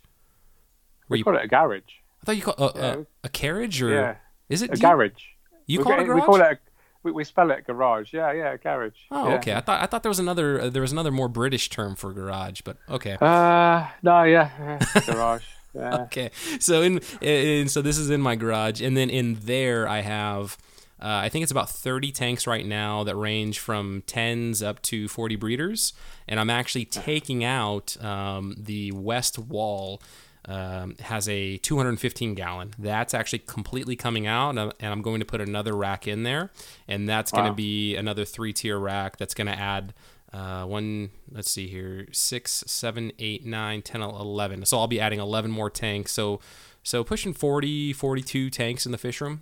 Where 1.07 1.15
We 1.15 1.19
you? 1.19 1.23
call 1.23 1.37
it 1.37 1.45
a 1.45 1.47
garage. 1.47 1.83
I 2.21 2.25
thought 2.25 2.35
you 2.35 2.41
call 2.41 2.55
a, 2.57 2.71
Yeah. 2.75 2.95
a, 2.95 3.05
a 3.23 3.29
carriage 3.29 3.81
or 3.81 3.89
Yeah. 3.93 4.15
is 4.49 4.61
it 4.61 4.71
A 4.71 4.75
you- 4.75 4.81
garage. 4.81 5.23
You, 5.67 5.79
we, 5.79 5.83
call 5.85 5.93
it 6.01 6.09
a 6.09 6.13
we 6.13 6.19
call 6.21 6.35
it. 6.35 6.41
A, 6.41 6.59
we, 7.03 7.13
we 7.13 7.23
spell 7.23 7.49
it 7.51 7.65
garage. 7.65 8.11
Yeah, 8.13 8.33
yeah, 8.33 8.51
a 8.51 8.57
garage. 8.57 8.91
Oh, 9.11 9.29
Yeah. 9.29 9.35
okay. 9.35 9.53
I 9.53 9.61
thought 9.61 9.81
I 9.81 9.85
thought 9.85 10.03
there 10.03 10.09
was 10.09 10.19
another 10.19 10.59
uh, 10.59 10.69
there 10.69 10.81
was 10.81 10.91
another 10.91 11.11
more 11.11 11.29
British 11.29 11.69
term 11.69 11.95
for 11.95 12.11
garage, 12.11 12.59
but 12.65 12.75
okay. 12.89 13.13
Uh, 13.21 13.87
no, 14.03 14.23
yeah, 14.23 14.49
yeah, 14.59 15.01
garage. 15.05 15.45
Okay. 15.77 16.31
So 16.59 16.81
in, 16.81 16.99
in 17.21 17.69
so 17.69 17.81
this 17.81 17.97
is 17.97 18.09
in 18.09 18.19
my 18.19 18.35
garage, 18.35 18.81
and 18.81 18.97
then 18.97 19.09
in 19.09 19.35
there 19.43 19.87
I 19.87 20.01
have. 20.01 20.57
Uh, 20.99 21.23
I 21.23 21.29
think 21.29 21.43
it's 21.43 21.51
about 21.51 21.69
30 21.69 22.11
tanks 22.11 22.47
right 22.47 22.65
now 22.65 23.03
that 23.03 23.15
range 23.15 23.59
from 23.59 24.03
10s 24.07 24.65
up 24.65 24.81
to 24.83 25.07
40 25.07 25.35
breeders. 25.35 25.93
And 26.27 26.39
I'm 26.39 26.49
actually 26.49 26.85
taking 26.85 27.43
out 27.43 28.01
um, 28.03 28.55
the 28.57 28.91
west 28.91 29.37
wall. 29.37 30.01
Um, 30.47 30.95
has 30.99 31.27
a 31.27 31.57
215 31.57 32.35
gallon. 32.35 32.75
That's 32.77 33.15
actually 33.15 33.39
completely 33.39 33.95
coming 33.95 34.27
out, 34.27 34.51
and 34.51 34.59
I'm, 34.59 34.71
and 34.79 34.93
I'm 34.93 35.01
going 35.01 35.19
to 35.19 35.25
put 35.25 35.41
another 35.41 35.75
rack 35.75 36.07
in 36.07 36.21
there, 36.21 36.51
and 36.87 37.09
that's 37.09 37.31
going 37.31 37.47
to 37.47 37.53
be 37.53 37.95
another 37.95 38.25
three 38.25 38.53
tier 38.53 38.77
rack. 38.77 39.17
That's 39.17 39.33
going 39.33 39.47
to 39.47 39.57
add 39.57 39.95
uh, 40.31 40.65
one. 40.65 41.09
Let's 41.31 41.49
see 41.49 41.67
here, 41.67 42.05
six, 42.11 42.63
seven, 42.67 43.11
eight, 43.17 43.43
nine, 43.43 43.81
10, 43.81 44.01
11. 44.01 44.65
So 44.65 44.77
I'll 44.77 44.85
be 44.85 44.99
adding 44.99 45.19
11 45.19 45.49
more 45.49 45.71
tanks. 45.71 46.11
So 46.11 46.39
so 46.85 47.03
pushing 47.03 47.33
40, 47.33 47.93
42 47.93 48.51
tanks 48.51 48.85
in 48.85 48.91
the 48.91 48.99
fish 48.99 49.19
room. 49.19 49.41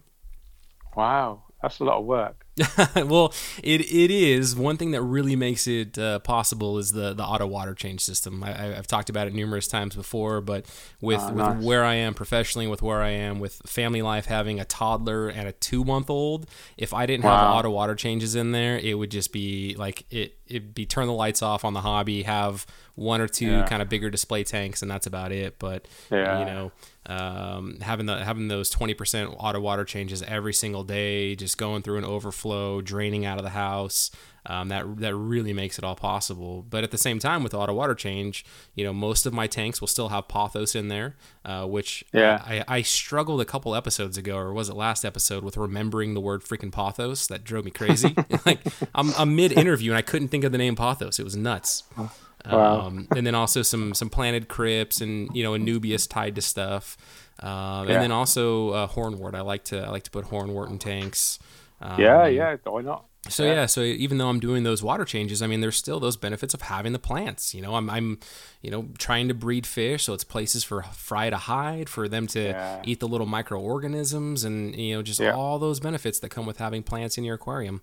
Wow, 0.95 1.43
that's 1.62 1.79
a 1.79 1.84
lot 1.84 1.99
of 1.99 2.06
work. 2.06 2.45
well, 2.96 3.34
it, 3.63 3.82
it 3.82 4.12
is 4.12 4.56
one 4.56 4.78
thing 4.78 4.92
that 4.92 5.02
really 5.02 5.36
makes 5.36 5.66
it 5.66 5.98
uh, 5.98 6.20
possible 6.20 6.78
is 6.78 6.92
the 6.92 7.13
the 7.13 7.24
auto 7.24 7.48
water 7.48 7.74
change 7.74 8.02
system. 8.02 8.44
I, 8.44 8.78
I've 8.78 8.86
talked 8.86 9.10
about 9.10 9.26
it 9.28 9.34
numerous 9.34 9.68
times 9.68 9.96
before, 9.96 10.39
but 10.39 10.66
with, 11.02 11.32
with 11.32 11.48
nice. 11.48 11.63
where 11.63 11.84
I 11.84 11.96
am 11.96 12.13
professionally, 12.13 12.68
with 12.68 12.82
where 12.84 13.02
I 13.02 13.10
am 13.10 13.39
with 13.39 13.56
family 13.66 14.02
life, 14.04 14.28
having 14.28 14.60
a 14.60 14.66
toddler 14.66 15.30
and 15.30 15.48
a 15.48 15.52
two 15.54 15.84
month 15.84 16.10
old, 16.12 16.46
if 16.78 16.94
I 16.94 17.06
didn't 17.08 17.24
have 17.24 17.42
auto 17.42 17.72
water 17.72 17.96
changes 17.96 18.36
in 18.36 18.52
there, 18.52 18.78
it 18.78 19.00
would 19.00 19.10
just 19.10 19.32
be 19.34 19.76
like 19.78 20.06
it 20.12 20.38
it'd 20.48 20.76
be 20.76 20.86
turn 20.86 21.08
the 21.08 21.13
lights 21.13 21.42
off 21.42 21.66
on 21.66 21.74
the 21.74 21.82
hobby, 21.82 22.22
have 22.24 22.68
one 22.96 23.20
or 23.22 23.28
two 23.28 23.48
Yeah. 23.48 23.63
kind 23.63 23.82
of 23.82 23.89
bigger 23.89 24.12
display 24.12 24.44
tanks, 24.44 24.84
and 24.84 24.92
that's 24.92 25.08
about 25.08 25.32
it. 25.32 25.58
But 25.58 25.88
Yeah. 26.12 26.38
you 26.38 26.46
know, 26.46 26.72
um, 27.08 27.80
having 27.82 28.06
the 28.06 28.24
having 28.24 28.48
those 28.50 28.70
twenty 28.70 28.94
percent 28.94 29.34
auto 29.39 29.60
water 29.60 29.84
changes 29.86 30.22
every 30.22 30.54
single 30.54 30.84
day, 30.84 31.36
just 31.36 31.58
going 31.58 31.82
through 31.82 31.98
an 31.98 32.06
overflow, 32.06 32.42
draining 32.84 33.25
out 33.25 33.38
of 33.38 33.43
the 33.43 33.51
house. 33.51 34.12
Um, 34.45 34.67
that 34.67 34.97
that 34.97 35.15
really 35.15 35.53
makes 35.53 35.77
it 35.77 35.86
all 35.86 35.95
possible. 35.95 36.65
But 36.69 36.84
at 36.84 36.91
the 36.91 36.97
same 36.97 37.17
time, 37.17 37.43
with 37.43 37.53
auto 37.53 37.73
water 37.73 37.95
change, 37.95 38.43
you 38.75 38.84
know, 38.84 38.91
most 38.91 39.25
of 39.25 39.32
my 39.34 39.47
tanks 39.47 39.79
will 39.79 39.88
still 39.88 40.10
have 40.10 40.27
pothos 40.27 40.75
in 40.75 40.89
there, 40.89 41.15
uh, 41.45 41.65
which 41.65 42.03
Yeah. 42.12 42.43
I, 42.45 42.63
I 42.67 42.82
struggled 42.82 43.39
a 43.39 43.45
couple 43.45 43.73
episodes 43.73 44.17
ago, 44.17 44.36
or 44.36 44.51
was 44.51 44.67
it 44.67 44.75
last 44.75 45.06
episode, 45.06 45.45
with 45.45 45.56
remembering 45.56 46.13
the 46.13 46.19
word 46.19 46.43
freaking 46.43 46.71
pothos. 46.73 47.25
That 47.29 47.45
drove 47.45 47.63
me 47.63 47.71
crazy. 47.71 48.13
like 48.45 48.60
I'm, 48.93 49.13
I'm 49.17 49.34
mid 49.34 49.53
interview 49.53 49.91
and 49.91 49.97
I 49.97 50.01
couldn't 50.01 50.27
think 50.27 50.43
of 50.43 50.51
the 50.51 50.58
name 50.58 50.75
pothos. 50.75 51.19
It 51.19 51.23
was 51.23 51.38
nuts. 51.38 51.84
Wow. 51.97 52.12
Um, 52.45 53.08
and 53.15 53.25
then 53.25 53.36
also 53.36 53.62
some 53.62 53.93
some 53.93 54.10
planted 54.10 54.49
crypts 54.49 54.99
and 54.99 55.34
you 55.34 55.43
know 55.43 55.53
Anubias 55.53 56.10
tied 56.10 56.36
to 56.36 56.41
stuff, 56.41 56.97
um, 57.39 57.88
Yeah. 57.88 57.93
and 57.93 58.03
then 58.03 58.12
also 58.12 58.71
uh, 58.71 58.88
hornwort. 58.89 59.34
I 59.36 59.39
like 59.41 59.63
to 59.65 59.79
I 59.86 59.89
like 59.89 60.03
to 60.03 60.12
put 60.12 60.25
hornwort 60.25 60.69
in 60.69 60.79
tanks. 60.79 61.39
Um, 61.84 62.00
yeah, 62.00 62.26
yeah. 62.28 62.56
Why 62.63 62.82
not? 62.82 63.06
So 63.30 63.46
yeah. 63.46 63.67
so 63.67 63.82
even 63.82 64.17
though 64.17 64.28
I'm 64.28 64.39
doing 64.41 64.63
those 64.63 64.84
water 64.84 65.06
changes, 65.06 65.41
I 65.41 65.48
mean, 65.48 65.62
there's 65.62 65.78
still 65.78 66.00
those 66.00 66.17
benefits 66.17 66.54
of 66.54 66.63
having 66.63 66.91
the 66.91 67.00
plants. 67.00 67.54
You 67.56 67.62
know, 67.62 67.76
I'm, 67.76 67.89
I'm, 67.89 68.19
you 68.62 68.69
know, 68.69 68.89
trying 68.98 69.30
to 69.30 69.34
breed 69.34 69.65
fish, 69.65 70.04
so 70.04 70.13
it's 70.13 70.26
places 70.26 70.63
for 70.65 70.84
fry 70.84 71.30
to 71.30 71.38
hide, 71.38 71.88
for 71.89 72.10
them 72.10 72.28
to 72.28 72.39
Yeah. 72.50 72.82
eat 72.84 73.00
the 73.00 73.08
little 73.08 73.28
microorganisms, 73.28 74.43
and 74.43 74.76
you 74.76 74.96
know, 74.96 75.02
just 75.02 75.19
Yeah. 75.19 75.32
all 75.36 75.58
those 75.60 75.80
benefits 75.80 76.19
that 76.19 76.30
come 76.30 76.46
with 76.46 76.58
having 76.58 76.84
plants 76.84 77.17
in 77.17 77.24
your 77.24 77.36
aquarium. 77.36 77.82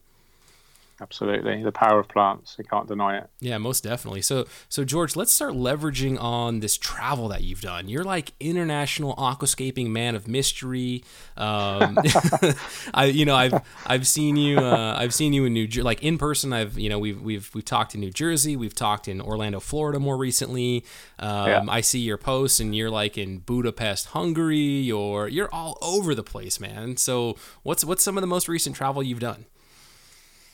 Absolutely, 1.00 1.62
the 1.62 1.72
power 1.72 2.00
of 2.00 2.08
plants. 2.08 2.56
You 2.58 2.64
can't 2.64 2.86
deny 2.86 3.16
it. 3.18 3.30
Yeah, 3.40 3.56
most 3.58 3.84
definitely. 3.84 4.20
So, 4.22 4.46
so 4.68 4.84
George, 4.84 5.16
let's 5.16 5.32
start 5.32 5.54
leveraging 5.54 6.20
on 6.20 6.60
this 6.60 6.76
travel 6.76 7.28
that 7.28 7.42
you've 7.42 7.62
done. 7.62 7.88
You're 7.88 8.04
like 8.04 8.32
international 8.38 9.14
aquascaping 9.16 9.88
man 9.88 10.14
of 10.14 10.28
mystery. 10.28 11.02
Um, 11.36 11.98
I, 12.94 13.06
you 13.12 13.24
know, 13.24 13.34
I've 13.34 13.54
I've 13.86 14.06
seen 14.06 14.36
you. 14.36 14.58
Uh, 14.58 14.94
I've 14.98 15.14
seen 15.14 15.32
you 15.32 15.46
in 15.46 15.54
New 15.54 15.66
Jersey, 15.66 15.82
like 15.82 16.02
in 16.02 16.18
person. 16.18 16.52
I've 16.52 16.78
you 16.78 16.88
know 16.90 16.98
we've 16.98 17.20
we've 17.20 17.50
we've 17.54 17.64
talked 17.64 17.94
in 17.94 18.00
New 18.00 18.10
Jersey. 18.10 18.56
We've 18.56 18.74
talked 18.74 19.08
in 19.08 19.20
Orlando, 19.20 19.60
Florida, 19.60 19.98
more 19.98 20.16
recently. 20.18 20.84
Um, 21.18 21.46
Yeah. 21.46 21.64
I 21.68 21.80
see 21.80 22.01
your 22.01 22.18
posts, 22.18 22.61
and 22.61 22.74
you're 22.76 22.90
like 22.90 23.16
in 23.16 23.38
Budapest, 23.38 24.09
Hungary. 24.09 24.59
You're 24.59 25.28
you're 25.28 25.53
all 25.53 25.78
over 25.80 26.14
the 26.14 26.22
place, 26.22 26.61
man. 26.61 26.96
So, 26.98 27.36
what's 27.62 27.84
what's 27.84 28.03
some 28.05 28.18
of 28.18 28.20
the 28.20 28.26
most 28.26 28.48
recent 28.48 28.76
travel 28.76 29.03
you've 29.03 29.20
done? 29.20 29.46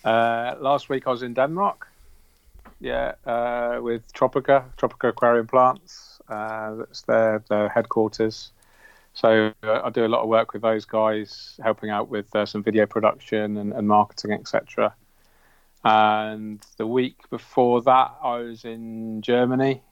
Uh, 0.07 0.54
last 0.61 0.88
week 0.88 1.07
I 1.07 1.11
was 1.11 1.22
in 1.22 1.34
Denmark. 1.34 1.88
Yeah, 2.80 3.14
uh, 3.26 3.80
with 3.82 4.12
Tropica, 4.12 4.64
Tropica 4.76 5.09
Aquarium 5.09 5.46
Plants. 5.46 6.20
Uh, 6.28 6.74
that's 6.76 7.02
their 7.02 7.42
their 7.48 7.68
headquarters. 7.68 8.52
So 9.14 9.52
uh, 9.62 9.80
I 9.82 9.90
do 9.90 10.04
a 10.04 10.09
lot 10.09 10.22
of 10.22 10.28
work 10.28 10.52
with 10.52 10.62
those 10.62 10.84
guys, 10.84 11.59
helping 11.64 11.90
out 11.90 12.09
with 12.11 12.34
uh, 12.36 12.44
some 12.46 12.62
video 12.62 12.86
production 12.86 13.57
and, 13.57 13.72
and 13.72 13.88
marketing, 13.88 14.32
etc. 14.32 14.94
And 15.84 16.61
the 16.76 16.86
week 16.86 17.16
before 17.30 17.80
that, 17.82 18.14
I 18.22 18.38
was 18.38 18.64
in 18.64 19.22
Germany, 19.22 19.82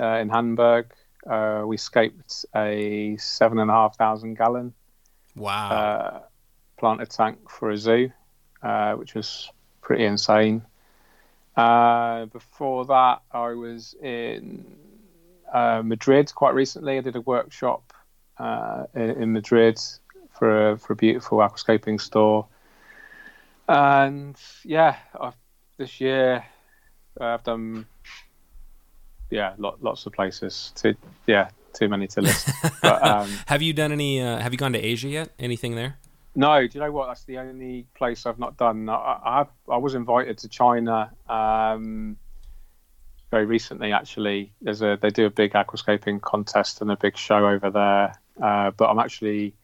uh, 0.00 0.18
in 0.20 0.28
Hamburg. 0.28 0.92
Uh, 1.28 1.64
we 1.66 1.76
scaped 1.76 2.44
a 2.54 3.16
seven 3.16 3.58
and 3.58 3.70
a 3.70 3.74
half 3.74 3.96
thousand 3.96 4.34
gallon 4.38 4.72
Wow. 5.36 5.70
uh, 5.70 6.20
planted 6.78 7.10
tank 7.10 7.50
for 7.50 7.70
a 7.70 7.76
zoo, 7.76 8.12
uh, 8.62 8.94
which 8.94 9.14
was 9.14 9.50
pretty 9.80 10.04
insane. 10.04 10.62
Uh, 11.56 12.26
before 12.26 12.86
that, 12.86 13.22
I 13.32 13.52
was 13.52 13.94
in 14.00 14.64
uh, 15.52 15.82
Madrid 15.84 16.34
quite 16.34 16.54
recently. 16.54 16.98
I 16.98 17.00
did 17.00 17.16
a 17.16 17.20
workshop 17.20 17.92
uh, 18.38 18.84
in, 18.94 19.10
in 19.22 19.32
Madrid 19.32 19.78
for 20.38 20.70
a, 20.70 20.78
for 20.78 20.94
a 20.94 20.96
beautiful 20.96 21.38
aquascaping 21.38 22.00
store. 22.00 22.46
And 23.68 24.36
yeah, 24.64 24.96
I've, 25.18 25.36
this 25.76 26.00
year 26.00 26.44
uh, 27.20 27.24
I've 27.24 27.44
done 27.44 27.86
yeah 29.30 29.54
lot, 29.58 29.82
lots 29.82 30.06
of 30.06 30.12
places. 30.12 30.72
Too, 30.74 30.94
yeah, 31.26 31.50
too 31.72 31.88
many 31.88 32.06
to 32.08 32.22
list. 32.22 32.48
but 32.82 33.02
um, 33.02 33.30
have 33.46 33.62
you 33.62 33.72
done 33.72 33.92
any? 33.92 34.20
Uh, 34.20 34.38
have 34.38 34.52
you 34.52 34.58
gone 34.58 34.72
to 34.72 34.78
Asia 34.78 35.08
yet? 35.08 35.30
Anything 35.38 35.74
there? 35.74 35.98
No, 36.34 36.66
do 36.66 36.78
you 36.78 36.84
know 36.84 36.90
what? 36.92 37.08
That's 37.08 37.24
the 37.24 37.38
only 37.38 37.86
place 37.94 38.24
I've 38.24 38.38
not 38.38 38.56
done. 38.56 38.88
I, 38.88 38.94
I, 38.94 39.46
I 39.70 39.76
was 39.76 39.94
invited 39.94 40.38
to 40.38 40.48
China 40.48 41.10
um, 41.28 42.16
very 43.30 43.44
recently. 43.44 43.92
Actually, 43.92 44.52
there's 44.62 44.80
a 44.82 44.98
they 45.00 45.10
do 45.10 45.26
a 45.26 45.30
big 45.30 45.52
aquascaping 45.52 46.22
contest 46.22 46.80
and 46.80 46.90
a 46.90 46.96
big 46.96 47.16
show 47.16 47.46
over 47.46 47.70
there. 47.70 48.14
Uh, 48.40 48.70
but 48.70 48.88
I'm 48.88 48.98
actually 48.98 49.54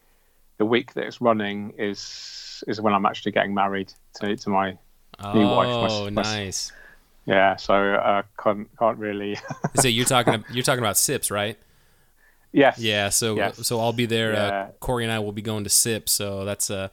the 0.59 0.67
week 0.67 0.93
that 0.95 1.05
it's 1.05 1.21
running 1.21 1.73
is 1.79 2.63
is 2.67 2.81
when 2.81 2.93
I'm 2.93 3.07
actually 3.07 3.33
getting 3.33 3.55
married 3.55 3.93
to 4.17 4.37
to 4.37 4.51
my 4.51 4.77
New 5.35 5.49
wife, 5.49 5.91
Oh, 5.91 6.09
nice. 6.11 6.71
yeah. 7.27 7.57
So 7.57 7.75
I 7.75 8.19
uh, 8.19 8.23
can't 8.41 8.69
can't 8.79 8.99
really. 8.99 9.37
so 9.81 9.89
you're 9.89 10.05
talking 10.05 10.45
you're 10.53 10.63
talking 10.63 10.79
about 10.85 10.97
CIPS, 10.97 11.31
right? 11.31 11.59
Yes. 12.53 12.79
Yeah. 12.79 13.09
So 13.11 13.37
Yes. 13.37 13.67
so 13.67 13.81
I'll 13.81 13.93
be 13.93 14.07
there. 14.07 14.35
Uh, 14.35 14.69
Corey 14.81 15.05
and 15.05 15.13
I 15.13 15.19
will 15.19 15.33
be 15.33 15.43
going 15.43 15.65
to 15.65 15.71
SIP. 15.71 16.09
So 16.09 16.45
that's 16.45 16.71
uh, 16.71 16.89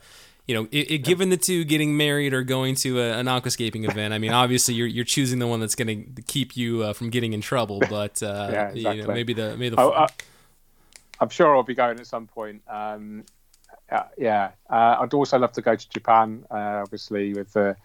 you 0.48 0.54
know, 0.54 0.68
it, 0.72 0.92
it, 0.92 0.98
given 1.00 1.30
the 1.30 1.38
two, 1.38 1.64
getting 1.64 1.98
married 1.98 2.34
or 2.34 2.44
going 2.44 2.76
to 2.76 3.00
a, 3.00 3.18
an 3.18 3.26
aquascaping 3.26 3.90
event. 3.90 4.14
I 4.14 4.20
mean, 4.20 4.32
obviously 4.32 4.76
you're 4.76 4.88
you're 4.88 5.06
choosing 5.06 5.40
the 5.40 5.48
one 5.48 5.60
that's 5.60 5.76
going 5.76 6.14
to 6.16 6.22
keep 6.22 6.56
you 6.56 6.84
uh, 6.84 6.94
from 6.94 7.10
getting 7.10 7.34
in 7.34 7.42
trouble. 7.42 7.80
But 7.90 8.22
uh, 8.22 8.50
Yeah, 8.52 8.74
you 8.74 8.84
know, 8.84 8.92
exactly. 8.92 9.14
maybe 9.14 9.34
the 9.34 9.58
maybe 9.58 9.76
the 9.76 9.82
Oh, 9.82 9.90
uh, 9.90 10.08
I'm 11.20 11.30
sure 11.30 11.56
I'll 11.56 11.64
be 11.64 11.74
going 11.74 12.00
at 12.00 12.08
some 12.08 12.28
point. 12.28 12.62
Um, 12.68 13.24
uh, 13.90 14.04
yeah, 14.18 14.52
uh, 14.70 14.98
I'd 15.00 15.14
also 15.14 15.40
love 15.40 15.54
to 15.54 15.62
go 15.62 15.76
to 15.76 15.90
Japan, 15.90 16.46
uh, 16.52 16.82
obviously 16.84 17.34
with 17.34 17.54
the 17.54 17.76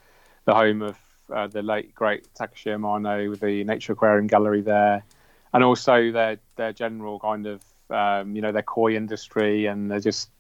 the 0.44 0.54
home 0.54 0.82
of 0.82 0.98
uh, 1.32 1.46
the 1.46 1.62
late 1.62 1.94
great 1.94 2.26
Takashi 2.34 2.76
Amano, 2.76 3.30
with 3.30 3.40
the 3.40 3.64
Nature 3.64 3.92
Aquarium 3.92 4.26
Gallery 4.26 4.62
there, 4.62 5.02
and 5.52 5.64
also 5.64 6.10
their 6.12 6.38
their 6.56 6.72
general 6.72 7.18
kind 7.20 7.46
of 7.46 7.62
um, 7.90 8.34
you 8.36 8.42
know 8.42 8.52
their 8.52 8.62
koi 8.62 8.94
industry, 8.94 9.66
and 9.66 9.90
they're 9.90 10.00
just 10.00 10.30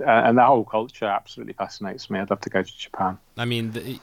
uh, 0.00 0.04
and 0.26 0.38
the 0.38 0.44
whole 0.44 0.64
culture 0.64 1.06
absolutely 1.06 1.54
fascinates 1.54 2.08
me. 2.10 2.18
I'd 2.20 2.30
love 2.30 2.40
to 2.40 2.50
go 2.50 2.62
to 2.62 2.78
Japan. 2.78 3.18
I 3.36 3.44
mean, 3.44 3.72
the, 3.72 3.98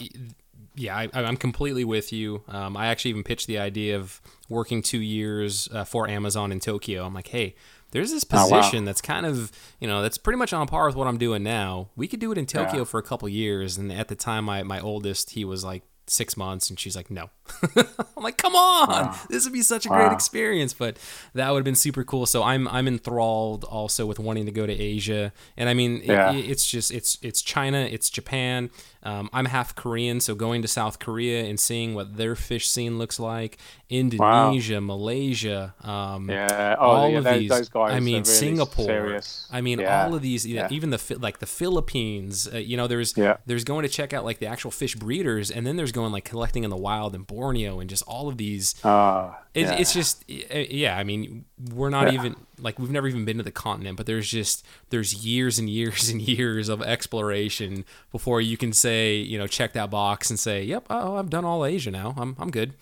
yeah, 0.76 0.96
I, 0.98 1.10
I'm 1.14 1.38
completely 1.38 1.86
with 1.86 2.12
you. 2.12 2.44
Um, 2.50 2.76
I 2.76 2.88
actually 2.88 3.12
even 3.12 3.24
pitched 3.24 3.48
the 3.48 3.60
idea 3.60 3.96
of 3.96 4.22
working 4.50 4.82
two 4.82 5.00
years 5.00 5.70
uh, 5.72 5.86
for 5.86 6.08
Amazon 6.10 6.52
in 6.52 6.60
Tokyo. 6.60 7.06
I'm 7.06 7.14
like, 7.14 7.30
hey, 7.30 7.56
there's 7.92 8.12
this 8.12 8.26
Oh, 8.30 8.46
wow. 8.48 8.60
position 8.60 8.84
that's 8.84 9.00
kind 9.00 9.26
of, 9.26 9.54
you 9.80 9.88
know, 9.88 10.02
that's 10.02 10.18
pretty 10.18 10.38
much 10.38 10.52
on 10.52 10.68
par 10.68 10.86
with 10.88 10.98
what 10.98 11.08
I'm 11.08 11.18
doing 11.18 11.44
now. 11.44 11.92
We 11.96 12.10
could 12.10 12.20
do 12.20 12.30
it 12.34 12.38
in 12.38 12.46
Tokyo 12.46 12.80
Yeah. 12.80 12.84
for 12.84 13.00
a 13.00 13.04
couple 13.04 13.30
years. 13.30 13.78
And 13.78 13.90
at 13.90 14.10
the 14.10 14.16
time, 14.16 14.44
my, 14.44 14.64
my 14.64 14.82
oldest, 14.82 15.30
he 15.30 15.46
was 15.46 15.64
like 15.64 15.84
six 16.08 16.38
months, 16.38 16.70
and 16.70 16.80
she's 16.80 16.96
like, 16.96 17.10
no. 17.10 17.30
I'm 18.18 18.24
like, 18.24 18.38
come 18.38 18.56
on, 18.56 18.88
Wow. 18.90 19.20
this 19.30 19.44
would 19.46 19.54
be 19.54 19.62
such 19.62 19.86
a 19.86 19.90
great 19.90 20.12
experience. 20.12 20.74
But 20.74 20.98
that 21.34 21.50
would 21.52 21.60
have 21.60 21.66
been 21.66 21.76
super 21.76 22.04
cool. 22.04 22.26
So 22.26 22.44
I'm 22.44 22.68
I'm 22.68 22.88
enthralled 22.88 23.64
also 23.66 24.06
with 24.06 24.20
wanting 24.20 24.46
to 24.46 24.52
go 24.52 24.66
to 24.66 24.74
Asia. 24.74 25.32
And 25.58 25.70
I 25.70 25.74
mean, 25.74 26.02
it- 26.02 26.50
it's 26.50 26.66
just 26.66 26.92
it's 26.92 27.18
it's 27.22 27.42
China, 27.42 27.80
it's 27.80 28.10
Japan. 28.10 28.70
Um, 29.06 29.30
I'm 29.32 29.46
half 29.46 29.76
Korean, 29.76 30.20
so 30.20 30.34
going 30.34 30.64
to 30.64 30.68
South 30.68 30.98
Korea 31.00 31.44
and 31.46 31.60
seeing 31.60 31.94
what 31.94 32.18
their 32.18 32.36
fish 32.36 32.68
scene 32.68 32.98
looks 32.98 33.20
like, 33.20 33.58
Indonesia, 33.90 34.82
Malaysia, 34.82 35.74
um, 35.82 36.30
Yeah, 36.30 36.76
oh, 36.80 36.84
all 36.84 37.10
yeah, 37.12 37.18
of 37.20 37.24
those, 37.24 37.40
these. 37.40 37.50
those 37.50 37.70
guys. 37.70 37.94
I 37.94 38.00
mean, 38.00 38.24
really 38.24 38.26
Singapore. 38.26 38.86
Serious. 38.86 39.48
I 39.52 39.62
mean, 39.62 39.80
Yeah, 39.80 40.06
all 40.06 40.16
of 40.16 40.22
these, 40.22 40.46
yeah. 40.46 40.68
even 40.72 40.90
the 40.90 41.18
like 41.20 41.40
the 41.40 41.46
Philippines. 41.46 42.48
Uh, 42.52 42.58
you 42.58 42.76
know, 42.78 42.88
there's 42.88 43.16
Yeah. 43.16 43.38
there's 43.46 43.64
going 43.64 43.84
to 43.84 43.90
check 43.90 44.12
out 44.14 44.26
like 44.26 44.40
the 44.40 44.48
actual 44.48 44.72
fish 44.72 44.96
breeders, 44.96 45.52
and 45.52 45.66
then 45.68 45.76
there's 45.76 45.92
going 45.92 46.12
like 46.12 46.26
collecting 46.26 46.64
in 46.64 46.70
the 46.70 46.78
wild 46.78 47.14
in 47.16 47.24
Borneo 47.24 47.80
and 47.80 47.90
just 47.90 48.04
all 48.08 48.28
of 48.28 48.38
these. 48.38 48.76
Ah, 48.84 49.40
It, 49.56 49.62
yeah. 49.62 49.74
It's 49.78 49.94
just, 49.94 50.24
uh, 50.30 50.58
yeah. 50.70 50.98
I 50.98 51.04
mean, 51.04 51.46
we're 51.74 51.90
not 51.90 52.08
Yeah. 52.08 52.20
even 52.20 52.36
like 52.60 52.78
we've 52.78 52.92
never 52.92 53.08
even 53.08 53.26
been 53.26 53.38
to 53.38 53.44
the 53.44 53.52
continent, 53.52 53.98
but 53.98 54.06
there's 54.06 54.30
just 54.30 54.66
there's 54.90 55.26
years 55.26 55.58
and 55.58 55.70
years 55.70 56.10
and 56.12 56.22
years 56.22 56.70
of 56.70 56.82
exploration 56.84 57.86
before 58.12 58.42
you 58.42 58.58
can 58.58 58.74
say, 58.74 59.16
you 59.16 59.38
know, 59.40 59.48
check 59.48 59.74
that 59.74 59.90
box 59.90 60.30
and 60.30 60.38
say, 60.38 60.62
yep, 60.64 60.86
oh, 60.90 61.16
I've 61.16 61.30
done 61.30 61.46
all 61.46 61.66
Asia 61.66 61.90
now. 61.90 62.14
I'm 62.18 62.36
I'm 62.38 62.52
good. 62.52 62.74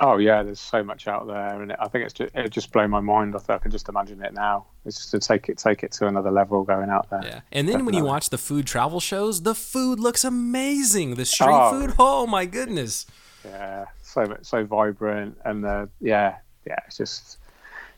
Oh 0.00 0.16
yeah, 0.16 0.42
there's 0.42 0.58
so 0.58 0.82
much 0.82 1.06
out 1.06 1.28
there, 1.28 1.62
and 1.62 1.72
I 1.74 1.86
think 1.86 2.04
it's 2.06 2.14
just, 2.14 2.34
it 2.34 2.48
just 2.50 2.72
blown 2.72 2.90
my 2.90 2.98
mind. 2.98 3.36
I 3.36 3.38
think 3.38 3.50
I 3.50 3.58
can 3.58 3.70
just 3.70 3.88
imagine 3.88 4.20
it 4.24 4.34
now. 4.34 4.66
It's 4.84 4.96
just 4.96 5.10
to 5.12 5.20
take 5.20 5.48
it 5.48 5.58
take 5.58 5.84
it 5.84 5.92
to 5.92 6.08
another 6.08 6.30
level 6.32 6.64
going 6.64 6.90
out 6.90 7.08
there. 7.08 7.20
Yeah. 7.24 7.40
And 7.52 7.68
then 7.68 7.84
when 7.84 7.94
you 7.94 8.04
watch 8.04 8.30
the 8.30 8.38
food 8.38 8.66
travel 8.66 8.98
shows, 8.98 9.42
the 9.42 9.54
food 9.54 10.00
looks 10.00 10.24
amazing. 10.24 11.14
The 11.14 11.24
street 11.24 11.48
Oh. 11.52 11.70
food, 11.70 11.94
oh 12.00 12.26
my 12.26 12.46
goodness. 12.46 13.06
Yeah, 13.44 13.86
so 14.12 14.36
so 14.42 14.64
vibrant, 14.64 15.38
and 15.44 15.64
uh, 15.64 15.86
yeah, 16.00 16.36
yeah, 16.66 16.76
it's 16.86 16.96
just 16.96 17.38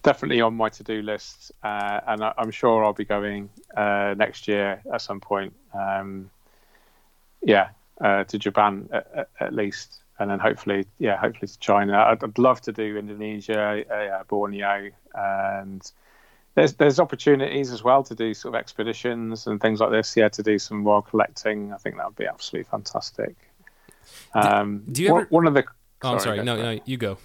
definitely 0.02 0.40
on 0.40 0.54
my 0.54 0.68
to 0.68 0.82
do 0.82 1.02
list, 1.02 1.52
uh, 1.62 2.00
and 2.06 2.22
I, 2.22 2.32
I'm 2.38 2.50
sure 2.50 2.84
I'll 2.84 2.92
be 2.92 3.04
going 3.04 3.48
uh, 3.76 4.14
next 4.16 4.46
year 4.48 4.80
at 4.92 5.00
some 5.00 5.20
point. 5.20 5.54
Um, 5.72 6.30
yeah, 7.42 7.68
uh, 8.00 8.24
to 8.24 8.38
Japan 8.38 8.88
at, 8.92 9.06
at, 9.14 9.28
at 9.40 9.52
least, 9.54 10.02
and 10.18 10.30
then 10.30 10.38
hopefully, 10.38 10.86
yeah, 10.98 11.16
hopefully 11.16 11.48
to 11.48 11.58
China. 11.58 11.98
I'd, 11.98 12.22
I'd 12.22 12.38
love 12.38 12.60
to 12.62 12.72
do 12.72 12.96
Indonesia, 12.96 13.84
uh, 13.90 14.24
Borneo, 14.28 14.90
and 15.14 15.92
there's 16.54 16.74
there's 16.74 17.00
opportunities 17.00 17.72
as 17.72 17.82
well 17.82 18.02
to 18.04 18.14
do 18.14 18.32
sort 18.32 18.54
of 18.54 18.58
expeditions 18.60 19.46
and 19.46 19.60
things 19.60 19.80
like 19.80 19.90
this. 19.90 20.16
Yeah, 20.16 20.28
to 20.28 20.42
do 20.42 20.58
some 20.58 20.84
wild 20.84 21.06
collecting. 21.08 21.72
I 21.72 21.76
think 21.78 21.96
that 21.96 22.06
would 22.06 22.16
be 22.16 22.26
absolutely 22.26 22.70
fantastic. 22.70 23.34
Um, 24.34 24.84
do 24.90 25.02
you 25.02 25.12
one- 25.12 25.22
ever- 25.22 25.28
one 25.30 25.46
of 25.46 25.54
the 25.54 25.64
Oh, 26.04 26.12
I'm 26.12 26.20
sorry. 26.20 26.42
No, 26.42 26.56
no, 26.56 26.78
you 26.84 26.96
go. 26.96 27.18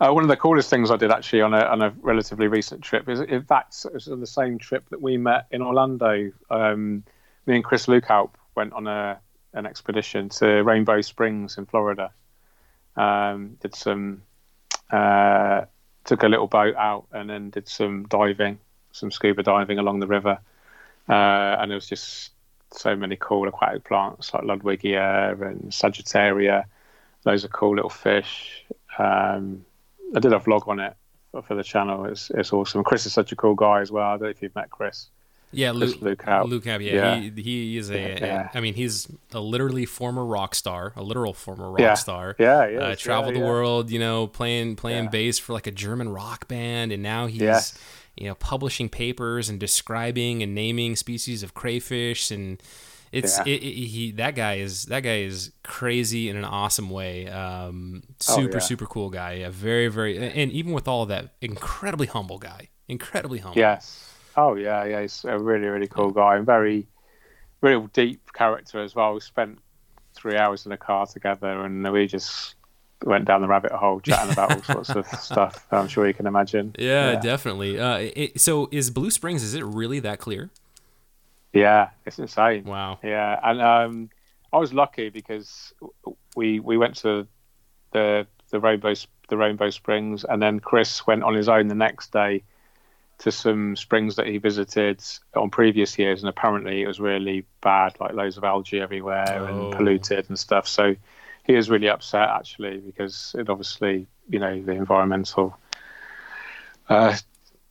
uh, 0.00 0.10
one 0.12 0.22
of 0.24 0.28
the 0.28 0.36
coolest 0.36 0.70
things 0.70 0.90
I 0.90 0.96
did 0.96 1.10
actually 1.10 1.42
on 1.42 1.54
a 1.54 1.60
on 1.64 1.82
a 1.82 1.90
relatively 2.00 2.46
recent 2.48 2.82
trip 2.82 3.08
is 3.08 3.20
in 3.20 3.42
fact 3.44 3.84
it 3.84 3.92
was 3.92 4.08
on 4.08 4.20
the 4.20 4.26
same 4.26 4.58
trip 4.58 4.88
that 4.90 5.00
we 5.02 5.16
met 5.16 5.46
in 5.50 5.62
Orlando. 5.62 6.30
Um, 6.50 7.04
me 7.46 7.56
and 7.56 7.64
Chris 7.64 7.86
Lukhaup 7.86 8.30
went 8.54 8.72
on 8.72 8.86
a 8.86 9.18
an 9.52 9.66
expedition 9.66 10.28
to 10.30 10.62
Rainbow 10.62 11.00
Springs 11.00 11.58
in 11.58 11.66
Florida. 11.66 12.10
Um, 12.96 13.56
did 13.60 13.74
some 13.74 14.22
uh, 14.90 15.62
took 16.04 16.22
a 16.22 16.28
little 16.28 16.46
boat 16.46 16.74
out 16.76 17.06
and 17.12 17.28
then 17.30 17.50
did 17.50 17.66
some 17.68 18.06
diving, 18.08 18.58
some 18.92 19.10
scuba 19.10 19.42
diving 19.42 19.78
along 19.78 20.00
the 20.00 20.06
river, 20.06 20.38
uh, 21.08 21.12
and 21.58 21.70
there 21.70 21.76
was 21.76 21.88
just 21.88 22.30
so 22.72 22.96
many 22.96 23.16
cool 23.18 23.46
aquatic 23.48 23.84
plants 23.84 24.34
like 24.34 24.42
Ludwigia 24.44 25.40
and 25.40 25.72
Sagittaria. 25.72 26.64
Those 27.24 27.44
are 27.44 27.48
cool 27.48 27.74
little 27.74 27.90
fish. 27.90 28.64
Um, 28.98 29.64
I 30.14 30.20
did 30.20 30.32
a 30.32 30.38
vlog 30.38 30.68
on 30.68 30.78
it 30.80 30.94
for, 31.46 31.54
the 31.54 31.64
channel. 31.64 32.04
It's 32.04 32.30
it's 32.30 32.52
awesome. 32.52 32.84
Chris 32.84 33.06
is 33.06 33.12
such 33.12 33.32
a 33.32 33.36
cool 33.36 33.54
guy 33.54 33.80
as 33.80 33.90
well. 33.90 34.06
I 34.06 34.12
don't 34.12 34.22
know 34.22 34.28
if 34.28 34.42
you've 34.42 34.54
met 34.54 34.70
Chris. 34.70 35.08
Yeah, 35.54 35.70
Luke. 35.70 36.00
Lukhaup. 36.00 36.48
Luke 36.48 36.64
yeah, 36.66 36.78
Yeah. 36.78 37.16
He, 37.16 37.30
he 37.42 37.76
is 37.78 37.90
a, 37.90 38.18
Yeah. 38.20 38.48
I 38.54 38.60
mean, 38.60 38.74
he's 38.74 39.08
a 39.32 39.40
literally 39.40 39.86
former 39.86 40.24
rock 40.24 40.54
star, 40.54 40.92
a 40.96 41.02
literal 41.02 41.32
former 41.32 41.70
rock 41.70 41.80
Yeah. 41.80 41.94
star. 41.94 42.34
Yeah, 42.38 42.68
yeah. 42.68 42.78
uh, 42.80 42.96
traveled 42.96 43.34
yeah, 43.34 43.40
the 43.40 43.46
world, 43.46 43.90
you 43.90 43.98
know, 44.00 44.26
playing 44.26 44.76
playing 44.76 45.08
bass 45.08 45.38
for 45.38 45.52
like 45.52 45.66
a 45.66 45.70
German 45.70 46.08
rock 46.08 46.48
band, 46.48 46.92
and 46.92 47.02
now 47.02 47.26
he's 47.26 47.78
you 48.16 48.28
know 48.28 48.34
publishing 48.34 48.88
papers 48.88 49.48
and 49.48 49.58
describing 49.58 50.42
and 50.42 50.54
naming 50.54 50.96
species 50.96 51.42
of 51.42 51.54
crayfish, 51.54 52.30
and 52.30 52.60
it's 53.14 53.38
Yeah. 53.38 53.44
it, 53.54 53.62
it- 53.62 53.86
he 53.94 54.12
that 54.12 54.34
guy 54.34 54.54
is 54.56 54.84
that 54.86 55.00
guy 55.00 55.18
is 55.20 55.52
crazy 55.62 56.28
in 56.28 56.36
an 56.36 56.44
awesome 56.44 56.90
way. 56.90 57.28
Um, 57.28 58.02
Oh, 58.28 58.36
super 58.36 58.54
yeah. 58.58 58.58
super 58.70 58.86
cool 58.86 59.10
guy, 59.10 59.34
yeah, 59.34 59.50
very 59.50 59.88
very, 59.88 60.18
and 60.18 60.50
even 60.52 60.72
with 60.72 60.88
all 60.88 61.02
of 61.02 61.08
that, 61.08 61.34
incredibly 61.40 62.06
humble 62.06 62.38
guy, 62.38 62.68
incredibly 62.88 63.38
humble. 63.38 63.58
Yes. 63.58 64.10
Oh 64.36 64.54
yeah, 64.56 64.84
yeah. 64.84 65.00
He's 65.02 65.24
a 65.24 65.38
really 65.38 65.66
really 65.66 65.86
cool 65.88 66.10
guy 66.10 66.36
and 66.36 66.44
very 66.46 66.86
real 67.60 67.86
deep 67.92 68.32
character 68.32 68.82
as 68.82 68.94
well. 68.94 69.14
We 69.14 69.20
spent 69.20 69.58
three 70.14 70.36
hours 70.36 70.66
in 70.66 70.72
a 70.72 70.76
car 70.76 71.06
together 71.06 71.64
and 71.64 71.90
we 71.92 72.06
just 72.06 72.54
went 73.04 73.24
down 73.26 73.40
the 73.42 73.48
rabbit 73.48 73.72
hole 73.72 74.00
chatting 74.00 74.32
about 74.32 74.52
all 74.52 74.62
sorts 74.84 74.90
of 74.90 75.06
stuff. 75.20 75.66
I'm 75.70 75.88
sure 75.88 76.06
you 76.06 76.14
can 76.14 76.26
imagine. 76.26 76.74
Yeah, 76.78 77.12
Yeah. 77.12 77.20
definitely. 77.20 77.78
Uh, 77.78 77.98
it, 78.14 78.40
so 78.40 78.68
is 78.72 78.90
Blue 78.90 79.10
Springs? 79.10 79.42
Is 79.42 79.54
it 79.54 79.64
really 79.64 80.00
that 80.00 80.18
clear? 80.20 80.50
Yeah, 81.54 81.90
it's 82.04 82.18
insane. 82.18 82.64
Wow. 82.64 82.98
Yeah, 83.02 83.38
and 83.42 83.62
um, 83.62 84.10
I 84.52 84.58
was 84.58 84.74
lucky 84.74 85.08
because 85.08 85.72
we 86.36 86.60
we 86.60 86.76
went 86.76 86.96
to 86.96 87.26
the 87.92 88.26
the 88.50 88.60
rainbow 88.60 88.92
the 89.28 89.36
Rainbow 89.38 89.70
Springs, 89.70 90.24
and 90.24 90.42
then 90.42 90.60
Chris 90.60 91.06
went 91.06 91.22
on 91.22 91.34
his 91.34 91.48
own 91.48 91.68
the 91.68 91.74
next 91.74 92.12
day 92.12 92.42
to 93.18 93.30
some 93.30 93.76
springs 93.76 94.16
that 94.16 94.26
he 94.26 94.38
visited 94.38 95.02
on 95.34 95.48
previous 95.48 95.98
years, 95.98 96.20
and 96.22 96.28
apparently 96.28 96.82
it 96.82 96.86
was 96.86 97.00
really 97.00 97.46
bad, 97.62 97.94
like 98.00 98.12
loads 98.12 98.36
of 98.36 98.44
algae 98.44 98.80
everywhere 98.80 99.24
Oh. 99.28 99.46
and 99.46 99.72
polluted 99.72 100.28
and 100.28 100.38
stuff. 100.38 100.66
So 100.66 100.96
he 101.44 101.54
was 101.54 101.70
really 101.70 101.88
upset 101.88 102.28
actually 102.28 102.78
because 102.78 103.34
it 103.38 103.48
obviously, 103.48 104.06
you 104.28 104.38
know, 104.40 104.60
the 104.60 104.72
environmental 104.72 105.56
uh, 106.88 107.16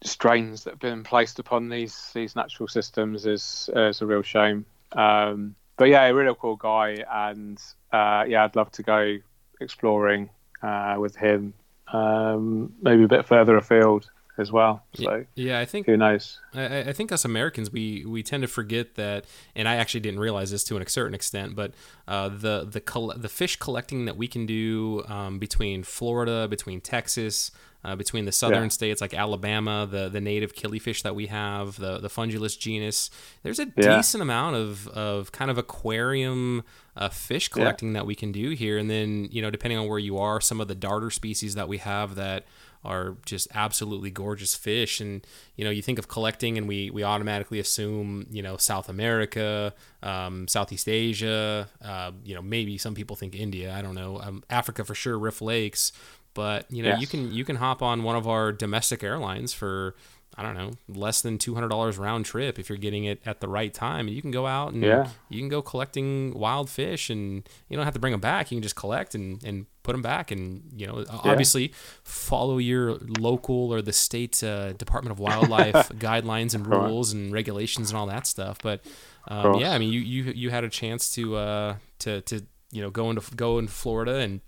strains 0.04 0.64
that 0.64 0.72
have 0.72 0.80
been 0.80 1.04
placed 1.04 1.39
upon 1.39 1.70
these 1.70 2.12
these 2.14 2.36
natural 2.36 2.68
systems 2.68 3.26
is 3.26 3.70
uh, 3.76 3.89
is 3.89 4.01
a 4.01 4.06
real 4.06 4.22
shame. 4.22 4.66
Um, 4.91 5.56
but 5.78 5.86
yeah, 5.86 6.06
a 6.06 6.14
really 6.14 6.36
cool 6.39 6.56
guy, 6.56 7.04
and 7.12 7.60
uh, 7.91 8.26
yeah, 8.28 8.43
I'd 8.43 8.56
love 8.56 8.72
to 8.74 8.84
go 8.84 9.18
exploring 9.60 10.30
uh, 10.62 10.95
with 10.99 11.16
him, 11.16 11.54
um, 11.91 12.74
maybe 12.82 13.04
a 13.04 13.08
bit 13.08 13.26
further 13.26 13.58
afield 13.58 14.10
as 14.38 14.51
well. 14.51 14.84
So 14.95 15.25
Yeah, 15.36 15.59
I 15.59 15.65
think 15.65 15.86
who 15.86 15.95
knows? 15.97 16.39
I, 16.53 16.79
I 16.89 16.93
think 16.93 17.11
us 17.11 17.23
Americans 17.25 17.71
we 17.71 18.03
we 18.05 18.23
tend 18.23 18.41
to 18.41 18.47
forget 18.47 18.95
that, 18.95 19.25
and 19.55 19.67
I 19.67 19.75
actually 19.75 19.99
didn't 20.01 20.19
realize 20.19 20.49
this 20.51 20.63
to 20.65 20.77
a 20.77 20.89
certain 20.89 21.13
extent, 21.13 21.55
but 21.55 21.73
uh, 22.07 22.29
the 22.29 22.65
the 22.69 22.81
coll- 22.81 23.13
the 23.15 23.29
fish 23.29 23.57
collecting 23.57 24.05
that 24.05 24.17
we 24.17 24.27
can 24.27 24.45
do 24.45 25.03
um, 25.07 25.39
between 25.39 25.84
Florida, 25.84 26.47
between 26.47 26.81
Texas, 26.81 27.51
uh, 27.86 27.95
between 27.95 28.25
the 28.25 28.31
southern 28.31 28.63
Yeah. 28.63 28.67
states 28.69 29.01
like 29.01 29.13
Alabama, 29.13 29.88
the 29.89 30.09
the 30.09 30.21
native 30.21 30.53
killifish 30.55 31.03
that 31.03 31.15
we 31.15 31.27
have, 31.27 31.75
the 31.77 31.99
the 31.99 32.09
Fundulus 32.09 32.57
genus. 32.57 33.11
There's 33.43 33.59
a 33.59 33.67
Yeah. 33.77 33.97
decent 33.97 34.21
amount 34.23 34.55
of 34.55 34.88
of 34.89 35.31
kind 35.31 35.51
of 35.51 35.57
aquarium 35.59 36.63
uh, 36.95 37.09
fish 37.09 37.49
collecting 37.49 37.93
that 37.93 38.05
we 38.05 38.15
can 38.15 38.31
do 38.31 38.51
here, 38.51 38.77
and 38.77 38.89
then 38.89 39.27
you 39.31 39.41
know 39.41 39.49
depending 39.51 39.77
on 39.77 39.88
where 39.88 39.99
you 39.99 40.17
are, 40.17 40.41
some 40.41 40.59
of 40.61 40.67
the 40.67 40.75
darter 40.75 41.09
species 41.11 41.55
that 41.55 41.67
we 41.67 41.77
have 41.77 42.15
that 42.15 42.45
are 42.84 43.17
just 43.25 43.47
absolutely 43.53 44.11
gorgeous 44.11 44.55
fish. 44.55 44.99
And 44.99 45.25
you 45.55 45.63
know 45.63 45.71
you 45.71 45.81
think 45.81 45.99
of 45.99 46.07
collecting 46.07 46.57
and 46.57 46.67
we 46.67 46.89
we 46.89 47.03
automatically 47.03 47.59
assume 47.59 48.25
you 48.31 48.41
know 48.41 48.57
south 48.57 48.89
america 48.89 49.73
um, 50.01 50.47
southeast 50.47 50.89
asia 50.89 51.67
uh, 51.84 52.11
you 52.23 52.34
know 52.34 52.41
maybe 52.41 52.77
some 52.77 52.95
people 52.95 53.15
think 53.15 53.36
india 53.36 53.73
i 53.75 53.81
don't 53.81 53.95
know. 53.95 54.19
Um, 54.19 54.43
africa 54.49 54.84
for 54.84 54.95
sure 54.95 55.17
rift 55.17 55.41
lakes 55.41 55.91
but 56.34 56.65
you 56.71 56.84
know 56.84 56.95
you 56.97 57.07
can 57.07 57.31
you 57.31 57.43
can 57.45 57.55
hop 57.57 57.81
on 57.81 58.03
one 58.03 58.15
of 58.15 58.27
our 58.27 58.51
domestic 58.51 59.03
airlines 59.03 59.53
for 59.53 59.95
I 60.36 60.41
don't 60.41 60.55
know, 60.55 60.71
less 60.88 61.21
than 61.21 61.38
two 61.38 61.53
hundred 61.53 61.67
dollars 61.69 61.99
round 61.99 62.25
trip 62.25 62.57
if 62.57 62.67
you're 62.67 62.77
getting 62.79 63.03
it 63.03 63.21
at 63.23 63.39
the 63.39 63.47
right 63.47 63.71
time. 63.71 64.07
And 64.07 64.15
you 64.15 64.21
can 64.23 64.31
go 64.31 64.47
out 64.47 64.73
and 64.73 64.81
Yeah. 64.81 65.07
you 65.29 65.39
can 65.39 65.47
go 65.47 65.61
collecting 65.61 66.34
wild 66.34 66.71
fish, 66.71 67.11
and 67.11 67.47
you 67.69 67.77
don't 67.77 67.86
have 67.86 67.93
to 67.93 67.99
bring 67.99 68.13
them 68.13 68.19
back. 68.19 68.49
You 68.49 68.55
can 68.57 68.63
just 68.63 68.75
collect 68.75 69.13
and, 69.13 69.43
and 69.43 69.67
put 69.84 69.91
them 69.91 70.01
back, 70.01 70.31
and 70.31 70.63
you 70.75 70.88
know, 70.88 71.05
obviously 71.23 71.71
follow 72.03 72.57
your 72.57 72.97
local 72.99 73.71
or 73.71 73.84
the 73.84 73.93
state 73.93 74.43
uh, 74.43 74.73
Department 74.73 75.11
of 75.11 75.19
Wildlife 75.19 75.89
guidelines 75.99 76.55
and 76.55 76.65
rules 76.65 77.13
and 77.13 77.31
regulations 77.31 77.91
and 77.91 77.97
all 77.99 78.07
that 78.07 78.25
stuff. 78.25 78.57
But 78.63 78.84
um, 79.27 79.53
yeah, 79.59 79.73
I 79.73 79.77
mean, 79.77 79.93
you, 79.93 79.99
you 79.99 80.23
you 80.36 80.49
had 80.49 80.63
a 80.63 80.69
chance 80.69 81.13
to 81.13 81.36
uh, 81.36 81.75
to 81.99 82.21
to 82.21 82.43
you 82.71 82.81
know 82.81 82.89
go 82.89 83.11
into 83.11 83.21
go 83.36 83.59
into 83.59 83.71
Florida 83.71 84.15
and. 84.15 84.41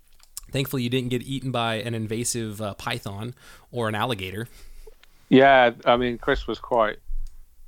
Thankfully, 0.50 0.82
you 0.82 0.90
didn't 0.90 1.10
get 1.10 1.22
eaten 1.22 1.50
by 1.50 1.76
an 1.76 1.94
invasive 1.94 2.60
uh, 2.60 2.74
python 2.74 3.34
or 3.70 3.88
an 3.88 3.94
alligator. 3.94 4.48
Yeah, 5.28 5.72
I 5.84 5.96
mean, 5.96 6.18
Chris 6.18 6.46
was 6.46 6.58
quite. 6.58 6.98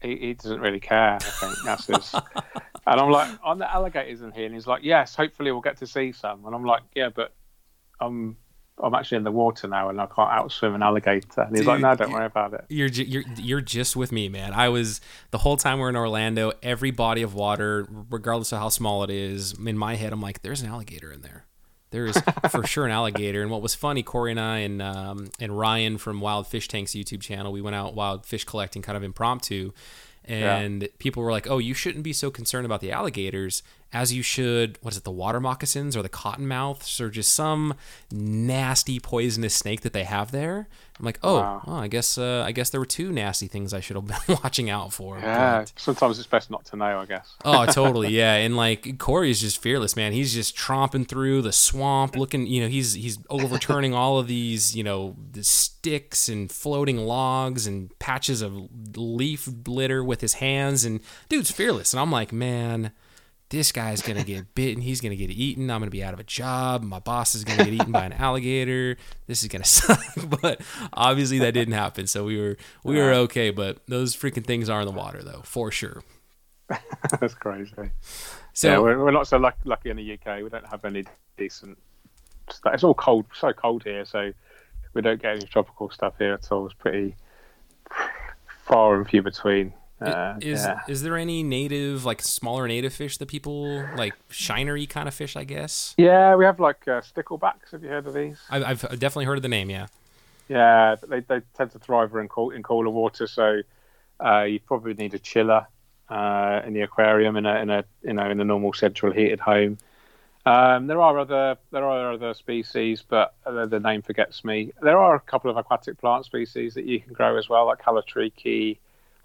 He, 0.01 0.17
he 0.17 0.35
doesn't 0.35 0.61
really 0.61 0.81
care. 0.81 1.15
I 1.15 1.19
think 1.19 1.55
that's 1.65 1.87
his. 1.87 2.15
and 2.87 3.01
I'm 3.01 3.11
like, 3.11 3.37
on 3.43 3.59
the 3.59 3.73
alligators 3.73 4.23
in 4.23 4.31
here, 4.31 4.47
and 4.47 4.55
he's 4.55 4.67
like, 4.67 4.85
yes, 4.85 5.15
hopefully 5.15 5.51
we'll 5.51 5.61
get 5.61 5.79
to 5.79 5.87
see 5.87 6.13
some. 6.13 6.45
And 6.47 6.55
I'm 6.55 6.65
like, 6.65 6.83
yeah, 6.95 7.09
but 7.09 7.35
I'm 8.01 8.37
I'm 8.81 8.95
actually 8.95 9.19
in 9.19 9.25
the 9.25 9.33
water 9.33 9.67
now, 9.67 9.89
and 9.89 10.01
I 10.01 10.07
can't 10.07 10.31
outswim 10.31 10.75
an 10.75 10.83
alligator. 10.83 11.43
And 11.43 11.57
he's 11.57 11.67
like, 11.67 11.81
no, 11.81 11.95
don't 11.95 12.13
worry 12.13 12.27
about 12.27 12.55
it. 12.55 12.65
You're 12.69 12.89
you're 12.89 13.25
you're 13.37 13.61
just 13.61 13.97
with 13.97 14.13
me, 14.13 14.29
man. 14.29 14.53
I 14.53 14.69
was 14.69 15.01
the 15.31 15.39
whole 15.39 15.57
time 15.57 15.79
we're 15.79 15.89
in 15.89 15.97
Orlando. 15.97 16.53
Every 16.63 16.91
body 16.91 17.23
of 17.23 17.35
water, 17.35 17.87
regardless 18.11 18.53
of 18.53 18.61
how 18.61 18.69
small 18.69 19.03
it 19.03 19.11
is, 19.11 19.55
in 19.59 19.77
my 19.77 19.97
head, 19.97 20.13
I'm 20.13 20.23
like, 20.23 20.43
there's 20.43 20.63
an 20.63 20.69
alligator 20.69 21.13
in 21.13 21.23
there. 21.23 21.45
There 21.91 22.07
is 22.07 22.21
for 22.51 22.67
sure 22.67 22.85
an 22.85 22.93
alligator. 22.93 23.43
And 23.43 23.51
what 23.51 23.63
was 23.63 23.75
funny, 23.75 24.03
Corey 24.03 24.31
and 24.31 24.41
I 24.41 24.59
and 24.59 24.83
um, 24.83 25.31
and 25.41 25.59
Ryan 25.59 25.99
from 25.99 26.21
Wild 26.21 26.47
Fish 26.47 26.69
Tanks 26.69 26.93
YouTube 26.93 27.21
channel, 27.21 27.53
we 27.53 27.61
went 27.61 27.77
out 27.77 27.95
wild 27.95 28.27
fish 28.27 28.45
collecting, 28.45 28.83
kind 28.83 28.97
of 28.97 29.03
impromptu. 29.03 29.73
And 30.25 30.89
people 30.99 31.23
were 31.23 31.33
like, 31.33 31.49
"Oh, 31.49 31.57
you 31.57 31.73
shouldn't 31.73 32.05
be 32.05 32.13
so 32.13 32.31
concerned 32.31 32.67
about 32.67 32.83
the 32.83 32.93
alligators 32.93 33.63
as 33.93 34.13
you 34.13 34.23
should. 34.23 34.79
What 34.83 34.93
is 34.93 34.99
it, 34.99 35.05
the 35.05 35.11
water 35.11 35.41
moccasins 35.41 35.97
or 35.97 36.03
the 36.03 36.09
cottonmouths 36.09 37.01
or 37.01 37.09
just 37.11 37.33
some 37.33 37.75
nasty 38.13 38.99
poisonous 39.01 39.55
snake 39.55 39.81
that 39.83 39.93
they 39.93 40.05
have 40.05 40.31
there?" 40.31 40.69
I'm 40.99 41.05
like, 41.05 41.19
"Oh, 41.23 41.37
Wow. 41.37 41.63
well, 41.67 41.77
I 41.77 41.87
guess 41.89 42.19
uh, 42.19 42.43
I 42.45 42.51
guess 42.53 42.71
there 42.71 42.81
were 42.81 42.87
two 42.87 43.13
nasty 43.13 43.47
things 43.47 43.73
I 43.73 43.79
should 43.81 43.95
have 43.97 44.07
been 44.27 44.39
watching 44.43 44.69
out 44.69 44.93
for." 44.93 45.19
Yeah, 45.19 45.61
But- 45.61 45.73
sometimes 45.77 46.19
it's 46.19 46.27
best 46.27 46.51
not 46.51 46.65
to 46.67 46.77
know, 46.77 47.01
I 47.01 47.07
guess. 47.07 47.35
oh, 47.45 47.67
totally, 47.71 48.09
yeah. 48.09 48.35
And 48.35 48.57
like 48.57 48.99
Corey 48.99 49.31
is 49.31 49.41
just 49.41 49.63
fearless, 49.63 49.95
man. 49.97 50.13
He's 50.13 50.35
just 50.35 50.57
tromping 50.57 51.07
through 51.09 51.43
the 51.43 51.53
swamp, 51.53 52.17
looking. 52.17 52.47
You 52.47 52.63
know, 52.63 52.69
he's 52.69 52.95
he's 52.95 53.19
overturning 53.31 53.95
all 53.95 54.19
of 54.19 54.27
these, 54.27 54.75
you 54.77 54.83
know, 54.83 55.17
the 55.33 55.45
sticks 55.45 56.29
and 56.29 56.51
floating 56.51 56.97
logs 56.99 57.67
and 57.67 57.97
patches 58.01 58.43
of 58.43 58.69
leaf 58.97 59.49
litter 59.67 60.03
with 60.03 60.21
his 60.21 60.35
hands. 60.35 60.85
And 60.85 61.01
dude's 61.29 61.51
fearless. 61.51 61.93
And 61.93 62.01
I'm 62.01 62.11
like, 62.11 62.33
man. 62.33 62.91
This 63.51 63.73
guy's 63.73 64.03
gonna 64.03 64.25
get 64.25 64.55
bitten. 64.55 64.83
He's 64.83 65.01
gonna 65.01 65.17
get 65.17 65.31
eaten. 65.31 65.71
I'm 65.71 65.81
gonna 65.81 65.91
be 65.91 66.05
out 66.05 66.13
of 66.13 66.21
a 66.21 66.25
job. 66.25 66.83
My 66.83 66.99
boss 66.99 67.35
is 67.35 67.45
gonna 67.45 67.65
get 67.65 67.73
eaten 67.73 67.93
by 67.93 68.05
an 68.05 68.13
alligator. 68.13 68.97
This 69.27 69.43
is 69.43 69.49
gonna 69.49 69.65
suck. 69.65 70.01
But 70.43 70.61
obviously 70.93 71.39
that 71.39 71.53
didn't 71.53 71.75
happen. 71.75 72.07
So 72.07 72.25
we 72.25 72.39
were 72.39 72.57
we 72.85 72.97
were 72.97 73.13
okay. 73.13 73.51
But 73.51 73.79
those 73.87 74.15
freaking 74.15 74.45
things 74.45 74.69
are 74.69 74.81
in 74.81 74.87
the 74.87 74.93
water 74.93 75.23
though, 75.23 75.41
for 75.45 75.71
sure. 75.71 76.03
That's 77.21 77.35
crazy. 77.35 77.73
So 78.53 78.69
yeah, 78.69 78.79
we're, 78.79 79.03
we're 79.03 79.11
not 79.11 79.27
so 79.27 79.39
luck, 79.39 79.57
lucky 79.65 79.91
in 79.91 79.97
the 79.97 80.13
UK. 80.13 80.43
We 80.43 80.51
don't 80.51 80.67
have 80.67 80.85
any 80.85 81.05
decent 81.39 81.79
stuff. 82.51 82.75
It's 82.75 82.85
all 82.85 82.95
cold, 82.95 83.27
so 83.33 83.53
cold 83.53 83.85
here, 83.85 84.05
so 84.05 84.33
we 84.95 85.03
don't 85.03 85.21
get 85.21 85.37
any 85.37 85.47
tropical 85.47 85.91
stuff 85.91 86.15
here 86.19 86.35
at 86.35 86.51
all. 86.53 86.67
It's 86.67 86.75
pretty 86.75 87.15
far 88.67 88.97
and 88.97 89.09
few 89.09 89.23
between. 89.23 89.73
Uh, 90.01 90.39
is 90.41 90.63
yeah. 90.63 90.81
is 90.87 91.03
there 91.03 91.17
any 91.17 91.43
native 91.43 92.05
like 92.05 92.23
smaller 92.23 92.69
native 92.69 92.93
fish 92.93 93.19
that 93.19 93.27
people 93.27 93.85
like 93.97 94.15
shinery 94.29 94.89
kind 94.89 95.09
of 95.09 95.15
fish? 95.15 95.35
I 95.35 95.45
guess 95.45 95.95
yeah, 95.97 96.37
we 96.37 96.45
have 96.45 96.61
like 96.61 96.87
uh, 96.87 97.01
sticklebacks. 97.01 97.73
Have 97.73 97.83
you 97.83 97.89
heard 97.89 98.07
of 98.07 98.15
these? 98.15 98.39
I've, 98.49 98.65
I've 98.65 99.01
definitely 99.01 99.25
heard 99.25 99.39
of 99.39 99.43
the 99.43 99.49
name. 99.49 99.71
Yeah. 99.71 99.89
Yeah, 100.49 100.97
but 100.99 101.11
they, 101.11 101.21
they 101.21 101.43
tend 101.55 101.73
to 101.73 101.79
thrive 101.79 102.15
in 102.15 102.29
cool, 102.29 102.51
in 102.51 102.63
cooler 102.63 102.89
water, 102.89 103.27
so 103.27 103.61
uh, 104.25 104.43
you 104.43 104.61
probably 104.61 104.95
need 104.95 105.13
a 105.13 105.19
chiller 105.19 105.67
uh, 106.09 106.63
in 106.65 106.73
the 106.73 106.81
aquarium 106.81 107.37
in 107.37 107.47
a 107.47 107.57
in 107.57 107.71
a 107.71 107.85
you 108.03 108.15
know 108.15 108.31
in 108.31 108.41
a 108.41 108.45
normal 108.45 108.73
central 108.73 109.13
heated 109.13 109.41
home. 109.41 109.79
Um, 110.47 110.87
there 110.87 111.01
are 111.03 111.19
other 111.19 111.59
there 111.71 111.85
are 111.85 112.13
other 112.13 112.33
species, 112.33 113.05
but 113.07 113.35
the, 113.45 113.67
the 113.67 113.81
name 113.81 114.01
forgets 114.01 114.45
me. 114.45 114.73
There 114.81 114.99
are 114.99 115.15
a 115.15 115.21
couple 115.21 115.51
of 115.51 115.59
aquatic 115.59 115.99
plant 115.99 116.25
species 116.25 116.75
that 116.75 116.85
you 116.85 117.01
can 117.01 117.13
grow 117.13 117.37
as 117.37 117.49
well, 117.49 117.67
like 117.67 117.83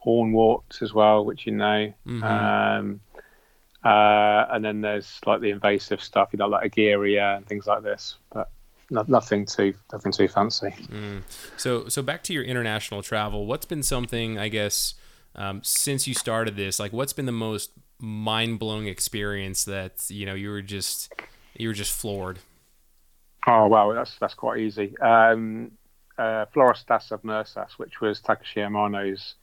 Callitriche, 0.04 0.34
hornwort 0.34 0.82
as 0.82 0.93
well, 0.93 1.26
which 1.26 1.45
you 1.45 1.54
know. 1.54 1.93
Mhm. 2.06 2.24
Um, 2.24 2.99
uh, 3.84 4.45
and 4.51 4.64
then 4.64 4.82
there's 4.82 5.20
like 5.26 5.41
the 5.41 5.49
invasive 5.49 6.01
stuff, 6.01 6.30
you 6.32 6.38
know, 6.38 6.47
like 6.47 6.72
Egeria 6.72 7.38
and 7.38 7.45
things 7.45 7.68
like 7.68 7.84
this, 7.84 8.16
but 8.32 8.49
no, 8.89 9.04
nothing 9.08 9.45
too 9.45 9.74
nothing 9.91 10.12
too 10.12 10.28
fancy. 10.28 10.74
So 11.58 11.88
so 11.89 12.01
back 12.01 12.24
to 12.24 12.34
your 12.34 12.43
international 12.43 13.01
travel. 13.01 13.45
What's 13.45 13.66
been 13.66 13.84
something 13.84 14.39
I 14.39 14.47
guess 14.47 14.95
um, 15.36 15.62
since 15.64 16.08
you 16.08 16.14
started 16.14 16.56
this? 16.56 16.80
Like, 16.80 16.93
what's 16.93 17.14
been 17.14 17.26
the 17.26 17.32
most 17.32 17.72
mind 17.99 18.60
blowing 18.60 18.88
experience 18.88 19.64
that 19.66 20.06
you 20.10 20.26
know 20.26 20.34
you 20.34 20.49
were 20.49 20.62
just 20.62 21.12
you 21.58 21.68
were 21.68 21.74
just 21.74 21.91
floored? 21.91 22.39
Oh 23.47 23.68
wow, 23.68 23.93
that's 23.93 24.18
that's 24.20 24.34
quite 24.34 24.60
easy. 24.60 24.97
Um, 24.99 25.72
uh, 26.18 26.45
Florestas 26.54 27.10
submersas, 27.10 27.72
which 27.78 27.99
was 27.99 28.22
Takashi 28.22 28.66
Amano's 28.66 29.36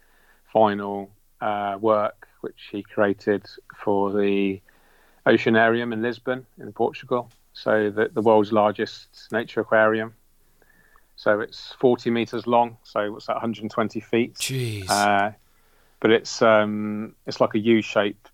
final 0.52 1.10
uh, 1.40 1.78
work, 1.80 2.28
which 2.40 2.68
he 2.70 2.82
created 2.82 3.44
for 3.76 4.12
the 4.12 4.60
Oceanarium 5.26 5.92
in 5.92 6.02
Lisbon, 6.02 6.46
in 6.58 6.72
Portugal. 6.72 7.30
So 7.52 7.90
the, 7.90 8.08
the 8.12 8.22
world's 8.22 8.52
largest 8.52 9.28
nature 9.32 9.60
aquarium. 9.60 10.14
So 11.16 11.40
it's 11.40 11.72
40 11.78 12.10
meters 12.10 12.46
long. 12.46 12.78
So 12.82 13.12
what's 13.12 13.26
that? 13.26 13.34
120 13.34 14.00
feet. 14.00 14.34
Jeez. 14.36 14.88
Uh, 14.88 15.32
but 16.00 16.10
it's 16.10 16.40
um, 16.40 17.14
it's 17.26 17.40
like 17.40 17.54
a 17.54 17.58
U 17.58 17.82
shape, 17.82 18.26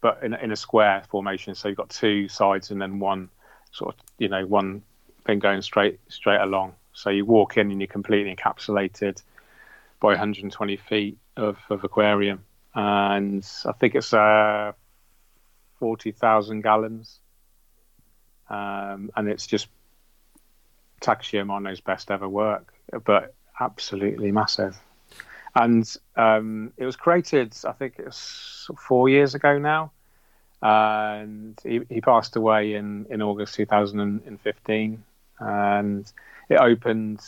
but 0.00 0.22
in, 0.22 0.32
a- 0.34 0.38
in 0.38 0.52
a 0.52 0.56
square 0.56 1.02
formation. 1.08 1.56
So 1.56 1.66
you've 1.68 1.76
got 1.76 1.90
two 1.90 2.28
sides 2.28 2.70
and 2.70 2.80
then 2.80 3.00
one 3.00 3.28
sort 3.72 3.94
of 3.94 4.00
you 4.18 4.28
know 4.28 4.46
one 4.46 4.82
thing 5.26 5.40
going 5.40 5.60
straight 5.62 5.98
straight 6.08 6.40
along. 6.40 6.74
So 6.92 7.10
you 7.10 7.24
walk 7.24 7.56
in 7.56 7.70
and 7.72 7.80
you're 7.80 7.88
completely 7.88 8.32
encapsulated 8.34 9.20
by 9.98 10.08
120 10.10 10.76
feet 10.76 11.18
of, 11.36 11.58
of 11.68 11.84
aquarium, 11.84 12.44
and 12.74 13.46
I 13.64 13.72
think 13.72 13.94
it's 13.94 14.12
uh, 14.12 14.72
forty 15.78 16.12
thousand 16.12 16.62
gallons, 16.62 17.18
um, 18.48 19.10
and 19.16 19.28
it's 19.28 19.46
just 19.46 19.68
Takashi 21.00 21.40
Amano's 21.40 21.80
best 21.80 22.10
ever 22.10 22.28
work, 22.28 22.72
but 23.04 23.34
absolutely 23.58 24.32
massive. 24.32 24.76
And 25.54 25.84
um, 26.16 26.72
it 26.76 26.84
was 26.84 26.96
created, 26.96 27.56
I 27.66 27.72
think 27.72 27.94
it 27.98 28.04
was 28.04 28.70
four 28.78 29.08
years 29.08 29.34
ago 29.34 29.58
now, 29.58 29.90
and 30.62 31.58
he, 31.64 31.80
he 31.88 32.00
passed 32.00 32.36
away 32.36 32.74
in, 32.74 33.06
in 33.10 33.22
August 33.22 33.54
2015, 33.54 35.02
and 35.40 36.12
it 36.48 36.54
opened. 36.54 37.20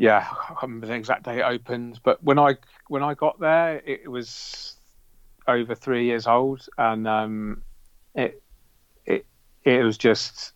Yeah, 0.00 0.26
I 0.30 0.46
can't 0.46 0.62
remember 0.62 0.86
the 0.86 0.94
exact 0.94 1.24
day 1.24 1.40
it 1.40 1.42
opened, 1.42 2.00
but 2.02 2.24
when 2.24 2.38
I 2.38 2.56
when 2.88 3.02
I 3.02 3.12
got 3.12 3.38
there, 3.38 3.82
it, 3.84 4.10
was 4.10 4.76
over 5.46 5.74
three 5.74 6.06
years 6.06 6.26
old, 6.26 6.66
and 6.78 7.06
um, 7.06 7.62
it 8.14 8.42
it 9.04 9.26
it 9.62 9.84
was 9.84 9.98
just 9.98 10.54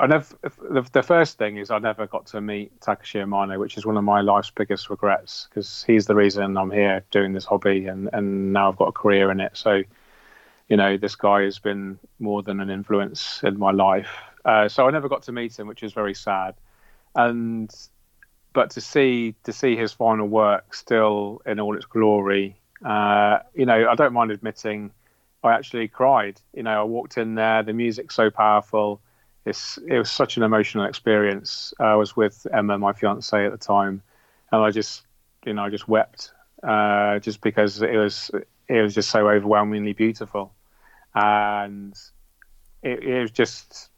I 0.00 0.06
never. 0.06 0.34
The, 0.62 0.80
the, 0.92 1.02
first 1.02 1.36
thing 1.36 1.58
is 1.58 1.70
I 1.70 1.78
never 1.78 2.06
got 2.06 2.24
to 2.28 2.40
meet 2.40 2.80
Takashi 2.80 3.22
Amano, 3.22 3.58
which 3.58 3.76
is 3.76 3.84
one 3.84 3.98
of 3.98 4.04
my 4.04 4.22
life's 4.22 4.50
biggest 4.50 4.88
regrets 4.88 5.46
because 5.50 5.84
he's 5.86 6.06
the 6.06 6.14
reason 6.14 6.56
I'm 6.56 6.70
here 6.70 7.04
doing 7.10 7.34
this 7.34 7.44
hobby, 7.44 7.84
and 7.84 8.08
and 8.14 8.54
now 8.54 8.70
I've 8.70 8.78
got 8.78 8.88
a 8.88 8.92
career 8.92 9.30
in 9.30 9.40
it. 9.40 9.58
So, 9.58 9.82
you 10.70 10.78
know, 10.78 10.96
this 10.96 11.16
guy 11.16 11.42
has 11.42 11.58
been 11.58 11.98
more 12.18 12.42
than 12.42 12.60
an 12.60 12.70
influence 12.70 13.42
in 13.42 13.58
my 13.58 13.72
life. 13.72 14.08
Uh, 14.46 14.70
so 14.70 14.88
I 14.88 14.90
never 14.90 15.10
got 15.10 15.22
to 15.24 15.32
meet 15.32 15.58
him, 15.58 15.66
which 15.66 15.82
is 15.82 15.92
very 15.92 16.14
sad. 16.14 16.54
And 17.14 17.70
but 18.52 18.70
to 18.70 18.80
see 18.80 19.34
to 19.44 19.52
see 19.52 19.76
his 19.76 19.92
final 19.92 20.26
work 20.26 20.74
still 20.74 21.42
in 21.46 21.60
all 21.60 21.76
its 21.76 21.86
glory, 21.86 22.56
uh, 22.84 23.38
you 23.54 23.66
know, 23.66 23.88
I 23.88 23.94
don't 23.94 24.12
mind 24.12 24.30
admitting, 24.30 24.90
I 25.42 25.52
actually 25.52 25.88
cried. 25.88 26.40
You 26.54 26.62
know, 26.62 26.80
I 26.80 26.84
walked 26.84 27.18
in 27.18 27.34
there, 27.34 27.62
the 27.62 27.72
music's 27.72 28.14
so 28.14 28.30
powerful 28.30 29.00
it's 29.44 29.78
it 29.88 29.98
was 29.98 30.10
such 30.10 30.36
an 30.36 30.42
emotional 30.42 30.84
experience. 30.84 31.74
I 31.80 31.94
was 31.94 32.16
with 32.16 32.46
Emma, 32.52 32.78
my 32.78 32.92
fiance 32.92 33.44
at 33.44 33.50
the 33.50 33.58
time, 33.58 34.02
and 34.52 34.62
I 34.62 34.70
just 34.70 35.02
you 35.44 35.52
know 35.52 35.64
I 35.64 35.70
just 35.70 35.88
wept 35.88 36.32
uh, 36.62 37.18
just 37.18 37.40
because 37.40 37.82
it 37.82 37.96
was 37.96 38.30
it 38.68 38.80
was 38.80 38.94
just 38.94 39.10
so 39.10 39.28
overwhelmingly 39.28 39.94
beautiful, 39.94 40.52
and 41.14 41.98
it, 42.82 43.02
it 43.02 43.20
was 43.20 43.30
just 43.32 43.90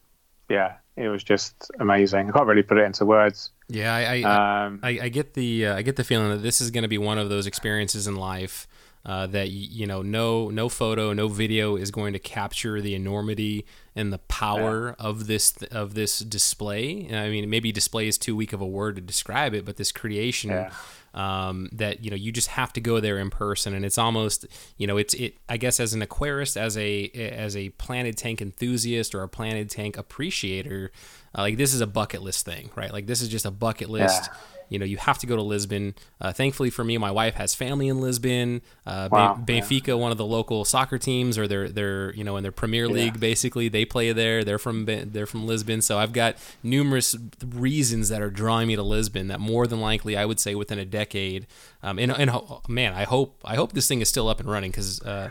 yeah 0.48 0.76
it 0.96 1.08
was 1.08 1.24
just 1.24 1.70
amazing. 1.80 2.28
I 2.28 2.32
can't 2.32 2.46
really 2.46 2.62
put 2.62 2.78
it 2.78 2.84
into 2.84 3.04
words. 3.04 3.50
Yeah, 3.68 3.94
I 3.94 4.22
I, 4.22 4.64
um, 4.66 4.80
I, 4.82 4.98
I, 5.02 5.08
get 5.08 5.34
the 5.34 5.66
uh, 5.66 5.76
I 5.76 5.82
get 5.82 5.96
the 5.96 6.04
feeling 6.04 6.30
that 6.30 6.42
this 6.42 6.60
is 6.60 6.70
going 6.70 6.82
to 6.82 6.88
be 6.88 6.98
one 6.98 7.18
of 7.18 7.28
those 7.28 7.46
experiences 7.46 8.06
in 8.06 8.16
life 8.16 8.68
uh, 9.06 9.26
that 9.26 9.50
you 9.50 9.86
know 9.86 10.02
no 10.02 10.48
no 10.48 10.68
photo 10.68 11.12
no 11.12 11.28
video 11.28 11.76
is 11.76 11.90
going 11.90 12.12
to 12.14 12.18
capture 12.18 12.80
the 12.80 12.94
enormity 12.94 13.66
and 13.94 14.12
the 14.12 14.18
power 14.18 14.96
yeah. 14.98 15.06
of 15.06 15.26
this 15.26 15.52
of 15.70 15.94
this 15.94 16.20
display 16.20 17.08
i 17.12 17.28
mean 17.28 17.50
maybe 17.50 17.70
display 17.70 18.08
is 18.08 18.16
too 18.16 18.34
weak 18.34 18.54
of 18.54 18.62
a 18.62 18.66
word 18.66 18.96
to 18.96 19.02
describe 19.02 19.52
it 19.52 19.64
but 19.64 19.76
this 19.76 19.92
creation 19.92 20.50
yeah. 20.50 20.70
Um, 21.14 21.68
that 21.72 22.04
you 22.04 22.10
know 22.10 22.16
you 22.16 22.32
just 22.32 22.48
have 22.48 22.72
to 22.74 22.80
go 22.80 23.00
there 23.00 23.18
in 23.18 23.30
person. 23.30 23.74
And 23.74 23.84
it's 23.84 23.98
almost 23.98 24.46
you 24.76 24.86
know 24.86 24.96
it's 24.96 25.14
it 25.14 25.36
i 25.48 25.56
guess 25.56 25.80
as 25.80 25.94
an 25.94 26.02
aquarist 26.02 26.56
as 26.56 26.76
a 26.76 27.06
as 27.14 27.56
a 27.56 27.70
planted 27.70 28.16
tank 28.16 28.42
enthusiast 28.42 29.14
or 29.14 29.22
a 29.22 29.28
planted 29.28 29.70
tank 29.70 29.96
appreciator 29.96 30.90
uh, 31.36 31.42
like 31.42 31.56
this 31.56 31.74
is 31.74 31.80
a 31.80 31.86
bucket 31.86 32.22
list 32.22 32.44
thing 32.44 32.70
right? 32.74 32.92
Like 32.92 33.06
this 33.06 33.22
is 33.22 33.28
just 33.28 33.46
a 33.46 33.50
bucket 33.50 33.88
list 33.88 34.28
yeah 34.30 34.36
you 34.74 34.78
know, 34.80 34.84
you 34.84 34.96
have 34.96 35.18
to 35.18 35.26
go 35.26 35.36
to 35.36 35.42
Lisbon. 35.42 35.94
Uh, 36.20 36.32
thankfully 36.32 36.68
for 36.68 36.82
me, 36.82 36.98
my 36.98 37.12
wife 37.12 37.36
has 37.36 37.54
family 37.54 37.86
in 37.86 38.00
Lisbon. 38.00 38.60
Uh, 38.84 39.08
wow, 39.10 39.40
Benfica, 39.40 39.86
yeah. 39.86 39.94
one 39.94 40.10
of 40.10 40.18
the 40.18 40.26
local 40.26 40.64
soccer 40.64 40.98
teams, 40.98 41.38
or 41.38 41.46
they're 41.46 41.68
they're 41.68 42.12
you 42.14 42.24
know 42.24 42.36
in 42.36 42.42
their 42.42 42.52
Premier 42.52 42.88
League. 42.88 43.14
Yeah. 43.14 43.20
Basically, 43.20 43.68
they 43.68 43.84
play 43.84 44.12
there. 44.12 44.42
They're 44.42 44.58
from 44.58 44.84
they're 44.86 45.26
from 45.26 45.46
Lisbon. 45.46 45.80
So 45.80 45.98
I've 45.98 46.12
got 46.12 46.36
numerous 46.62 47.16
reasons 47.46 48.08
that 48.08 48.20
are 48.20 48.30
drawing 48.30 48.66
me 48.66 48.74
to 48.74 48.82
Lisbon. 48.82 49.28
That 49.28 49.38
more 49.38 49.66
than 49.68 49.80
likely, 49.80 50.16
I 50.16 50.24
would 50.24 50.40
say 50.40 50.56
within 50.56 50.80
a 50.80 50.84
decade. 50.84 51.46
Um, 51.82 51.98
and, 51.98 52.10
and 52.10 52.32
man, 52.68 52.92
I 52.94 53.04
hope 53.04 53.40
I 53.44 53.54
hope 53.54 53.72
this 53.72 53.86
thing 53.86 54.00
is 54.00 54.08
still 54.08 54.28
up 54.28 54.40
and 54.40 54.50
running 54.50 54.72
because 54.72 55.00
uh, 55.02 55.28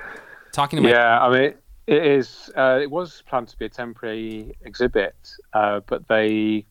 talking 0.54 0.78
to 0.78 0.84
my 0.84 0.90
yeah, 0.90 1.22
I 1.22 1.30
mean. 1.30 1.54
It 1.86 2.06
is. 2.06 2.50
Uh, 2.56 2.80
it 2.82 2.90
was 2.90 3.24
planned 3.28 3.50
to 3.50 3.58
be 3.58 3.66
a 3.66 3.70
temporary 3.70 4.56
exhibit, 4.62 5.16
uh, 5.52 5.82
but 5.86 6.08
they 6.08 6.66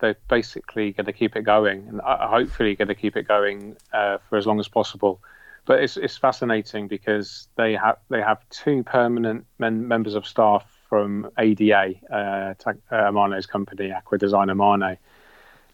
they're 0.00 0.16
basically 0.28 0.92
going 0.92 1.06
to 1.06 1.12
keep 1.12 1.36
it 1.36 1.42
going, 1.42 1.86
and 1.88 2.00
hopefully 2.02 2.74
going 2.74 2.88
to 2.88 2.94
keep 2.94 3.16
it 3.16 3.28
going 3.28 3.76
uh, 3.92 4.18
for 4.28 4.36
as 4.36 4.46
long 4.46 4.58
as 4.58 4.68
possible. 4.68 5.20
But 5.66 5.82
it's 5.82 5.96
it's 5.96 6.16
fascinating 6.16 6.88
because 6.88 7.48
they 7.56 7.74
have 7.74 7.98
they 8.08 8.20
have 8.20 8.38
two 8.48 8.82
permanent 8.82 9.46
men, 9.58 9.86
members 9.86 10.14
of 10.14 10.26
staff 10.26 10.64
from 10.88 11.30
ADA, 11.38 11.94
uh, 12.10 12.14
uh, 12.14 12.74
Amano's 12.90 13.46
company, 13.46 13.92
Aqua 13.92 14.18
Design 14.18 14.48
Amano. 14.48 14.96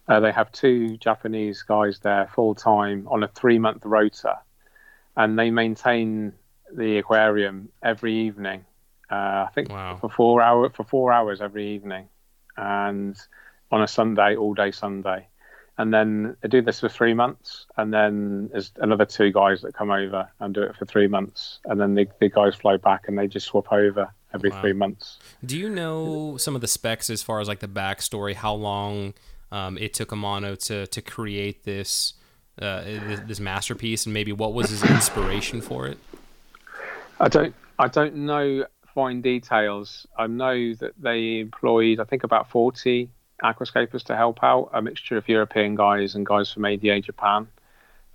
Uh, 0.09 0.21
they 0.21 0.31
have 0.31 0.53
two 0.53 0.97
Japanese 0.99 1.63
guys 1.63 1.99
there 2.01 2.29
full 2.35 2.55
time 2.55 3.09
on 3.11 3.23
a 3.23 3.29
three 3.29 3.59
month 3.59 3.85
rota, 3.85 4.39
and 5.17 5.39
they 5.39 5.51
maintain 5.51 6.33
the 6.75 6.99
aquarium 6.99 7.69
every 7.83 8.15
evening. 8.15 8.65
Uh, 9.11 9.47
I 9.47 9.49
think 9.55 9.71
wow. 9.71 9.97
for 10.01 10.11
four 10.11 10.43
hour 10.43 10.69
for 10.71 10.85
four 10.85 11.13
hours 11.13 11.41
every 11.41 11.69
evening, 11.75 12.09
and 12.57 13.17
on 13.71 13.83
a 13.83 13.89
Sunday, 13.89 14.37
all 14.37 14.55
day 14.55 14.71
Sunday. 14.71 15.27
And 15.79 15.93
then 15.93 16.37
they 16.41 16.49
do 16.49 16.63
this 16.63 16.81
for 16.81 16.89
three 16.89 17.13
months, 17.13 17.67
and 17.77 17.93
then 17.93 18.49
there's 18.51 18.73
another 18.77 19.05
two 19.05 19.31
guys 19.31 19.61
that 19.61 19.75
come 19.75 19.91
over 19.91 20.27
and 20.41 20.55
do 20.55 20.63
it 20.63 20.75
for 20.75 20.87
three 20.87 21.07
months, 21.07 21.59
and 21.67 21.79
then 21.79 21.95
the, 21.95 22.09
the 22.19 22.31
guys 22.31 22.55
fly 22.55 22.79
back 22.79 23.05
and 23.09 23.19
they 23.19 23.27
just 23.27 23.47
swap 23.47 23.71
over 23.71 24.11
every 24.33 24.51
wow. 24.51 24.61
three 24.63 24.73
months. 24.73 25.19
Do 25.45 25.59
you 25.59 25.69
know 25.69 26.39
some 26.39 26.55
of 26.55 26.63
the 26.63 26.69
specs 26.69 27.11
as 27.11 27.23
far 27.23 27.41
as 27.41 27.49
like 27.49 27.61
the 27.61 27.69
backstory? 27.69 28.35
How 28.35 28.55
long 28.55 29.13
um, 29.53 29.77
it 29.77 29.93
took 29.93 30.11
Amano 30.11 30.57
to 30.67 30.87
to 30.87 31.03
create 31.03 31.65
this 31.65 32.15
uh, 32.61 32.85
this, 32.85 33.21
this 33.27 33.41
masterpiece, 33.41 34.07
and 34.07 34.15
maybe 34.15 34.33
what 34.33 34.55
was 34.55 34.71
his 34.71 34.83
inspiration 34.83 35.61
for 35.61 35.87
it? 35.87 35.99
I 37.21 37.29
don't 37.29 37.55
I 37.79 37.89
don't 37.89 38.15
know 38.15 38.67
fine 38.95 39.21
details. 39.21 40.07
I 40.17 40.27
know 40.27 40.75
that 40.75 40.93
they 40.99 41.41
employed 41.41 42.01
I 42.01 42.05
think 42.05 42.25
about 42.25 42.49
forty 42.49 43.11
aquascapers 43.43 44.05
to 44.05 44.17
help 44.17 44.43
out, 44.43 44.71
a 44.73 44.83
mixture 44.83 45.17
of 45.17 45.29
European 45.29 45.75
guys 45.75 46.15
and 46.15 46.25
guys 46.25 46.53
from 46.53 46.65
ADA 46.65 47.01
Japan. 47.01 47.49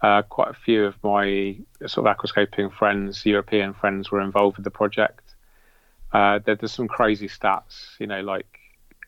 Uh, 0.02 0.24
quite 0.24 0.50
a 0.50 0.54
few 0.54 0.86
of 0.86 0.96
my 1.04 1.56
sort 1.86 2.08
of 2.08 2.18
aquascaping 2.18 2.74
friends, 2.74 3.26
European 3.26 3.74
friends, 3.74 4.10
were 4.10 4.22
involved 4.22 4.58
with 4.58 4.64
the 4.64 4.72
project. 4.72 5.22
Uh, 6.12 6.40
there, 6.40 6.56
there's 6.56 6.72
some 6.72 6.88
crazy 6.88 7.28
stats, 7.28 8.00
you 8.00 8.08
know, 8.08 8.22
like 8.22 8.60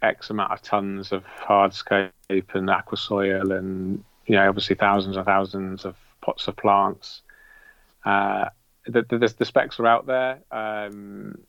X 0.03 0.29
amount 0.29 0.51
of 0.51 0.61
tons 0.61 1.11
of 1.11 1.23
hardscape 1.25 2.11
and 2.29 2.69
aquasoil, 2.69 3.57
and 3.57 4.03
you 4.27 4.35
know, 4.35 4.47
obviously 4.47 4.75
thousands 4.75 5.17
and 5.17 5.25
thousands 5.25 5.85
of 5.85 5.95
pots 6.21 6.47
of 6.47 6.55
plants. 6.55 7.21
Uh, 8.05 8.49
the, 8.85 9.01
the, 9.09 9.33
the, 9.37 9.45
specs 9.45 9.79
are 9.79 9.87
out 9.87 10.05
there. 10.05 10.39
Um, 10.51 11.39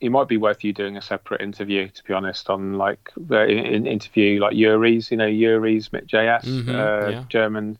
it 0.00 0.10
might 0.10 0.28
be 0.28 0.36
worth 0.36 0.62
you 0.62 0.72
doing 0.72 0.96
a 0.96 1.02
separate 1.02 1.40
interview, 1.40 1.88
to 1.88 2.04
be 2.04 2.12
honest, 2.14 2.48
on 2.50 2.74
like 2.74 3.10
uh, 3.30 3.44
in, 3.44 3.86
interview 3.86 4.40
like 4.40 4.54
Yuri's, 4.54 5.10
you 5.10 5.16
know, 5.16 5.26
Yuri's 5.26 5.88
Mick 5.88 6.06
JS, 6.06 6.44
mm-hmm, 6.44 6.70
uh, 6.70 7.10
yeah. 7.10 7.24
German. 7.28 7.78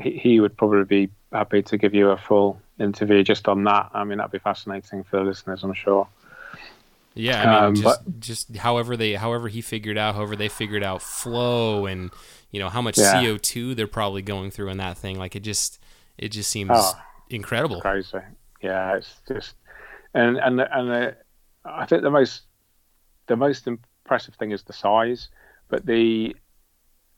He, 0.00 0.12
he 0.12 0.40
would 0.40 0.56
probably 0.56 0.84
be 0.84 1.12
happy 1.32 1.62
to 1.62 1.76
give 1.76 1.94
you 1.94 2.10
a 2.10 2.16
full 2.16 2.60
interview 2.78 3.22
just 3.22 3.46
on 3.46 3.64
that. 3.64 3.90
I 3.92 4.04
mean, 4.04 4.18
that'd 4.18 4.32
be 4.32 4.38
fascinating 4.38 5.04
for 5.04 5.18
the 5.18 5.24
listeners, 5.24 5.62
I'm 5.62 5.74
sure. 5.74 6.08
Yeah, 7.14 7.42
I 7.42 7.46
mean, 7.46 7.64
um, 7.64 7.74
just, 7.74 8.04
but, 8.04 8.20
just 8.20 8.56
however 8.56 8.96
they, 8.96 9.14
however 9.14 9.48
he 9.48 9.60
figured 9.60 9.98
out, 9.98 10.14
however 10.14 10.34
they 10.34 10.48
figured 10.48 10.82
out 10.82 11.00
flow, 11.00 11.86
and 11.86 12.10
you 12.50 12.58
know 12.58 12.68
how 12.68 12.82
much 12.82 12.98
yeah. 12.98 13.20
CO 13.20 13.36
two 13.36 13.74
they're 13.74 13.86
probably 13.86 14.22
going 14.22 14.50
through 14.50 14.70
in 14.70 14.78
that 14.78 14.96
thing. 14.96 15.18
Like 15.18 15.36
it 15.36 15.40
just, 15.40 15.78
it 16.18 16.30
just 16.30 16.50
seems 16.50 16.70
oh, 16.72 16.98
incredible. 17.30 17.80
Crazy. 17.82 18.18
Yeah, 18.62 18.96
it's 18.96 19.14
just, 19.28 19.54
and 20.12 20.38
and 20.38 20.60
and 20.60 20.90
the, 20.90 21.16
I 21.64 21.86
think 21.86 22.02
the 22.02 22.10
most 22.10 22.42
the 23.26 23.36
most 23.36 23.66
impressive 23.66 24.34
thing 24.34 24.52
is 24.52 24.62
the 24.62 24.72
size, 24.72 25.28
but 25.68 25.86
the 25.86 26.36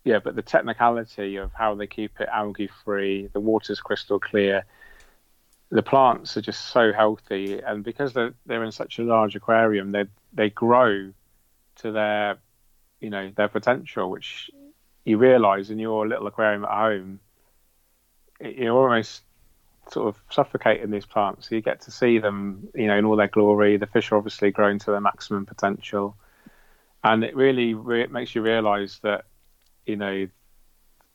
yeah, 0.04 0.20
but 0.20 0.36
the 0.36 0.42
technicality 0.42 1.36
of 1.36 1.52
how 1.52 1.74
they 1.74 1.88
keep 1.88 2.20
it 2.20 2.28
algae 2.32 2.70
free, 2.84 3.28
the 3.32 3.40
water's 3.40 3.80
crystal 3.80 4.20
clear, 4.20 4.64
the 5.70 5.82
plants 5.82 6.36
are 6.36 6.40
just 6.42 6.68
so 6.68 6.92
healthy, 6.92 7.60
and 7.60 7.82
because 7.82 8.12
they're 8.12 8.34
they're 8.46 8.64
in 8.64 8.72
such 8.72 8.98
a 8.98 9.02
large 9.02 9.34
aquarium, 9.34 9.92
they 9.92 10.04
they 10.32 10.50
grow 10.50 11.12
to 11.76 11.92
their 11.92 12.38
you 13.00 13.10
know 13.10 13.32
their 13.36 13.48
potential, 13.48 14.10
which 14.10 14.50
you 15.04 15.18
realise 15.18 15.70
in 15.70 15.78
your 15.78 16.06
little 16.06 16.26
aquarium 16.26 16.64
at 16.64 16.70
home, 16.70 17.20
you're 18.40 18.76
almost 18.76 19.22
sort 19.90 20.08
of 20.08 20.20
suffocating 20.30 20.90
these 20.90 21.06
plants. 21.06 21.48
So 21.48 21.54
you 21.54 21.60
get 21.60 21.80
to 21.82 21.90
see 21.90 22.18
them, 22.18 22.68
you 22.74 22.86
know, 22.86 22.96
in 22.96 23.04
all 23.04 23.16
their 23.16 23.28
glory. 23.28 23.76
The 23.76 23.86
fish 23.86 24.10
are 24.12 24.16
obviously 24.16 24.50
growing 24.50 24.78
to 24.80 24.90
their 24.90 25.00
maximum 25.00 25.46
potential, 25.46 26.16
and 27.04 27.24
it 27.24 27.36
really 27.36 27.74
re- 27.74 28.06
makes 28.06 28.34
you 28.34 28.42
realise 28.42 28.98
that, 29.00 29.24
you 29.84 29.96
know, 29.96 30.28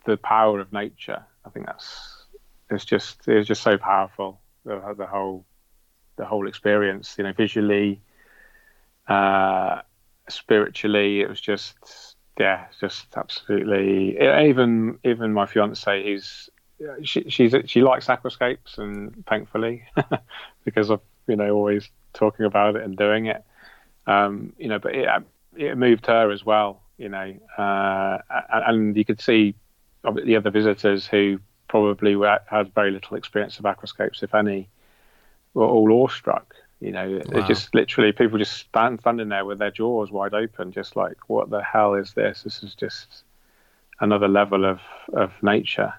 the 0.05 0.17
power 0.17 0.59
of 0.59 0.71
nature. 0.71 1.25
I 1.45 1.49
think 1.49 1.65
that's 1.65 2.25
it's 2.69 2.85
just 2.85 3.27
it's 3.27 3.47
just 3.47 3.61
so 3.61 3.77
powerful. 3.77 4.41
The, 4.63 4.95
the 4.97 5.07
whole 5.07 5.45
the 6.15 6.25
whole 6.25 6.47
experience. 6.47 7.15
You 7.17 7.25
know, 7.25 7.33
visually, 7.33 8.01
uh, 9.07 9.81
spiritually, 10.29 11.21
it 11.21 11.29
was 11.29 11.41
just 11.41 12.15
yeah, 12.39 12.67
just 12.79 13.17
absolutely. 13.17 14.17
Even 14.19 14.99
even 15.03 15.33
my 15.33 15.45
fiance, 15.45 16.03
who's 16.03 16.49
she, 17.03 17.29
she's 17.29 17.53
she 17.65 17.81
likes 17.81 18.07
aquascapes, 18.07 18.77
and 18.77 19.25
thankfully, 19.27 19.83
because 20.65 20.89
of 20.89 21.01
you 21.27 21.35
know 21.35 21.53
always 21.53 21.89
talking 22.13 22.45
about 22.45 22.75
it 22.75 22.83
and 22.83 22.97
doing 22.97 23.27
it, 23.27 23.43
um, 24.07 24.53
you 24.57 24.67
know, 24.67 24.79
but 24.79 24.95
it 24.95 25.07
it 25.55 25.77
moved 25.77 26.05
her 26.07 26.31
as 26.31 26.45
well, 26.45 26.81
you 26.97 27.09
know, 27.09 27.33
uh, 27.57 28.17
and 28.49 28.95
you 28.95 29.05
could 29.05 29.21
see 29.21 29.55
the 30.03 30.35
other 30.35 30.49
visitors 30.49 31.05
who 31.05 31.39
probably 31.67 32.15
had 32.47 32.73
very 32.73 32.91
little 32.91 33.17
experience 33.17 33.59
of 33.59 33.65
aquascapes, 33.65 34.23
if 34.23 34.33
any, 34.33 34.67
were 35.53 35.67
all 35.67 35.91
awestruck. 35.91 36.55
You 36.79 36.91
know, 36.91 37.21
wow. 37.27 37.47
just 37.47 37.75
literally 37.75 38.11
people 38.11 38.39
just 38.39 38.53
stand 38.53 39.01
standing 39.01 39.29
there 39.29 39.45
with 39.45 39.59
their 39.59 39.69
jaws 39.69 40.11
wide 40.11 40.33
open, 40.33 40.71
just 40.71 40.95
like, 40.95 41.29
what 41.29 41.51
the 41.51 41.61
hell 41.61 41.93
is 41.93 42.13
this? 42.13 42.41
This 42.43 42.63
is 42.63 42.73
just 42.73 43.23
another 43.99 44.27
level 44.27 44.65
of 44.65 44.79
of 45.13 45.31
nature. 45.43 45.93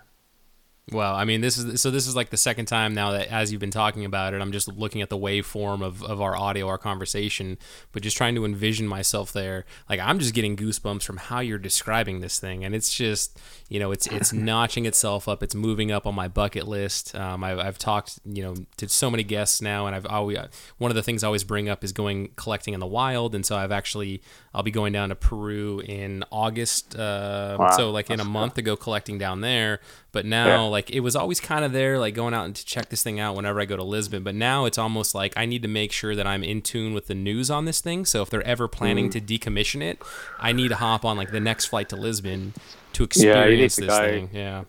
Well, 0.91 1.15
I 1.15 1.25
mean, 1.25 1.43
this 1.43 1.57
is 1.57 1.81
so. 1.81 1.93
This 1.93 2.09
is 2.09 2.17
like 2.17 2.31
the 2.31 2.37
second 2.37 2.67
time 2.67 2.93
now 2.93 3.13
that, 3.13 3.29
as 3.29 3.53
you've 3.53 3.61
been 3.61 3.71
talking 3.71 4.05
about 4.05 4.35
it, 4.35 4.43
I'm 4.43 4.51
just 4.51 4.67
looking 4.67 5.01
at 5.01 5.11
the 5.11 5.17
waveform 5.17 5.81
of, 5.81 6.03
of 6.03 6.21
our 6.21 6.37
audio, 6.37 6.67
our 6.67 6.77
conversation, 6.77 7.57
but 7.93 8.03
just 8.03 8.17
trying 8.17 8.35
to 8.35 8.45
envision 8.45 8.89
myself 8.89 9.33
there. 9.33 9.65
Like 9.89 10.01
I'm 10.01 10.19
just 10.19 10.35
getting 10.35 10.57
goosebumps 10.57 11.05
from 11.05 11.19
how 11.19 11.39
you're 11.39 11.59
describing 11.59 12.21
this 12.21 12.41
thing, 12.41 12.65
and 12.65 12.75
it's 12.75 12.93
just, 12.93 13.39
you 13.69 13.79
know, 13.79 13.93
it's 13.93 14.09
it's 14.09 14.33
notching 14.33 14.85
itself 14.85 15.29
up. 15.29 15.41
It's 15.41 15.55
moving 15.55 15.93
up 15.93 16.05
on 16.05 16.17
my 16.17 16.27
bucket 16.27 16.67
list. 16.67 17.15
Um, 17.15 17.45
I've, 17.45 17.61
I've 17.61 17.79
talked, 17.79 18.19
you 18.25 18.43
know, 18.43 18.57
to 18.79 18.89
so 18.89 19.09
many 19.09 19.23
guests 19.23 19.63
now, 19.63 19.87
and 19.87 19.95
I've 19.95 20.07
always 20.07 20.39
one 20.79 20.91
of 20.91 20.97
the 20.97 21.03
things 21.03 21.23
I 21.23 21.29
always 21.29 21.45
bring 21.45 21.69
up 21.69 21.85
is 21.85 21.93
going 21.93 22.33
collecting 22.35 22.75
in 22.75 22.81
the 22.81 22.87
wild, 22.89 23.37
and 23.37 23.47
so 23.47 23.57
I've 23.57 23.73
actually 23.73 24.21
I'll 24.53 24.65
be 24.65 24.73
going 24.73 24.93
down 24.93 25.11
to 25.11 25.15
Peru 25.15 25.79
in 25.79 26.25
August, 26.33 26.97
uh, 26.97 27.57
wow. 27.61 27.71
so 27.71 27.93
like 27.93 28.11
in 28.11 28.19
a 28.19 28.25
month 28.25 28.55
to 28.55 28.63
go 28.63 28.75
collecting 28.75 29.17
down 29.17 29.43
there. 29.43 29.79
But 30.13 30.27
now, 30.27 30.47
yeah. 30.47 30.61
like, 30.61 30.91
it 30.91 31.01
was 31.01 31.17
always 31.17 31.41
kind 31.41 31.65
of 31.65 31.73
there, 31.73 31.99
like 31.99 32.15
going 32.15 32.35
out 32.35 32.45
and 32.45 32.55
to 32.55 32.65
check 32.65 32.91
this 32.91 33.03
thing 33.03 33.19
out 33.19 33.35
whenever 33.35 33.61
I 33.61 33.65
go 33.65 33.77
to 33.77 33.83
Lisbon. 33.83 34.23
But 34.23 34.35
now 34.35 34.67
it's 34.67 34.77
almost 34.77 35.15
like 35.15 35.33
I 35.37 35.47
need 35.47 35.63
to 35.63 35.69
make 35.69 35.91
sure 35.91 36.15
that 36.15 36.27
I'm 36.27 36.45
in 36.45 36.61
tune 36.61 36.93
with 36.93 37.07
the 37.07 37.15
news 37.15 37.51
on 37.51 37.65
this 37.65 37.81
thing. 37.81 38.05
So 38.05 38.21
if 38.21 38.29
they're 38.29 38.47
ever 38.47 38.69
planning 38.69 39.09
mm. 39.09 39.13
to 39.13 39.21
decommission 39.21 39.83
it, 39.83 40.03
I 40.39 40.53
need 40.53 40.69
to 40.69 40.77
hop 40.77 41.07
on 41.07 41.17
like 41.17 41.31
the 41.31 41.41
next 41.41 41.67
flight 41.67 41.89
to 41.89 41.97
Lisbon 41.97 42.53
to 42.93 43.05
experience 43.05 43.79
yeah, 43.79 43.87
this 43.87 43.99
go. 43.99 44.07
thing. 44.07 44.31
Yeah, 44.33 44.65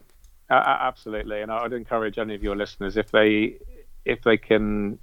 uh, 0.49 0.77
absolutely. 0.79 1.41
And 1.41 1.51
I'd 1.51 1.73
encourage 1.73 2.17
any 2.17 2.35
of 2.35 2.41
your 2.41 2.55
listeners 2.55 2.95
if 2.95 3.11
they 3.11 3.57
if 4.05 4.21
they 4.23 4.37
can 4.37 4.97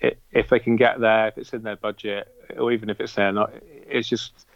if 0.00 0.48
they 0.48 0.58
can 0.58 0.76
get 0.76 1.00
there, 1.00 1.28
if 1.28 1.38
it's 1.38 1.52
in 1.52 1.62
their 1.62 1.76
budget, 1.76 2.28
or 2.56 2.72
even 2.72 2.88
if 2.88 3.00
it's 3.00 3.14
there 3.14 3.32
not, 3.32 3.52
it's 3.62 4.08
just 4.08 4.46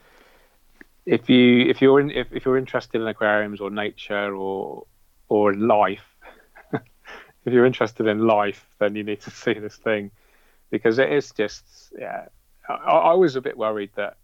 if 1.06 1.28
you 1.28 1.66
if 1.68 1.80
you're 1.80 2.00
in, 2.00 2.10
if, 2.10 2.32
if 2.32 2.44
you're 2.44 2.58
interested 2.58 3.00
in 3.00 3.06
aquariums 3.06 3.60
or 3.60 3.70
nature 3.70 4.34
or 4.34 4.86
or 5.28 5.54
life, 5.54 6.04
if 6.72 7.52
you're 7.52 7.66
interested 7.66 8.06
in 8.06 8.26
life, 8.26 8.66
then 8.78 8.94
you 8.94 9.02
need 9.02 9.20
to 9.22 9.30
see 9.30 9.54
this 9.54 9.76
thing 9.76 10.10
because 10.70 10.98
it 10.98 11.12
is 11.12 11.30
just 11.32 11.92
yeah. 11.98 12.26
I, 12.68 12.74
I 12.74 13.14
was 13.14 13.36
a 13.36 13.40
bit 13.40 13.56
worried 13.56 13.90
that 13.96 14.16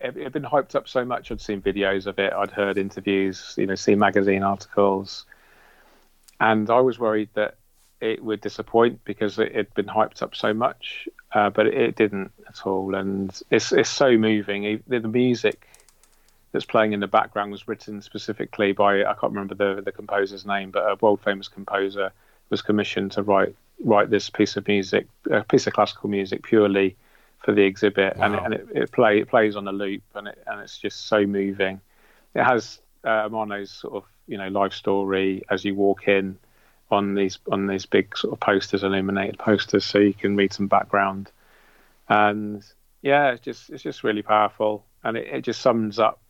it 0.00 0.16
had 0.16 0.32
been 0.32 0.44
hyped 0.44 0.74
up 0.74 0.88
so 0.88 1.04
much. 1.04 1.32
I'd 1.32 1.40
seen 1.40 1.62
videos 1.62 2.06
of 2.06 2.18
it, 2.18 2.32
I'd 2.32 2.50
heard 2.50 2.78
interviews, 2.78 3.54
you 3.56 3.66
know, 3.66 3.74
seen 3.74 3.98
magazine 3.98 4.42
articles, 4.42 5.26
and 6.38 6.70
I 6.70 6.80
was 6.80 6.98
worried 6.98 7.30
that 7.34 7.56
it 8.00 8.22
would 8.22 8.40
disappoint 8.40 9.04
because 9.04 9.38
it 9.38 9.54
had 9.54 9.72
been 9.74 9.86
hyped 9.86 10.22
up 10.22 10.34
so 10.34 10.52
much, 10.52 11.08
uh, 11.32 11.50
but 11.50 11.66
it, 11.66 11.96
didn't 11.96 12.32
at 12.48 12.66
all. 12.66 12.94
And 12.94 13.30
it's 13.50 13.72
it's 13.72 13.88
so 13.88 14.16
moving. 14.16 14.82
The, 14.86 14.98
the, 14.98 15.08
music 15.08 15.66
that's 16.52 16.64
playing 16.64 16.92
in 16.92 17.00
the 17.00 17.06
background 17.06 17.52
was 17.52 17.66
written 17.66 18.02
specifically 18.02 18.72
by 18.72 19.00
I 19.00 19.14
can't 19.14 19.32
remember 19.32 19.54
the 19.54 19.80
the 19.80 19.92
composer's 19.92 20.44
name, 20.44 20.70
but 20.70 20.82
a 20.82 20.96
world 21.00 21.20
famous 21.22 21.48
composer 21.48 22.12
was 22.50 22.62
commissioned 22.62 23.12
to 23.12 23.22
write 23.22 23.54
write 23.82 24.10
this 24.10 24.30
piece 24.30 24.56
of 24.56 24.66
music, 24.68 25.06
a 25.30 25.42
piece 25.44 25.66
of 25.66 25.72
classical 25.72 26.10
music 26.10 26.42
purely 26.42 26.96
for 27.42 27.52
the 27.52 27.62
exhibit, 27.62 28.16
wow. 28.16 28.24
and 28.24 28.34
it, 28.34 28.42
and 28.44 28.54
it, 28.54 28.82
it 28.82 28.92
play 28.92 29.20
it 29.20 29.28
plays 29.28 29.56
on 29.56 29.66
a 29.68 29.72
loop, 29.72 30.02
and 30.14 30.28
it 30.28 30.42
and 30.46 30.60
it's 30.60 30.78
just 30.78 31.06
so 31.06 31.26
moving. 31.26 31.80
It 32.34 32.44
has 32.44 32.78
uh, 33.04 33.28
Amano's 33.28 33.70
sort 33.70 33.94
of 33.94 34.04
you 34.26 34.36
know 34.36 34.48
life 34.48 34.74
story 34.74 35.44
as 35.48 35.64
you 35.64 35.74
walk 35.74 36.08
in 36.08 36.38
on 36.90 37.14
these 37.14 37.38
on 37.50 37.66
these 37.66 37.86
big 37.86 38.16
sort 38.16 38.32
of 38.32 38.40
posters, 38.40 38.84
illuminated 38.84 39.38
posters, 39.38 39.84
so 39.84 39.98
you 39.98 40.14
can 40.14 40.36
read 40.36 40.52
some 40.52 40.68
background. 40.68 41.30
And 42.08 42.64
yeah, 43.02 43.32
it's 43.32 43.42
just 43.42 43.70
it's 43.70 43.82
just 43.82 44.04
really 44.04 44.22
powerful, 44.22 44.84
and 45.02 45.16
it, 45.16 45.26
it 45.28 45.40
just 45.42 45.60
sums 45.60 45.98
up. 45.98 46.20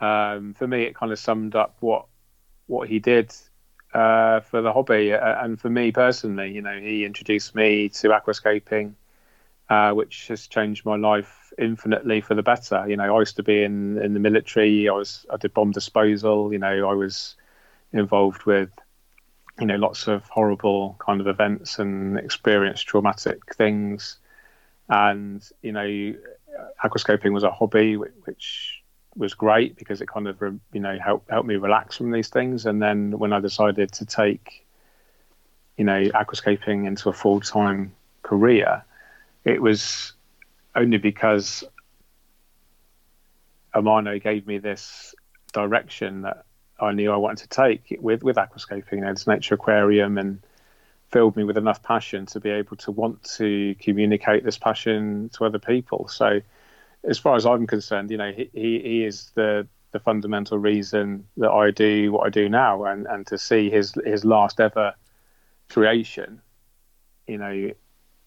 Um, 0.00 0.54
for 0.54 0.66
me, 0.66 0.84
it 0.84 0.94
kind 0.94 1.12
of 1.12 1.18
summed 1.18 1.54
up 1.54 1.76
what 1.80 2.06
what 2.66 2.88
he 2.88 2.98
did 2.98 3.34
uh, 3.94 4.40
for 4.40 4.60
the 4.60 4.72
hobby, 4.72 5.12
uh, 5.12 5.44
and 5.44 5.60
for 5.60 5.70
me 5.70 5.92
personally, 5.92 6.52
you 6.52 6.62
know, 6.62 6.78
he 6.78 7.04
introduced 7.04 7.54
me 7.54 7.88
to 7.88 8.08
aquascaping, 8.08 8.92
uh, 9.70 9.92
which 9.92 10.28
has 10.28 10.46
changed 10.46 10.84
my 10.84 10.96
life 10.96 11.52
infinitely 11.58 12.20
for 12.20 12.34
the 12.34 12.42
better. 12.42 12.84
You 12.86 12.96
know, 12.96 13.16
I 13.16 13.18
used 13.18 13.36
to 13.36 13.42
be 13.42 13.62
in 13.62 13.98
in 13.98 14.12
the 14.12 14.20
military. 14.20 14.88
I 14.88 14.92
was 14.92 15.24
I 15.32 15.38
did 15.38 15.54
bomb 15.54 15.70
disposal. 15.70 16.52
You 16.52 16.58
know, 16.58 16.88
I 16.88 16.92
was 16.92 17.34
involved 17.92 18.44
with 18.44 18.70
you 19.60 19.66
know 19.66 19.76
lots 19.76 20.06
of 20.06 20.24
horrible 20.28 20.96
kind 20.98 21.20
of 21.20 21.26
events 21.26 21.78
and 21.78 22.18
experienced 22.18 22.86
traumatic 22.86 23.54
things. 23.54 24.18
And 24.88 25.46
you 25.62 25.72
know 25.72 26.14
aquascaping 26.84 27.32
was 27.32 27.44
a 27.44 27.50
hobby 27.50 27.96
which 27.96 28.82
was 29.16 29.34
great 29.34 29.76
because 29.76 30.00
it 30.00 30.08
kind 30.08 30.28
of 30.28 30.40
you 30.40 30.80
know 30.80 30.98
helped 30.98 31.30
helped 31.30 31.48
me 31.48 31.56
relax 31.56 31.96
from 31.96 32.10
these 32.10 32.28
things. 32.28 32.66
And 32.66 32.80
then 32.80 33.18
when 33.18 33.32
I 33.32 33.40
decided 33.40 33.92
to 33.92 34.06
take 34.06 34.66
you 35.76 35.84
know 35.84 36.02
aquascaping 36.10 36.86
into 36.86 37.08
a 37.08 37.12
full-time 37.12 37.94
career 38.22 38.84
it 39.44 39.62
was 39.62 40.12
only 40.74 40.98
because 40.98 41.64
Amano 43.74 44.22
gave 44.22 44.46
me 44.46 44.58
this 44.58 45.14
direction 45.52 46.22
that 46.22 46.44
I 46.80 46.92
knew 46.92 47.12
I 47.12 47.16
wanted 47.16 47.48
to 47.48 47.48
take 47.48 47.96
with 48.00 48.22
with 48.22 48.36
aquascaping. 48.36 48.92
You 48.92 49.00
know, 49.00 49.12
this 49.12 49.26
nature 49.26 49.54
aquarium 49.54 50.18
and 50.18 50.40
filled 51.10 51.36
me 51.36 51.44
with 51.44 51.56
enough 51.56 51.82
passion 51.82 52.26
to 52.26 52.40
be 52.40 52.50
able 52.50 52.76
to 52.76 52.90
want 52.90 53.22
to 53.24 53.74
communicate 53.80 54.44
this 54.44 54.58
passion 54.58 55.30
to 55.30 55.44
other 55.44 55.58
people. 55.58 56.08
So, 56.08 56.40
as 57.04 57.18
far 57.18 57.36
as 57.36 57.46
I'm 57.46 57.66
concerned, 57.66 58.10
you 58.10 58.16
know, 58.16 58.32
he 58.32 58.50
he 58.52 59.04
is 59.04 59.30
the 59.34 59.66
the 59.90 59.98
fundamental 59.98 60.58
reason 60.58 61.26
that 61.38 61.50
I 61.50 61.70
do 61.70 62.12
what 62.12 62.26
I 62.26 62.30
do 62.30 62.48
now, 62.48 62.84
and 62.84 63.06
and 63.06 63.26
to 63.28 63.38
see 63.38 63.70
his 63.70 63.94
his 64.04 64.24
last 64.24 64.60
ever 64.60 64.94
creation, 65.68 66.40
you 67.26 67.38
know, 67.38 67.70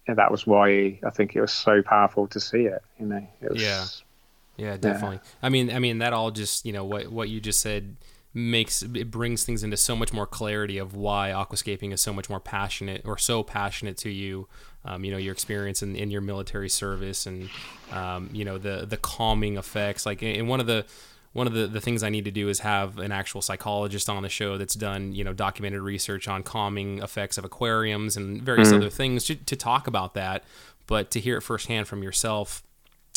that 0.08 0.32
was 0.32 0.46
why 0.46 1.00
I 1.06 1.10
think 1.12 1.36
it 1.36 1.42
was 1.42 1.52
so 1.52 1.82
powerful 1.82 2.28
to 2.28 2.40
see 2.40 2.66
it. 2.66 2.82
You 3.00 3.06
know, 3.06 3.28
it 3.42 3.52
was, 3.52 3.62
yeah, 3.62 3.86
yeah, 4.58 4.78
definitely. 4.78 5.18
Yeah. 5.18 5.30
I 5.44 5.50
mean, 5.50 5.72
I 5.72 5.80
mean 5.80 6.00
that 6.00 6.14
all 6.14 6.32
just 6.32 6.66
you 6.66 6.74
know 6.74 6.84
what 6.84 7.12
what 7.12 7.30
you 7.30 7.40
just 7.40 7.62
said 7.62 7.96
makes 8.34 8.82
it 8.82 9.12
brings 9.12 9.44
things 9.44 9.64
into 9.64 9.76
so 9.76 9.96
much 9.96 10.14
more 10.14 10.26
clarity 10.26 10.78
of 10.78 10.96
why 10.96 11.32
aquascaping 11.32 11.92
is 11.92 12.02
so 12.02 12.14
much 12.14 12.30
more 12.30 12.40
passionate 12.40 13.02
or 13.06 13.18
so 13.18 13.44
passionate 13.44 13.98
to 13.98 14.10
you 14.10 14.48
um, 14.86 15.04
you 15.04 15.12
know 15.12 15.18
your 15.18 15.34
experience 15.34 15.84
in, 15.84 15.96
in 15.96 16.10
your 16.10 16.22
military 16.22 16.70
service 16.70 17.26
and 17.26 17.50
um, 17.92 18.30
you 18.32 18.46
know 18.46 18.58
the 18.58 18.86
the 18.86 18.98
calming 18.98 19.58
effects 19.58 20.06
like 20.06 20.24
in 20.24 20.48
one 20.48 20.62
of 20.62 20.66
the 20.66 20.86
one 21.34 21.48
of 21.48 21.54
the, 21.54 21.68
the 21.68 21.80
things 21.80 22.04
I 22.04 22.10
need 22.10 22.26
to 22.26 22.32
do 22.32 22.50
is 22.50 22.60
have 22.60 22.98
an 23.00 23.12
actual 23.12 23.42
psychologist 23.42 24.10
on 24.10 24.22
the 24.22 24.30
show 24.30 24.58
that's 24.58 24.74
done, 24.74 25.14
you 25.14 25.24
know, 25.24 25.32
documented 25.32 25.80
research 25.80 26.28
on 26.28 26.44
calming 26.44 27.00
effects 27.00 27.38
of 27.38 27.46
aquariums 27.46 28.18
and 28.18 28.42
various 28.42 28.68
mm-hmm. 28.68 28.78
other 28.78 28.90
things 28.90 29.24
to, 29.26 29.36
to 29.36 29.56
talk 29.56 29.88
about 29.88 30.14
that. 30.14 30.44
But 30.88 31.10
to 31.12 31.22
hear 31.22 31.38
it 31.38 31.42
firsthand 31.42 31.88
from 31.88 32.04
yourself, 32.04 32.64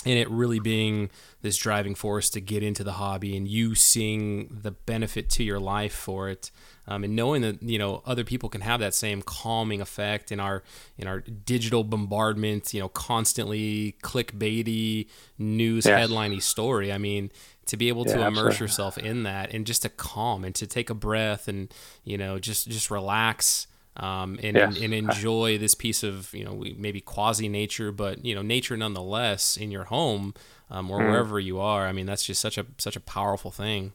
and 0.06 0.18
it 0.18 0.28
really 0.30 0.58
being 0.58 1.10
this 1.42 1.56
driving 1.56 1.94
force 1.94 2.30
to 2.30 2.40
get 2.40 2.62
into 2.62 2.84
the 2.84 2.92
hobby 2.92 3.36
and 3.36 3.48
you 3.48 3.74
seeing 3.74 4.58
the 4.62 4.70
benefit 4.70 5.30
to 5.30 5.42
your 5.42 5.58
life 5.58 5.94
for 5.94 6.28
it 6.28 6.50
um, 6.86 7.04
and 7.04 7.16
knowing 7.16 7.42
that 7.42 7.62
you 7.62 7.78
know 7.78 8.02
other 8.04 8.24
people 8.24 8.48
can 8.48 8.60
have 8.60 8.80
that 8.80 8.94
same 8.94 9.22
calming 9.22 9.80
effect 9.80 10.30
in 10.30 10.40
our 10.40 10.62
in 10.98 11.06
our 11.06 11.20
digital 11.20 11.84
bombardment 11.84 12.72
you 12.74 12.80
know 12.80 12.88
constantly 12.88 13.96
clickbaity 14.02 15.08
news 15.38 15.86
yes. 15.86 15.98
headliney 15.98 16.40
story 16.40 16.92
i 16.92 16.98
mean 16.98 17.30
to 17.66 17.76
be 17.76 17.88
able 17.88 18.04
to 18.04 18.20
immerse 18.20 18.26
absolutely. 18.26 18.64
yourself 18.64 18.98
in 18.98 19.22
that 19.22 19.54
and 19.54 19.66
just 19.66 19.82
to 19.82 19.88
calm 19.88 20.44
and 20.44 20.54
to 20.54 20.66
take 20.66 20.90
a 20.90 20.94
breath 20.94 21.48
and 21.48 21.72
you 22.04 22.18
know 22.18 22.38
just 22.38 22.68
just 22.68 22.90
relax 22.90 23.66
um, 23.96 24.40
and, 24.42 24.56
yes. 24.56 24.80
and, 24.80 24.92
enjoy 24.92 25.56
this 25.56 25.74
piece 25.74 26.02
of 26.02 26.34
you 26.34 26.44
know 26.44 26.64
maybe 26.76 27.00
quasi 27.00 27.48
nature, 27.48 27.92
but 27.92 28.24
you 28.24 28.34
know 28.34 28.42
nature 28.42 28.76
nonetheless 28.76 29.56
in 29.56 29.70
your 29.70 29.84
home 29.84 30.34
um, 30.70 30.90
or 30.90 30.98
mm. 30.98 31.10
wherever 31.10 31.38
you 31.38 31.60
are. 31.60 31.86
I 31.86 31.92
mean, 31.92 32.06
that's 32.06 32.24
just 32.24 32.40
such 32.40 32.58
a 32.58 32.66
such 32.78 32.96
a 32.96 33.00
powerful 33.00 33.50
thing. 33.50 33.92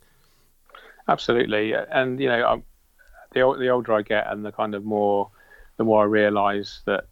Absolutely, 1.08 1.74
and 1.74 2.20
you 2.20 2.30
know, 2.30 2.64
the 3.32 3.56
the 3.58 3.70
older 3.70 3.94
I 3.94 4.02
get, 4.02 4.32
and 4.32 4.46
the 4.46 4.52
kind 4.52 4.74
of 4.76 4.86
more 4.86 5.30
the 5.78 5.84
more 5.84 6.04
I 6.04 6.06
realise 6.06 6.82
that 6.86 7.08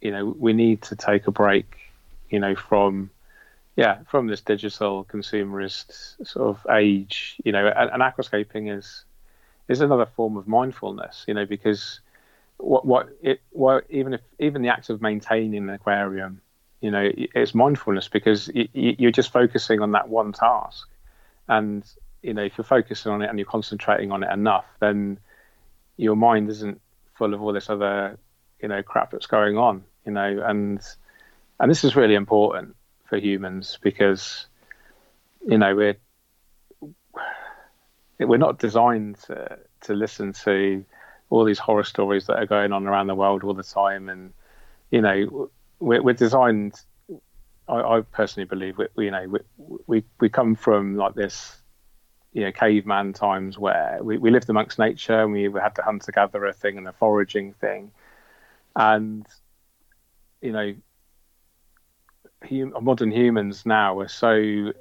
you 0.00 0.12
know 0.12 0.36
we 0.38 0.52
need 0.52 0.82
to 0.82 0.96
take 0.96 1.26
a 1.26 1.32
break, 1.32 1.74
you 2.28 2.38
know, 2.38 2.54
from 2.54 3.10
yeah 3.74 3.98
from 4.08 4.28
this 4.28 4.40
digital 4.40 5.04
consumerist 5.04 6.24
sort 6.24 6.48
of 6.48 6.66
age. 6.70 7.36
You 7.44 7.52
know, 7.52 7.66
and, 7.66 7.90
and 7.90 8.02
aquascaping 8.02 8.76
is 8.76 9.05
is 9.68 9.80
another 9.80 10.06
form 10.06 10.36
of 10.36 10.46
mindfulness. 10.46 11.24
You 11.26 11.34
know, 11.34 11.46
because 11.46 12.00
what 12.58 12.86
what 12.86 13.08
it 13.22 13.40
what 13.50 13.84
even 13.90 14.14
if 14.14 14.20
even 14.38 14.62
the 14.62 14.68
act 14.68 14.90
of 14.90 15.02
maintaining 15.02 15.68
an 15.68 15.70
aquarium, 15.70 16.40
you 16.80 16.90
know, 16.90 17.08
it's 17.14 17.54
mindfulness 17.54 18.08
because 18.08 18.50
you're 18.54 19.10
just 19.10 19.32
focusing 19.32 19.80
on 19.80 19.92
that 19.92 20.08
one 20.08 20.32
task, 20.32 20.88
and 21.48 21.84
you 22.22 22.34
know 22.34 22.42
if 22.42 22.56
you're 22.56 22.64
focusing 22.64 23.12
on 23.12 23.22
it 23.22 23.28
and 23.28 23.38
you're 23.38 23.46
concentrating 23.46 24.12
on 24.12 24.22
it 24.22 24.32
enough, 24.32 24.66
then 24.80 25.18
your 25.96 26.16
mind 26.16 26.48
isn't 26.50 26.80
full 27.14 27.32
of 27.32 27.42
all 27.42 27.52
this 27.52 27.70
other 27.70 28.18
you 28.60 28.68
know 28.68 28.82
crap 28.82 29.10
that's 29.10 29.26
going 29.26 29.56
on 29.56 29.84
you 30.04 30.12
know 30.12 30.42
and 30.46 30.80
and 31.60 31.70
this 31.70 31.84
is 31.84 31.96
really 31.96 32.14
important 32.14 32.74
for 33.08 33.18
humans 33.18 33.78
because 33.82 34.46
you 35.46 35.58
know 35.58 35.74
we're 35.74 35.96
we're 38.18 38.38
not 38.38 38.58
designed 38.58 39.16
to, 39.26 39.58
to 39.82 39.94
listen 39.94 40.32
to 40.32 40.84
all 41.30 41.44
these 41.44 41.58
horror 41.58 41.84
stories 41.84 42.26
that 42.26 42.38
are 42.38 42.46
going 42.46 42.72
on 42.72 42.86
around 42.86 43.08
the 43.08 43.14
world 43.14 43.44
all 43.44 43.54
the 43.54 43.62
time. 43.62 44.08
And 44.08 44.32
you 44.90 45.00
know 45.00 45.50
we're, 45.78 46.02
we're 46.02 46.14
designed 46.14 46.80
I, 47.68 47.80
I, 47.80 48.00
personally 48.00 48.46
believe 48.46 48.78
we, 48.78 49.04
you 49.04 49.10
know 49.10 49.26
we, 49.28 49.40
we 49.86 50.04
we 50.20 50.28
come 50.28 50.54
from 50.54 50.96
like 50.96 51.14
this 51.14 51.56
you 52.32 52.44
know 52.44 52.52
caveman 52.52 53.12
times 53.12 53.58
where 53.58 53.98
we, 54.02 54.18
we 54.18 54.30
lived 54.30 54.48
amongst 54.48 54.78
nature 54.78 55.22
and 55.22 55.32
we 55.32 55.44
had 55.60 55.74
the 55.74 55.82
hunter 55.82 56.12
gatherer 56.12 56.52
thing 56.52 56.78
and 56.78 56.86
the 56.86 56.92
foraging 56.92 57.52
thing. 57.54 57.90
And 58.74 59.26
you 60.40 60.52
know 60.52 60.74
hum, 62.48 62.74
modern 62.80 63.10
humans 63.10 63.66
now 63.66 63.98
are 64.00 64.08
so 64.08 64.72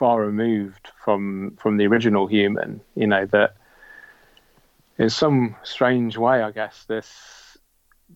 far 0.00 0.20
removed 0.20 0.88
from 1.04 1.56
from 1.60 1.76
the 1.76 1.86
original 1.86 2.26
human 2.26 2.80
you 2.94 3.06
know 3.06 3.26
that 3.26 3.54
in 4.98 5.10
some 5.10 5.54
strange 5.62 6.16
way 6.16 6.42
i 6.42 6.50
guess 6.50 6.84
this 6.88 7.08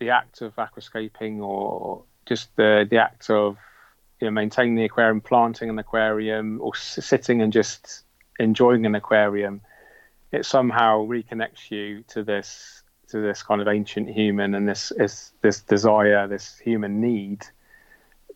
the 0.01 0.11
act 0.11 0.41
of 0.43 0.57
aquascaping 0.57 1.41
or 1.41 2.03
just 2.27 2.55
the 2.57 2.87
the 2.91 2.99
act 2.99 3.31
of 3.31 3.57
you 4.21 4.27
know 4.27 4.33
maintaining 4.33 4.75
the 4.75 4.85
aquarium 4.85 5.21
planting 5.21 5.69
an 5.69 5.79
aquarium 5.79 6.59
or 6.61 6.75
sitting 6.75 7.43
and 7.43 7.53
just 7.53 8.05
enjoying 8.39 8.87
an 8.87 8.95
aquarium, 8.95 9.61
it 10.33 10.45
somehow 10.45 11.07
reconnects 11.07 11.71
you 11.71 12.03
to 12.09 12.23
this 12.23 12.83
to 13.09 13.21
this 13.21 13.43
kind 13.43 13.61
of 13.61 13.69
ancient 13.69 14.09
human 14.09 14.55
and 14.55 14.69
this 14.69 14.91
is 14.93 15.33
this 15.43 15.61
desire, 15.61 16.27
this 16.27 16.59
human 16.59 17.01
need 17.01 17.45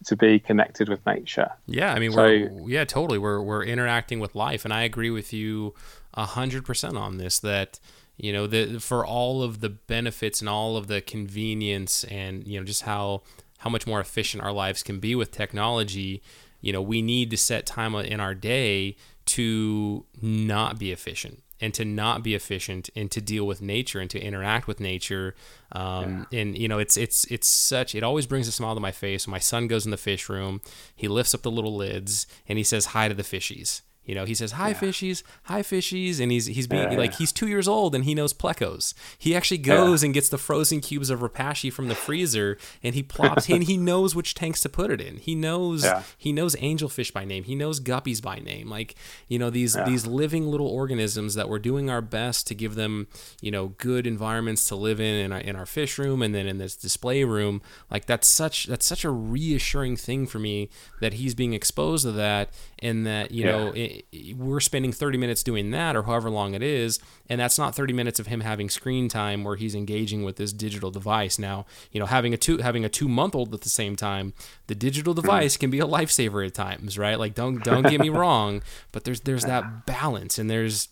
to 0.06 0.16
be 0.16 0.38
connected 0.38 0.88
with 0.88 1.04
nature. 1.06 1.50
Yeah, 1.66 1.92
I 1.92 1.98
mean, 1.98 2.12
so, 2.12 2.22
we're, 2.22 2.68
yeah, 2.68 2.84
totally. 2.84 3.18
We're 3.18 3.40
we're 3.40 3.64
interacting 3.64 4.20
with 4.20 4.34
life, 4.34 4.64
and 4.64 4.72
I 4.72 4.82
agree 4.82 5.10
with 5.10 5.32
you 5.32 5.74
a 6.14 6.24
hundred 6.24 6.64
percent 6.64 6.96
on 6.96 7.18
this. 7.18 7.38
That 7.38 7.80
you 8.16 8.32
know, 8.32 8.46
the 8.46 8.78
for 8.80 9.04
all 9.04 9.42
of 9.42 9.60
the 9.60 9.68
benefits 9.68 10.40
and 10.40 10.48
all 10.48 10.76
of 10.76 10.86
the 10.86 11.00
convenience, 11.00 12.04
and 12.04 12.46
you 12.46 12.58
know, 12.58 12.64
just 12.64 12.82
how 12.82 13.22
how 13.58 13.70
much 13.70 13.86
more 13.86 14.00
efficient 14.00 14.42
our 14.42 14.52
lives 14.52 14.82
can 14.82 15.00
be 15.00 15.14
with 15.14 15.30
technology. 15.30 16.22
You 16.60 16.72
know, 16.72 16.82
we 16.82 17.02
need 17.02 17.30
to 17.30 17.36
set 17.36 17.66
time 17.66 17.94
in 17.94 18.20
our 18.20 18.34
day 18.34 18.96
to 19.26 20.04
not 20.20 20.78
be 20.78 20.90
efficient 20.90 21.42
and 21.60 21.74
to 21.74 21.84
not 21.84 22.22
be 22.22 22.34
efficient 22.34 22.90
and 22.94 23.10
to 23.10 23.20
deal 23.20 23.46
with 23.46 23.60
nature 23.60 24.00
and 24.00 24.10
to 24.10 24.20
interact 24.20 24.66
with 24.66 24.80
nature 24.80 25.34
um, 25.72 26.26
yeah. 26.30 26.40
and 26.40 26.58
you 26.58 26.68
know 26.68 26.78
it's 26.78 26.96
it's 26.96 27.24
it's 27.26 27.48
such 27.48 27.94
it 27.94 28.02
always 28.02 28.26
brings 28.26 28.48
a 28.48 28.52
smile 28.52 28.74
to 28.74 28.80
my 28.80 28.92
face 28.92 29.26
my 29.26 29.38
son 29.38 29.66
goes 29.66 29.84
in 29.84 29.90
the 29.90 29.96
fish 29.96 30.28
room 30.28 30.60
he 30.94 31.08
lifts 31.08 31.34
up 31.34 31.42
the 31.42 31.50
little 31.50 31.76
lids 31.76 32.26
and 32.48 32.58
he 32.58 32.64
says 32.64 32.86
hi 32.86 33.08
to 33.08 33.14
the 33.14 33.22
fishies 33.22 33.82
you 34.08 34.14
know, 34.14 34.24
he 34.24 34.34
says 34.34 34.52
hi 34.52 34.68
yeah. 34.68 34.74
fishies, 34.74 35.22
hi 35.44 35.60
fishies, 35.60 36.18
and 36.18 36.32
he's 36.32 36.46
he's 36.46 36.66
being 36.66 36.96
like 36.96 37.16
he's 37.16 37.30
two 37.30 37.46
years 37.46 37.68
old 37.68 37.94
and 37.94 38.06
he 38.06 38.14
knows 38.14 38.32
plecos. 38.32 38.94
He 39.18 39.36
actually 39.36 39.58
goes 39.58 40.02
and 40.02 40.14
gets 40.14 40.30
the 40.30 40.38
frozen 40.38 40.80
cubes 40.80 41.10
of 41.10 41.20
repashy 41.20 41.70
from 41.70 41.88
the 41.88 41.94
freezer 41.94 42.56
and 42.82 42.94
he 42.94 43.02
plops 43.02 43.50
and 43.50 43.64
he 43.64 43.76
knows 43.76 44.14
which 44.14 44.32
tanks 44.32 44.62
to 44.62 44.70
put 44.70 44.90
it 44.90 45.02
in. 45.02 45.18
He 45.18 45.34
knows 45.34 45.86
he 46.16 46.32
knows 46.32 46.56
angelfish 46.56 47.12
by 47.12 47.26
name. 47.26 47.44
He 47.44 47.54
knows 47.54 47.80
guppies 47.80 48.22
by 48.22 48.36
name. 48.36 48.70
Like 48.70 48.94
you 49.28 49.38
know 49.38 49.50
these 49.50 49.76
these 49.84 50.06
living 50.06 50.46
little 50.46 50.68
organisms 50.68 51.34
that 51.34 51.50
we're 51.50 51.58
doing 51.58 51.90
our 51.90 52.00
best 52.00 52.46
to 52.46 52.54
give 52.54 52.76
them 52.76 53.08
you 53.42 53.50
know 53.50 53.74
good 53.76 54.06
environments 54.06 54.66
to 54.68 54.74
live 54.74 55.00
in 55.02 55.16
in 55.16 55.32
our, 55.32 55.40
in 55.40 55.54
our 55.54 55.66
fish 55.66 55.98
room 55.98 56.22
and 56.22 56.34
then 56.34 56.46
in 56.46 56.56
this 56.56 56.76
display 56.76 57.24
room. 57.24 57.60
Like 57.90 58.06
that's 58.06 58.26
such 58.26 58.64
that's 58.64 58.86
such 58.86 59.04
a 59.04 59.10
reassuring 59.10 59.96
thing 59.96 60.26
for 60.26 60.38
me 60.38 60.70
that 61.02 61.14
he's 61.14 61.34
being 61.34 61.52
exposed 61.52 62.06
to 62.06 62.12
that 62.12 62.48
and 62.78 63.06
that 63.06 63.32
you 63.32 63.44
know. 63.44 63.72
It, 63.72 63.97
we're 64.36 64.60
spending 64.60 64.92
30 64.92 65.18
minutes 65.18 65.42
doing 65.42 65.70
that 65.70 65.96
or 65.96 66.02
however 66.04 66.30
long 66.30 66.54
it 66.54 66.62
is 66.62 66.98
and 67.28 67.40
that's 67.40 67.58
not 67.58 67.74
30 67.74 67.92
minutes 67.92 68.18
of 68.18 68.26
him 68.26 68.40
having 68.40 68.68
screen 68.68 69.08
time 69.08 69.44
where 69.44 69.56
he's 69.56 69.74
engaging 69.74 70.22
with 70.22 70.36
this 70.36 70.52
digital 70.52 70.90
device 70.90 71.38
now 71.38 71.66
you 71.92 72.00
know 72.00 72.06
having 72.06 72.32
a 72.32 72.36
two 72.36 72.58
having 72.58 72.84
a 72.84 72.88
two 72.88 73.08
month 73.08 73.34
old 73.34 73.52
at 73.54 73.62
the 73.62 73.68
same 73.68 73.96
time 73.96 74.32
the 74.66 74.74
digital 74.74 75.14
hmm. 75.14 75.20
device 75.20 75.56
can 75.56 75.70
be 75.70 75.80
a 75.80 75.86
lifesaver 75.86 76.46
at 76.46 76.54
times 76.54 76.98
right 76.98 77.18
like 77.18 77.34
don't 77.34 77.62
don't 77.64 77.88
get 77.88 78.00
me 78.00 78.08
wrong 78.18 78.62
but 78.92 79.04
there's 79.04 79.20
there's 79.20 79.44
that 79.44 79.86
balance 79.86 80.38
and 80.38 80.50
there's 80.50 80.88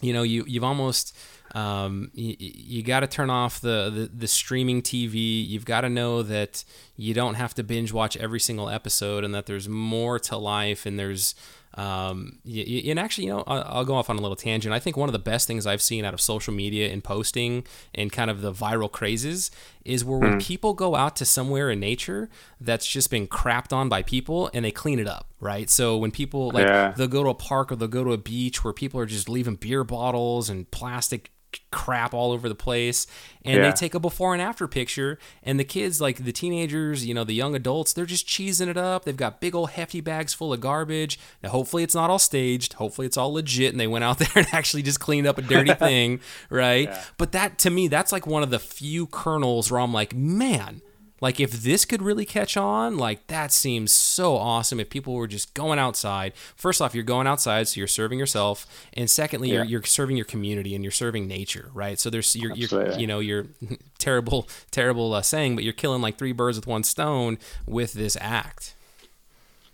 you 0.00 0.12
know 0.12 0.22
you 0.22 0.44
you've 0.46 0.64
almost 0.64 1.16
um, 1.54 2.10
you, 2.14 2.36
you 2.38 2.82
got 2.82 3.00
to 3.00 3.06
turn 3.06 3.30
off 3.30 3.60
the, 3.60 3.90
the, 3.92 4.10
the 4.14 4.28
streaming 4.28 4.82
TV. 4.82 5.46
You've 5.46 5.64
got 5.64 5.80
to 5.80 5.88
know 5.88 6.22
that 6.22 6.64
you 6.96 7.14
don't 7.14 7.34
have 7.34 7.54
to 7.54 7.62
binge 7.62 7.92
watch 7.92 8.16
every 8.16 8.40
single 8.40 8.68
episode, 8.68 9.24
and 9.24 9.34
that 9.34 9.46
there's 9.46 9.68
more 9.68 10.18
to 10.20 10.36
life, 10.36 10.86
and 10.86 10.98
there's 10.98 11.34
um, 11.74 12.40
and 12.44 12.98
actually, 12.98 13.26
you 13.26 13.30
know, 13.30 13.44
I'll 13.46 13.84
go 13.84 13.94
off 13.94 14.10
on 14.10 14.16
a 14.16 14.20
little 14.20 14.36
tangent. 14.36 14.74
I 14.74 14.80
think 14.80 14.96
one 14.96 15.08
of 15.08 15.12
the 15.12 15.20
best 15.20 15.46
things 15.46 15.66
I've 15.66 15.82
seen 15.82 16.04
out 16.04 16.14
of 16.14 16.20
social 16.20 16.52
media 16.52 16.92
and 16.92 17.02
posting 17.02 17.64
and 17.94 18.10
kind 18.10 18.30
of 18.30 18.40
the 18.40 18.52
viral 18.52 18.90
crazes 18.90 19.50
is 19.84 20.04
where 20.04 20.18
when 20.18 20.34
mm. 20.34 20.42
people 20.42 20.74
go 20.74 20.96
out 20.96 21.16
to 21.16 21.24
somewhere 21.24 21.70
in 21.70 21.78
nature 21.78 22.28
that's 22.60 22.86
just 22.86 23.10
been 23.10 23.28
crapped 23.28 23.72
on 23.72 23.88
by 23.88 24.02
people 24.02 24.50
and 24.52 24.64
they 24.64 24.72
clean 24.72 24.98
it 24.98 25.06
up, 25.06 25.28
right? 25.38 25.70
So 25.70 25.96
when 25.96 26.10
people 26.10 26.50
like 26.50 26.66
yeah. 26.66 26.92
they'll 26.96 27.06
go 27.06 27.22
to 27.22 27.30
a 27.30 27.34
park 27.34 27.70
or 27.70 27.76
they'll 27.76 27.88
go 27.88 28.04
to 28.04 28.12
a 28.12 28.18
beach 28.18 28.64
where 28.64 28.72
people 28.72 28.98
are 29.00 29.06
just 29.06 29.28
leaving 29.28 29.54
beer 29.54 29.84
bottles 29.84 30.50
and 30.50 30.68
plastic 30.70 31.30
crap 31.70 32.12
all 32.12 32.32
over 32.32 32.48
the 32.48 32.54
place 32.54 33.06
and 33.44 33.58
yeah. 33.58 33.70
they 33.70 33.72
take 33.72 33.94
a 33.94 34.00
before 34.00 34.32
and 34.32 34.42
after 34.42 34.66
picture 34.68 35.18
and 35.42 35.58
the 35.58 35.64
kids 35.64 36.00
like 36.00 36.24
the 36.24 36.32
teenagers 36.32 37.06
you 37.06 37.14
know 37.14 37.24
the 37.24 37.32
young 37.32 37.54
adults 37.54 37.92
they're 37.92 38.06
just 38.06 38.26
cheesing 38.26 38.68
it 38.68 38.76
up 38.76 39.04
they've 39.04 39.16
got 39.16 39.40
big 39.40 39.54
old 39.54 39.70
hefty 39.70 40.00
bags 40.00 40.34
full 40.34 40.52
of 40.52 40.60
garbage 40.60 41.18
now 41.42 41.50
hopefully 41.50 41.82
it's 41.82 41.94
not 41.94 42.10
all 42.10 42.18
staged 42.18 42.74
hopefully 42.74 43.06
it's 43.06 43.16
all 43.16 43.32
legit 43.32 43.72
and 43.72 43.80
they 43.80 43.86
went 43.86 44.04
out 44.04 44.18
there 44.18 44.28
and 44.34 44.46
actually 44.52 44.82
just 44.82 45.00
cleaned 45.00 45.26
up 45.26 45.38
a 45.38 45.42
dirty 45.42 45.74
thing 45.74 46.20
right 46.50 46.88
yeah. 46.88 47.04
but 47.16 47.32
that 47.32 47.58
to 47.58 47.70
me 47.70 47.88
that's 47.88 48.12
like 48.12 48.26
one 48.26 48.42
of 48.42 48.50
the 48.50 48.58
few 48.58 49.06
kernels 49.06 49.70
where 49.70 49.80
i'm 49.80 49.92
like 49.92 50.14
man 50.14 50.82
like 51.20 51.38
if 51.38 51.52
this 51.52 51.84
could 51.84 52.02
really 52.02 52.24
catch 52.24 52.56
on, 52.56 52.96
like 52.96 53.26
that 53.26 53.52
seems 53.52 53.92
so 53.92 54.36
awesome. 54.36 54.80
If 54.80 54.88
people 54.88 55.14
were 55.14 55.26
just 55.26 55.54
going 55.54 55.78
outside, 55.78 56.32
first 56.56 56.80
off, 56.80 56.94
you're 56.94 57.04
going 57.04 57.26
outside, 57.26 57.68
so 57.68 57.78
you're 57.78 57.86
serving 57.86 58.18
yourself, 58.18 58.66
and 58.94 59.08
secondly, 59.10 59.48
yeah. 59.48 59.56
you're 59.56 59.64
you're 59.64 59.82
serving 59.82 60.16
your 60.16 60.24
community 60.24 60.74
and 60.74 60.82
you're 60.82 60.90
serving 60.90 61.28
nature, 61.28 61.70
right? 61.74 61.98
So 61.98 62.08
there's 62.08 62.34
you're, 62.34 62.54
you're 62.54 62.92
you 62.92 63.06
know 63.06 63.18
you're 63.18 63.46
terrible 63.98 64.48
terrible 64.70 65.12
uh, 65.12 65.22
saying, 65.22 65.56
but 65.56 65.64
you're 65.64 65.72
killing 65.72 66.00
like 66.00 66.16
three 66.16 66.32
birds 66.32 66.56
with 66.56 66.66
one 66.66 66.84
stone 66.84 67.38
with 67.66 67.92
this 67.92 68.16
act. 68.20 68.74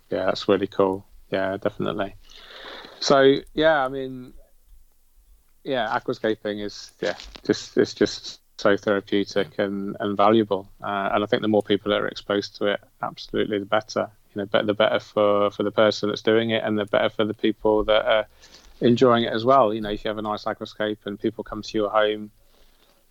Yeah, 0.09 0.25
that's 0.25 0.47
really 0.47 0.67
cool. 0.67 1.05
Yeah, 1.31 1.57
definitely. 1.57 2.15
So 2.99 3.39
yeah, 3.53 3.85
I 3.85 3.87
mean, 3.87 4.33
yeah, 5.63 5.97
aquascaping 5.97 6.63
is 6.63 6.91
yeah, 7.01 7.15
just 7.45 7.77
it's 7.77 7.93
just 7.93 8.41
so 8.57 8.75
therapeutic 8.75 9.59
and, 9.59 9.95
and 9.99 10.17
valuable. 10.17 10.69
Uh, 10.83 11.09
and 11.13 11.23
I 11.23 11.27
think 11.27 11.41
the 11.41 11.47
more 11.47 11.61
people 11.61 11.91
that 11.91 12.01
are 12.01 12.07
exposed 12.07 12.55
to 12.57 12.65
it, 12.65 12.79
absolutely 13.01 13.59
the 13.59 13.65
better. 13.65 14.09
You 14.33 14.41
know, 14.51 14.63
the 14.63 14.73
better 14.73 14.99
for, 14.99 15.51
for 15.51 15.63
the 15.63 15.71
person 15.71 16.09
that's 16.09 16.21
doing 16.21 16.49
it, 16.51 16.63
and 16.63 16.77
the 16.77 16.85
better 16.85 17.09
for 17.09 17.25
the 17.25 17.33
people 17.33 17.83
that 17.85 18.05
are 18.05 18.27
enjoying 18.81 19.23
it 19.23 19.33
as 19.33 19.45
well. 19.45 19.73
You 19.73 19.81
know, 19.81 19.89
if 19.89 20.03
you 20.03 20.09
have 20.09 20.17
a 20.17 20.21
nice 20.23 20.45
aquascape 20.45 21.05
and 21.05 21.19
people 21.19 21.43
come 21.43 21.61
to 21.61 21.77
your 21.77 21.89
home, 21.89 22.31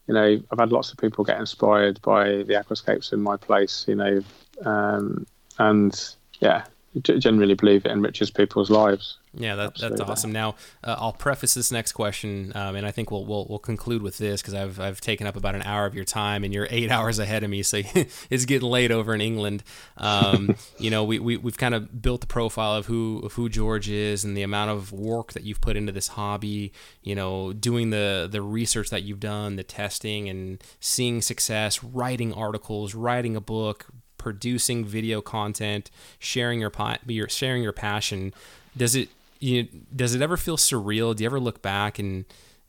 you 0.06 0.14
know, 0.14 0.40
I've 0.50 0.58
had 0.58 0.72
lots 0.72 0.92
of 0.92 0.98
people 0.98 1.24
get 1.24 1.40
inspired 1.40 2.00
by 2.02 2.28
the 2.28 2.54
aquascapes 2.54 3.12
in 3.12 3.20
my 3.20 3.36
place. 3.36 3.84
You 3.88 3.96
know, 3.96 4.22
um, 4.64 5.26
and 5.58 6.14
yeah, 6.40 6.64
generally 7.02 7.54
believe 7.54 7.84
it 7.84 7.92
enriches 7.92 8.30
people's 8.30 8.70
lives. 8.70 9.18
Yeah, 9.38 9.54
that, 9.56 9.78
that's 9.78 10.00
awesome. 10.00 10.32
Now, 10.32 10.54
uh, 10.82 10.96
I'll 10.98 11.12
preface 11.12 11.54
this 11.54 11.70
next 11.70 11.92
question, 11.92 12.52
um, 12.54 12.74
and 12.74 12.86
I 12.86 12.90
think 12.90 13.10
we'll, 13.10 13.26
we'll, 13.26 13.46
we'll 13.48 13.58
conclude 13.58 14.00
with 14.00 14.16
this 14.16 14.40
because 14.40 14.54
I've, 14.54 14.80
I've 14.80 15.00
taken 15.00 15.26
up 15.26 15.36
about 15.36 15.54
an 15.54 15.62
hour 15.62 15.84
of 15.84 15.94
your 15.94 16.04
time, 16.04 16.42
and 16.42 16.54
you're 16.54 16.66
eight 16.70 16.90
hours 16.96 17.18
ahead 17.18 17.44
of 17.44 17.50
me, 17.50 17.62
so 17.62 17.82
it's 18.30 18.44
getting 18.46 18.68
late 18.68 18.90
over 18.90 19.14
in 19.14 19.20
England. 19.20 19.62
Um, 19.98 20.56
you 20.78 20.90
know, 20.90 21.04
we, 21.04 21.18
we, 21.18 21.36
we've 21.36 21.58
kind 21.58 21.74
of 21.74 22.00
built 22.00 22.22
the 22.22 22.26
profile 22.26 22.74
of 22.74 22.86
who, 22.86 23.20
of 23.24 23.34
who 23.34 23.48
George 23.48 23.90
is 23.90 24.24
and 24.24 24.36
the 24.36 24.42
amount 24.42 24.70
of 24.70 24.90
work 24.90 25.34
that 25.34 25.42
you've 25.42 25.60
put 25.60 25.76
into 25.76 25.92
this 25.92 26.08
hobby, 26.08 26.72
you 27.02 27.14
know, 27.14 27.52
doing 27.52 27.90
the, 27.90 28.28
the 28.30 28.40
research 28.40 28.88
that 28.90 29.02
you've 29.02 29.20
done, 29.20 29.56
the 29.56 29.64
testing, 29.64 30.28
and 30.28 30.64
seeing 30.80 31.20
success, 31.20 31.84
writing 31.84 32.32
articles, 32.32 32.94
writing 32.94 33.36
a 33.36 33.40
book, 33.40 33.86
producing 34.26 34.84
video 34.84 35.20
content, 35.20 35.88
sharing 36.18 36.58
your, 36.58 36.72
your 37.06 37.28
sharing 37.28 37.62
your 37.62 37.72
passion. 37.72 38.34
Does 38.76 38.96
it 38.96 39.08
you 39.38 39.68
does 39.94 40.16
it 40.16 40.20
ever 40.20 40.36
feel 40.36 40.56
surreal? 40.56 41.14
Do 41.14 41.22
you 41.22 41.28
ever 41.28 41.38
look 41.38 41.62
back 41.62 42.00
and 42.00 42.24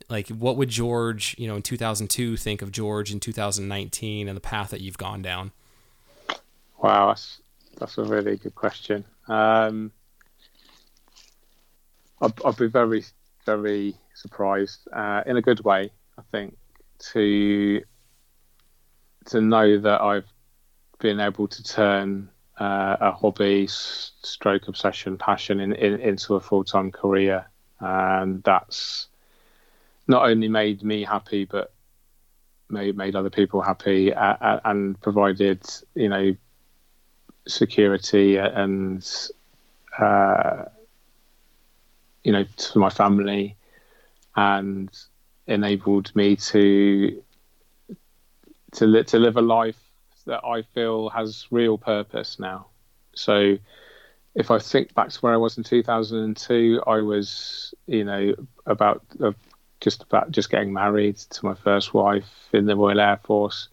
like 0.07 0.27
what 0.27 0.55
would 0.55 0.69
George, 0.69 1.33
you 1.39 1.47
know, 1.47 1.55
in 1.55 1.63
2002 1.63 2.37
think 2.37 2.61
of 2.61 2.71
George 2.71 3.11
in 3.11 3.19
2019 3.19 4.27
and 4.27 4.37
the 4.37 4.39
path 4.39 4.69
that 4.69 4.81
you've 4.81 4.99
gone 4.99 5.23
down? 5.23 5.51
Wow, 6.77 7.07
that's 7.07 7.41
that's 7.79 7.97
a 7.97 8.03
really 8.03 8.37
good 8.37 8.53
question. 8.53 9.03
Um, 9.27 9.91
I'd, 12.21 12.33
I'd 12.45 12.57
be 12.57 12.67
very 12.67 13.03
very 13.47 13.95
surprised 14.13 14.87
uh, 14.93 15.23
in 15.25 15.37
a 15.37 15.41
good 15.41 15.61
way. 15.61 15.89
I 16.19 16.21
think 16.31 16.55
to 17.13 17.81
to 19.25 19.41
know 19.41 19.79
that 19.79 20.01
I've 20.01 20.31
been 20.99 21.19
able 21.19 21.47
to 21.47 21.63
turn 21.63 22.29
uh, 22.59 22.97
a 22.99 23.11
hobby, 23.11 23.67
stroke 23.67 24.67
obsession, 24.67 25.17
passion 25.17 25.59
in, 25.59 25.73
in, 25.73 25.99
into 25.99 26.35
a 26.35 26.39
full 26.39 26.63
time 26.63 26.91
career, 26.91 27.45
and 27.79 28.43
that's 28.43 29.07
not 30.07 30.27
only 30.27 30.47
made 30.47 30.83
me 30.83 31.03
happy, 31.03 31.45
but 31.45 31.71
made 32.69 32.97
made 32.97 33.15
other 33.15 33.29
people 33.29 33.61
happy, 33.61 34.13
uh, 34.13 34.59
and 34.65 34.99
provided 35.01 35.61
you 35.93 36.09
know 36.09 36.35
security 37.47 38.37
and 38.37 39.07
uh, 39.99 40.65
you 42.23 42.31
know 42.31 42.45
to 42.55 42.79
my 42.79 42.89
family, 42.89 43.55
and 44.35 44.89
enabled 45.45 46.15
me 46.15 46.35
to 46.35 47.21
to 48.73 48.85
li- 48.85 49.03
to 49.03 49.19
live 49.19 49.37
a 49.37 49.41
life 49.41 49.86
that 50.27 50.45
I 50.45 50.61
feel 50.61 51.09
has 51.09 51.47
real 51.51 51.77
purpose 51.77 52.39
now. 52.39 52.67
So 53.15 53.57
if 54.35 54.51
I 54.51 54.59
think 54.59 54.93
back 54.93 55.09
to 55.09 55.19
where 55.19 55.33
I 55.33 55.37
was 55.37 55.57
in 55.57 55.63
2002, 55.63 56.83
I 56.85 57.01
was, 57.01 57.73
you 57.87 58.03
know, 58.03 58.35
about 58.65 59.01
uh, 59.21 59.31
just 59.81 60.03
about 60.03 60.31
just 60.31 60.49
getting 60.49 60.71
married 60.71 61.17
to 61.17 61.45
my 61.45 61.55
first 61.55 61.93
wife 61.93 62.29
in 62.53 62.65
the 62.65 62.75
Royal 62.75 62.99
Air 62.99 63.19
Force. 63.23 63.69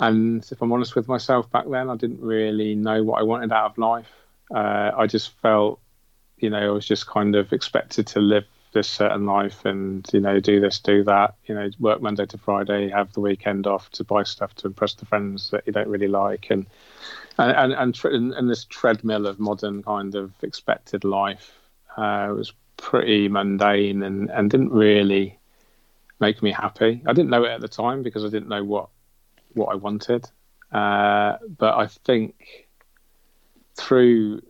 And 0.00 0.46
if 0.50 0.60
I'm 0.62 0.72
honest 0.72 0.94
with 0.94 1.08
myself, 1.08 1.50
back 1.50 1.68
then 1.68 1.90
I 1.90 1.96
didn't 1.96 2.20
really 2.20 2.74
know 2.74 3.02
what 3.02 3.20
I 3.20 3.24
wanted 3.24 3.52
out 3.52 3.72
of 3.72 3.78
life. 3.78 4.10
Uh, 4.54 4.90
I 4.96 5.06
just 5.06 5.30
felt, 5.40 5.80
you 6.38 6.50
know, 6.50 6.58
I 6.58 6.70
was 6.70 6.86
just 6.86 7.06
kind 7.06 7.34
of 7.34 7.52
expected 7.52 8.06
to 8.08 8.20
live 8.20 8.44
this 8.74 8.88
certain 8.88 9.24
life 9.24 9.64
and 9.64 10.06
you 10.12 10.20
know 10.20 10.40
do 10.40 10.60
this 10.60 10.78
do 10.80 11.02
that 11.04 11.36
you 11.46 11.54
know 11.54 11.70
work 11.78 12.02
monday 12.02 12.26
to 12.26 12.36
friday 12.36 12.90
have 12.90 13.12
the 13.12 13.20
weekend 13.20 13.66
off 13.66 13.88
to 13.90 14.04
buy 14.04 14.22
stuff 14.22 14.54
to 14.54 14.66
impress 14.66 14.94
the 14.94 15.06
friends 15.06 15.50
that 15.50 15.66
you 15.66 15.72
don't 15.72 15.88
really 15.88 16.08
like. 16.08 16.48
And 16.50 16.66
and 17.38 17.72
and, 17.72 17.98
and, 18.04 18.34
and 18.34 18.50
this 18.50 18.64
treadmill 18.64 19.26
of 19.26 19.40
modern 19.40 19.82
kind 19.82 20.14
of 20.14 20.32
expected 20.42 21.04
life 21.04 21.52
uh, 21.96 22.32
was 22.36 22.52
pretty 22.76 23.28
mundane 23.28 24.02
and 24.02 24.30
and 24.30 24.50
didn't 24.50 24.70
really 24.70 25.38
make 26.20 26.42
me 26.42 26.52
happy. 26.52 27.02
I 27.06 27.12
didn't 27.12 27.30
know 27.30 27.44
it 27.44 27.50
at 27.50 27.60
the 27.60 27.68
time 27.68 28.02
because 28.02 28.24
i 28.24 28.28
didn't 28.28 28.48
know 28.48 28.64
what 28.64 28.88
what 29.54 29.72
i 29.72 29.74
wanted. 29.74 30.28
Uh, 30.72 31.36
but 31.58 31.74
i 31.76 31.86
think 31.86 32.68
through 33.76 34.40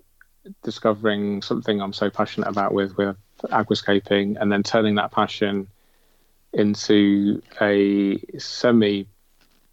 discovering 0.63 1.41
something 1.41 1.81
i'm 1.81 1.93
so 1.93 2.11
passionate 2.11 2.49
about 2.49 2.73
with 2.73 2.97
with 2.97 3.17
aquascaping 3.51 4.37
and 4.41 4.51
then 4.51 4.63
turning 4.63 4.97
that 4.97 5.11
passion 5.11 5.69
into 6.53 7.43
a 7.61 8.19
semi 8.39 9.07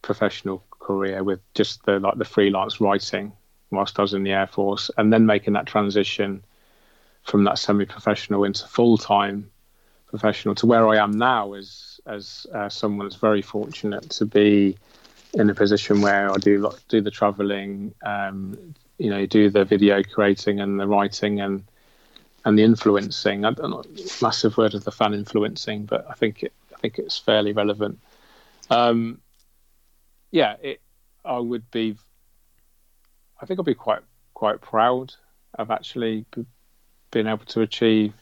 professional 0.02 0.64
career 0.80 1.24
with 1.24 1.40
just 1.54 1.84
the 1.86 2.00
like 2.00 2.18
the 2.18 2.26
freelance 2.26 2.82
writing 2.82 3.32
whilst 3.70 4.00
I 4.00 4.02
was 4.02 4.14
in 4.14 4.24
the 4.24 4.32
Air 4.32 4.48
Force 4.48 4.90
and 4.98 5.14
then 5.14 5.26
making 5.26 5.54
that 5.54 5.68
transition 5.68 6.44
from 7.24 7.44
that 7.44 7.60
semi 7.60 7.86
professional 7.86 8.44
into 8.44 8.68
full 8.68 8.98
time 8.98 9.50
professional 10.08 10.56
to 10.56 10.66
where 10.66 10.88
I 10.88 10.98
am 10.98 11.18
now 11.18 11.54
as 11.54 12.00
as 12.06 12.48
uh, 12.54 12.68
someone 12.70 13.08
that's 13.08 13.16
very 13.16 13.42
fortunate 13.42 14.10
to 14.12 14.26
be 14.26 14.78
in 15.34 15.50
a 15.50 15.56
position 15.56 16.02
where 16.02 16.32
I 16.32 16.38
do 16.38 16.70
do 16.90 17.02
the 17.02 17.12
traveling, 17.12 17.94
um, 18.06 18.76
you 18.98 19.10
know, 19.10 19.26
do 19.26 19.50
the 19.50 19.64
video 19.64 20.04
creating 20.04 20.60
and 20.60 20.80
the 20.80 20.88
writing 20.88 21.40
and 21.40 21.64
and 22.46 22.58
the 22.58 22.64
influencing. 22.64 23.46
I'm 23.46 23.56
not 23.60 23.88
massive 24.22 24.58
word 24.58 24.74
of 24.74 24.84
the 24.84 24.92
fan 24.92 25.14
influencing, 25.14 25.86
but 25.86 26.06
I 26.10 26.14
think 26.14 26.44
it, 26.44 26.54
I 26.74 26.78
think 26.78 26.98
it's 26.98 27.18
fairly 27.18 27.54
relevant. 27.54 28.00
Um, 28.70 29.20
yeah, 30.32 30.56
it, 30.62 30.82
I 31.24 31.38
would 31.40 31.70
be. 31.72 31.96
I 33.42 33.46
think 33.46 33.60
I'd 33.60 33.66
be 33.66 33.74
quite 33.74 34.02
quite 34.34 34.62
proud 34.62 35.14
of 35.56 35.72
actually 35.72 36.26
being 37.12 37.28
able 37.28 37.46
to 37.46 37.62
achieve 37.62 38.14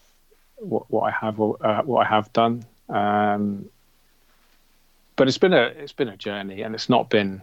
what, 0.56 0.90
what 0.90 1.02
I 1.02 1.10
have 1.10 1.40
uh, 1.40 1.82
what 1.82 2.06
I 2.06 2.08
have 2.08 2.32
done. 2.32 2.64
Um, 2.88 3.70
but 5.16 5.28
it's 5.28 5.38
been 5.38 5.52
a 5.52 5.62
it's 5.62 5.92
been 5.92 6.08
a 6.08 6.16
journey, 6.16 6.62
and 6.62 6.74
it's 6.74 6.88
not 6.88 7.10
been. 7.10 7.42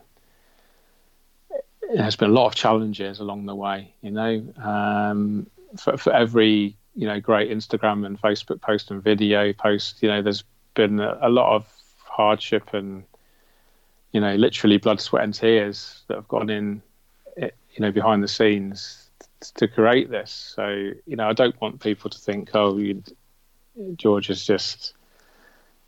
There's 1.94 2.18
been 2.18 2.32
a 2.32 2.34
lot 2.34 2.48
of 2.48 2.56
challenges 2.56 3.20
along 3.20 3.46
the 3.46 3.56
way, 3.56 3.94
you 4.02 4.12
know. 4.12 4.44
Um, 4.62 5.48
for, 5.76 5.98
for 5.98 6.14
every 6.14 6.76
you 6.96 7.08
know 7.08 7.20
great 7.20 7.52
Instagram 7.52 8.06
and 8.06 8.20
Facebook 8.22 8.62
post 8.62 8.92
and 8.92 9.04
video 9.04 9.54
post, 9.54 10.02
you 10.02 10.10
know, 10.10 10.22
there's 10.22 10.44
been 10.74 11.00
a, 11.00 11.18
a 11.22 11.30
lot 11.30 11.56
of 11.56 11.68
hardship 12.04 12.74
and 12.74 13.04
you 14.12 14.22
know 14.22 14.36
literally 14.36 14.78
blood, 14.78 15.02
sweat, 15.02 15.24
and 15.24 15.34
tears 15.34 16.04
that 16.08 16.16
have 16.16 16.28
gone 16.28 16.50
in, 16.50 16.82
you 17.38 17.52
know, 17.80 17.92
behind 17.92 18.24
the 18.24 18.28
scenes 18.28 19.10
to 19.56 19.68
create 19.68 20.10
this. 20.10 20.54
So 20.56 20.92
you 21.06 21.16
know, 21.16 21.28
I 21.28 21.34
don't 21.34 21.60
want 21.62 21.82
people 21.82 22.10
to 22.10 22.18
think, 22.18 22.52
oh, 22.54 22.78
you, 22.78 23.04
George 23.96 24.28
has 24.28 24.46
just 24.46 24.94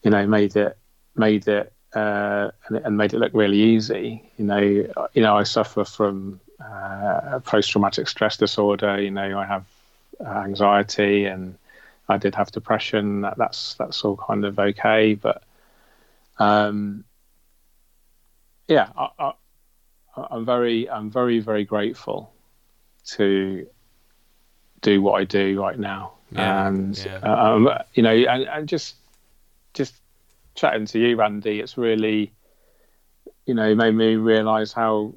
you 0.04 0.12
know 0.12 0.26
made 0.28 0.56
it 0.56 0.78
made 1.16 1.48
it 1.48 1.74
uh, 1.94 2.52
and, 2.68 2.78
and, 2.78 2.98
made 2.98 3.14
it 3.14 3.18
look 3.18 3.34
really 3.34 3.60
easy. 3.60 4.32
You 4.38 4.46
know, 4.46 4.60
you 4.60 5.22
know, 5.22 5.36
I 5.36 5.44
suffer 5.44 5.84
from 5.84 6.40
uh, 6.64 7.40
post-traumatic 7.40 8.08
stress 8.08 8.38
disorder. 8.38 9.02
You 9.02 9.12
know, 9.12 9.40
I 9.40 9.46
have 9.46 9.66
uh, 10.24 10.30
anxiety 10.30 11.26
and 11.26 11.58
I 12.10 12.18
did 12.18 12.36
have 12.36 12.52
depression. 12.52 13.22
That, 13.22 13.38
that's 13.38 13.76
that's 13.76 14.04
all 14.04 14.18
kind 14.18 14.44
of 14.44 14.60
okay, 14.60 15.14
but 15.14 15.44
um, 16.40 17.04
yeah, 18.68 18.90
I, 18.96 19.34
am 20.32 20.44
very 20.46 20.90
I'm 20.90 21.12
very 21.12 21.40
very 21.40 21.64
grateful 21.64 22.34
to 23.12 23.68
do 24.82 25.02
what 25.02 25.22
I 25.22 25.24
do 25.24 25.62
right 25.62 25.78
now, 25.78 26.14
yeah, 26.32 26.68
and 26.68 26.98
yeah. 26.98 27.18
Um, 27.18 27.70
you 27.94 28.04
know, 28.04 28.14
and, 28.14 28.44
and 28.44 28.68
just 28.68 28.96
just 29.74 29.96
chatting 30.56 30.88
to 30.88 31.00
you, 31.00 31.16
Randy, 31.16 31.60
it's 31.60 31.78
really 31.78 32.32
you 33.46 33.54
know 33.54 33.76
made 33.76 33.94
me 33.94 34.16
realise 34.16 34.74
how 34.74 35.14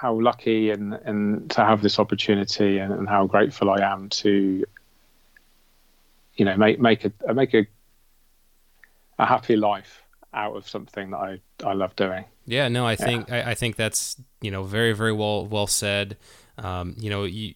how 0.00 0.20
lucky 0.20 0.70
and, 0.70 0.94
and 0.94 1.50
to 1.50 1.64
have 1.64 1.82
this 1.82 1.98
opportunity 1.98 2.78
and, 2.78 2.92
and 2.92 3.08
how 3.08 3.26
grateful 3.26 3.68
I 3.68 3.80
am 3.80 4.08
to 4.10 4.64
you 6.36 6.44
know 6.44 6.56
make 6.56 6.78
make 6.78 7.04
a 7.04 7.34
make 7.34 7.52
a 7.54 7.66
a 9.18 9.26
happy 9.26 9.56
life 9.56 10.04
out 10.32 10.56
of 10.56 10.68
something 10.68 11.10
that 11.10 11.16
I, 11.16 11.40
I 11.64 11.72
love 11.72 11.96
doing. 11.96 12.24
Yeah, 12.46 12.68
no, 12.68 12.86
I 12.86 12.94
think 12.94 13.32
I, 13.32 13.50
I, 13.50 13.54
think 13.54 13.74
that's 13.74 14.16
you 14.40 14.52
know 14.52 14.62
very 14.62 14.92
very 14.92 15.12
well 15.12 15.44
well 15.46 15.66
said. 15.66 16.16
Um, 16.56 16.94
you 16.98 17.10
know, 17.10 17.24
you, 17.24 17.54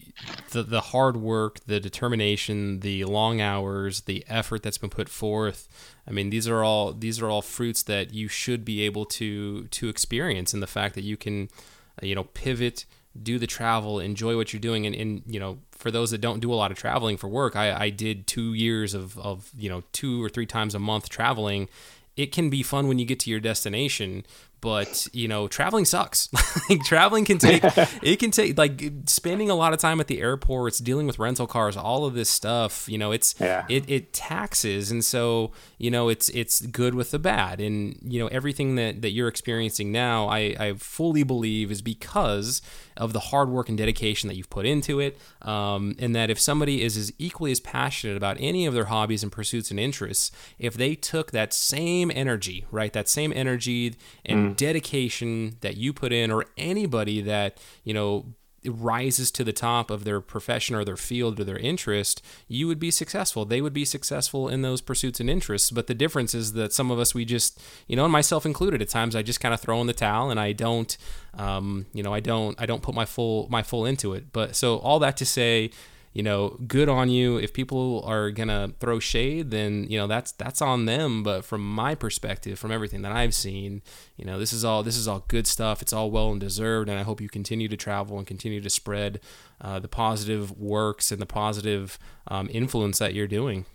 the 0.51 0.63
the 0.63 0.81
hard 0.81 1.17
work, 1.17 1.59
the 1.65 1.79
determination, 1.79 2.81
the 2.81 3.05
long 3.05 3.39
hours, 3.39 4.01
the 4.01 4.25
effort 4.27 4.63
that's 4.63 4.77
been 4.77 4.89
put 4.89 5.07
forth. 5.07 5.69
I 6.05 6.11
mean, 6.11 6.29
these 6.29 6.47
are 6.47 6.63
all 6.63 6.91
these 6.91 7.21
are 7.21 7.29
all 7.29 7.41
fruits 7.41 7.83
that 7.83 8.13
you 8.13 8.27
should 8.27 8.65
be 8.65 8.81
able 8.81 9.05
to 9.05 9.67
to 9.67 9.87
experience, 9.87 10.53
and 10.53 10.61
the 10.61 10.67
fact 10.67 10.95
that 10.95 11.03
you 11.03 11.15
can 11.15 11.43
uh, 11.43 11.72
Uh, 12.01 12.05
you 12.05 12.15
know, 12.15 12.23
pivot, 12.23 12.85
do 13.21 13.37
the 13.37 13.47
travel, 13.47 13.99
enjoy 13.99 14.35
what 14.35 14.53
you're 14.53 14.59
doing. 14.59 14.85
And, 14.85 14.95
and, 14.95 15.21
you 15.27 15.39
know, 15.39 15.59
for 15.71 15.91
those 15.91 16.11
that 16.11 16.21
don't 16.21 16.39
do 16.39 16.51
a 16.51 16.55
lot 16.55 16.71
of 16.71 16.77
traveling 16.77 17.17
for 17.17 17.27
work, 17.27 17.55
I, 17.55 17.85
I 17.85 17.89
did 17.89 18.25
two 18.25 18.53
years 18.53 18.93
of, 18.93 19.17
of, 19.19 19.51
you 19.57 19.69
know, 19.69 19.83
two 19.91 20.23
or 20.23 20.29
three 20.29 20.45
times 20.47 20.73
a 20.73 20.79
month 20.79 21.09
traveling. 21.09 21.69
It 22.15 22.31
can 22.31 22.49
be 22.49 22.63
fun 22.63 22.87
when 22.87 22.99
you 22.99 23.05
get 23.05 23.19
to 23.21 23.29
your 23.29 23.39
destination, 23.39 24.25
but 24.63 25.05
you 25.11 25.27
know 25.27 25.47
traveling 25.49 25.83
sucks. 25.85 26.29
Like 26.69 26.83
traveling 26.85 27.25
can 27.25 27.39
take 27.39 27.61
it 28.01 28.19
can 28.19 28.31
take 28.31 28.57
like 28.57 28.81
spending 29.07 29.49
a 29.49 29.55
lot 29.55 29.73
of 29.73 29.79
time 29.79 29.99
at 29.99 30.07
the 30.07 30.21
airports 30.21 30.77
dealing 30.79 31.07
with 31.07 31.19
rental 31.19 31.45
cars 31.47 31.75
all 31.75 32.05
of 32.05 32.13
this 32.13 32.29
stuff 32.29 32.87
you 32.87 32.97
know 32.97 33.11
it's 33.11 33.35
Yeah. 33.39 33.65
it, 33.67 33.83
it 33.89 34.13
taxes 34.13 34.91
and 34.91 35.03
so 35.03 35.51
you 35.77 35.91
know 35.91 36.07
it's 36.09 36.29
it's 36.29 36.61
good 36.61 36.95
with 36.95 37.11
the 37.11 37.19
bad. 37.19 37.59
And 37.59 37.97
you 38.03 38.19
know 38.19 38.27
everything 38.27 38.75
that 38.75 39.01
that 39.01 39.09
you're 39.11 39.27
experiencing 39.27 39.91
now 39.91 40.27
i 40.29 40.55
i 40.59 40.73
fully 40.77 41.23
believe 41.23 41.69
is 41.71 41.81
because 41.81 42.61
of 42.95 43.11
the 43.11 43.19
hard 43.19 43.49
work 43.49 43.67
and 43.67 43.77
dedication 43.77 44.27
that 44.29 44.35
you've 44.35 44.49
put 44.51 44.65
into 44.65 44.99
it 44.99 45.17
um, 45.41 45.95
and 45.99 46.15
that 46.15 46.29
if 46.29 46.39
somebody 46.39 46.83
is 46.83 46.95
as 46.95 47.11
equally 47.17 47.51
as 47.51 47.59
passionate 47.59 48.15
about 48.15 48.37
any 48.39 48.65
of 48.67 48.73
their 48.75 48.85
hobbies 48.85 49.23
and 49.23 49.31
pursuits 49.31 49.71
and 49.71 49.79
interests 49.79 50.31
if 50.59 50.75
they 50.75 50.93
took 50.95 51.31
that 51.31 51.53
same 51.53 52.11
energy 52.13 52.65
right 52.71 52.93
that 52.93 53.09
same 53.09 53.33
energy 53.35 53.95
and 54.23 54.52
dedication 54.53 55.57
that 55.61 55.77
you 55.77 55.93
put 55.93 56.13
in 56.13 56.31
or 56.31 56.45
anybody 56.57 57.21
that 57.21 57.57
you 57.83 57.93
know 57.93 58.33
rises 58.65 59.31
to 59.31 59.43
the 59.43 59.53
top 59.53 59.91
of 59.91 60.03
their 60.03 60.21
profession 60.21 60.75
or 60.75 60.85
their 60.85 60.97
field 60.97 61.39
or 61.39 61.43
their 61.43 61.57
interest, 61.57 62.21
you 62.47 62.67
would 62.67 62.79
be 62.79 62.91
successful. 62.91 63.45
They 63.45 63.61
would 63.61 63.73
be 63.73 63.85
successful 63.85 64.47
in 64.47 64.61
those 64.61 64.81
pursuits 64.81 65.19
and 65.19 65.29
interests. 65.29 65.71
But 65.71 65.87
the 65.87 65.93
difference 65.93 66.33
is 66.33 66.53
that 66.53 66.73
some 66.73 66.91
of 66.91 66.99
us, 66.99 67.13
we 67.13 67.25
just, 67.25 67.61
you 67.87 67.95
know, 67.95 68.03
and 68.03 68.11
myself 68.11 68.45
included, 68.45 68.81
at 68.81 68.89
times 68.89 69.15
I 69.15 69.21
just 69.21 69.39
kind 69.39 69.53
of 69.53 69.59
throw 69.59 69.81
in 69.81 69.87
the 69.87 69.93
towel 69.93 70.31
and 70.31 70.39
I 70.39 70.53
don't, 70.53 70.95
um, 71.33 71.85
you 71.93 72.03
know, 72.03 72.13
I 72.13 72.19
don't, 72.19 72.59
I 72.61 72.65
don't 72.65 72.81
put 72.81 72.95
my 72.95 73.05
full, 73.05 73.47
my 73.49 73.63
full 73.63 73.85
into 73.85 74.13
it. 74.13 74.31
But 74.31 74.55
so 74.55 74.77
all 74.77 74.99
that 74.99 75.17
to 75.17 75.25
say, 75.25 75.71
you 76.13 76.21
know, 76.21 76.59
good 76.67 76.89
on 76.89 77.09
you. 77.09 77.37
If 77.37 77.53
people 77.53 78.03
are 78.05 78.29
gonna 78.29 78.73
throw 78.79 78.99
shade, 78.99 79.49
then 79.49 79.87
you 79.89 79.97
know 79.97 80.07
that's 80.07 80.31
that's 80.31 80.61
on 80.61 80.85
them. 80.85 81.23
But 81.23 81.43
from 81.43 81.67
my 81.67 81.95
perspective, 81.95 82.59
from 82.59 82.71
everything 82.71 83.01
that 83.01 83.11
I've 83.11 83.33
seen, 83.33 83.81
you 84.15 84.25
know, 84.25 84.37
this 84.37 84.53
is 84.53 84.63
all 84.63 84.83
this 84.83 84.95
is 84.95 85.07
all 85.07 85.25
good 85.27 85.47
stuff. 85.47 85.81
It's 85.81 85.93
all 85.93 86.11
well 86.11 86.31
and 86.31 86.39
deserved, 86.39 86.87
and 86.87 86.99
I 86.99 87.03
hope 87.03 87.19
you 87.19 87.29
continue 87.29 87.67
to 87.67 87.77
travel 87.77 88.17
and 88.17 88.27
continue 88.27 88.61
to 88.61 88.69
spread 88.69 89.19
uh, 89.59 89.79
the 89.79 89.87
positive 89.87 90.51
works 90.51 91.11
and 91.11 91.19
the 91.19 91.25
positive 91.25 91.97
um, 92.27 92.47
influence 92.51 92.99
that 92.99 93.13
you're 93.13 93.27
doing. 93.27 93.65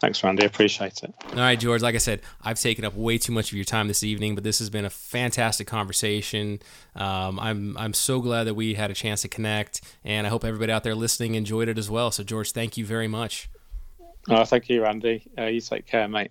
Thanks, 0.00 0.22
Randy. 0.22 0.44
Appreciate 0.44 1.02
it. 1.02 1.14
All 1.30 1.36
right, 1.36 1.58
George. 1.58 1.82
Like 1.82 1.94
I 1.94 1.98
said, 1.98 2.20
I've 2.42 2.60
taken 2.60 2.84
up 2.84 2.94
way 2.94 3.18
too 3.18 3.32
much 3.32 3.50
of 3.50 3.56
your 3.56 3.64
time 3.64 3.88
this 3.88 4.02
evening, 4.02 4.34
but 4.34 4.44
this 4.44 4.58
has 4.58 4.68
been 4.68 4.84
a 4.84 4.90
fantastic 4.90 5.66
conversation. 5.66 6.60
Um, 6.94 7.40
I'm 7.40 7.76
I'm 7.78 7.94
so 7.94 8.20
glad 8.20 8.44
that 8.44 8.54
we 8.54 8.74
had 8.74 8.90
a 8.90 8.94
chance 8.94 9.22
to 9.22 9.28
connect, 9.28 9.80
and 10.04 10.26
I 10.26 10.30
hope 10.30 10.44
everybody 10.44 10.72
out 10.72 10.84
there 10.84 10.94
listening 10.94 11.34
enjoyed 11.34 11.68
it 11.68 11.78
as 11.78 11.88
well. 11.90 12.10
So, 12.10 12.22
George, 12.22 12.52
thank 12.52 12.76
you 12.76 12.84
very 12.84 13.08
much. 13.08 13.48
Oh, 14.28 14.44
thank 14.44 14.68
you, 14.68 14.82
Randy. 14.82 15.26
Uh, 15.38 15.44
you 15.44 15.60
take 15.60 15.86
care, 15.86 16.08
mate. 16.08 16.30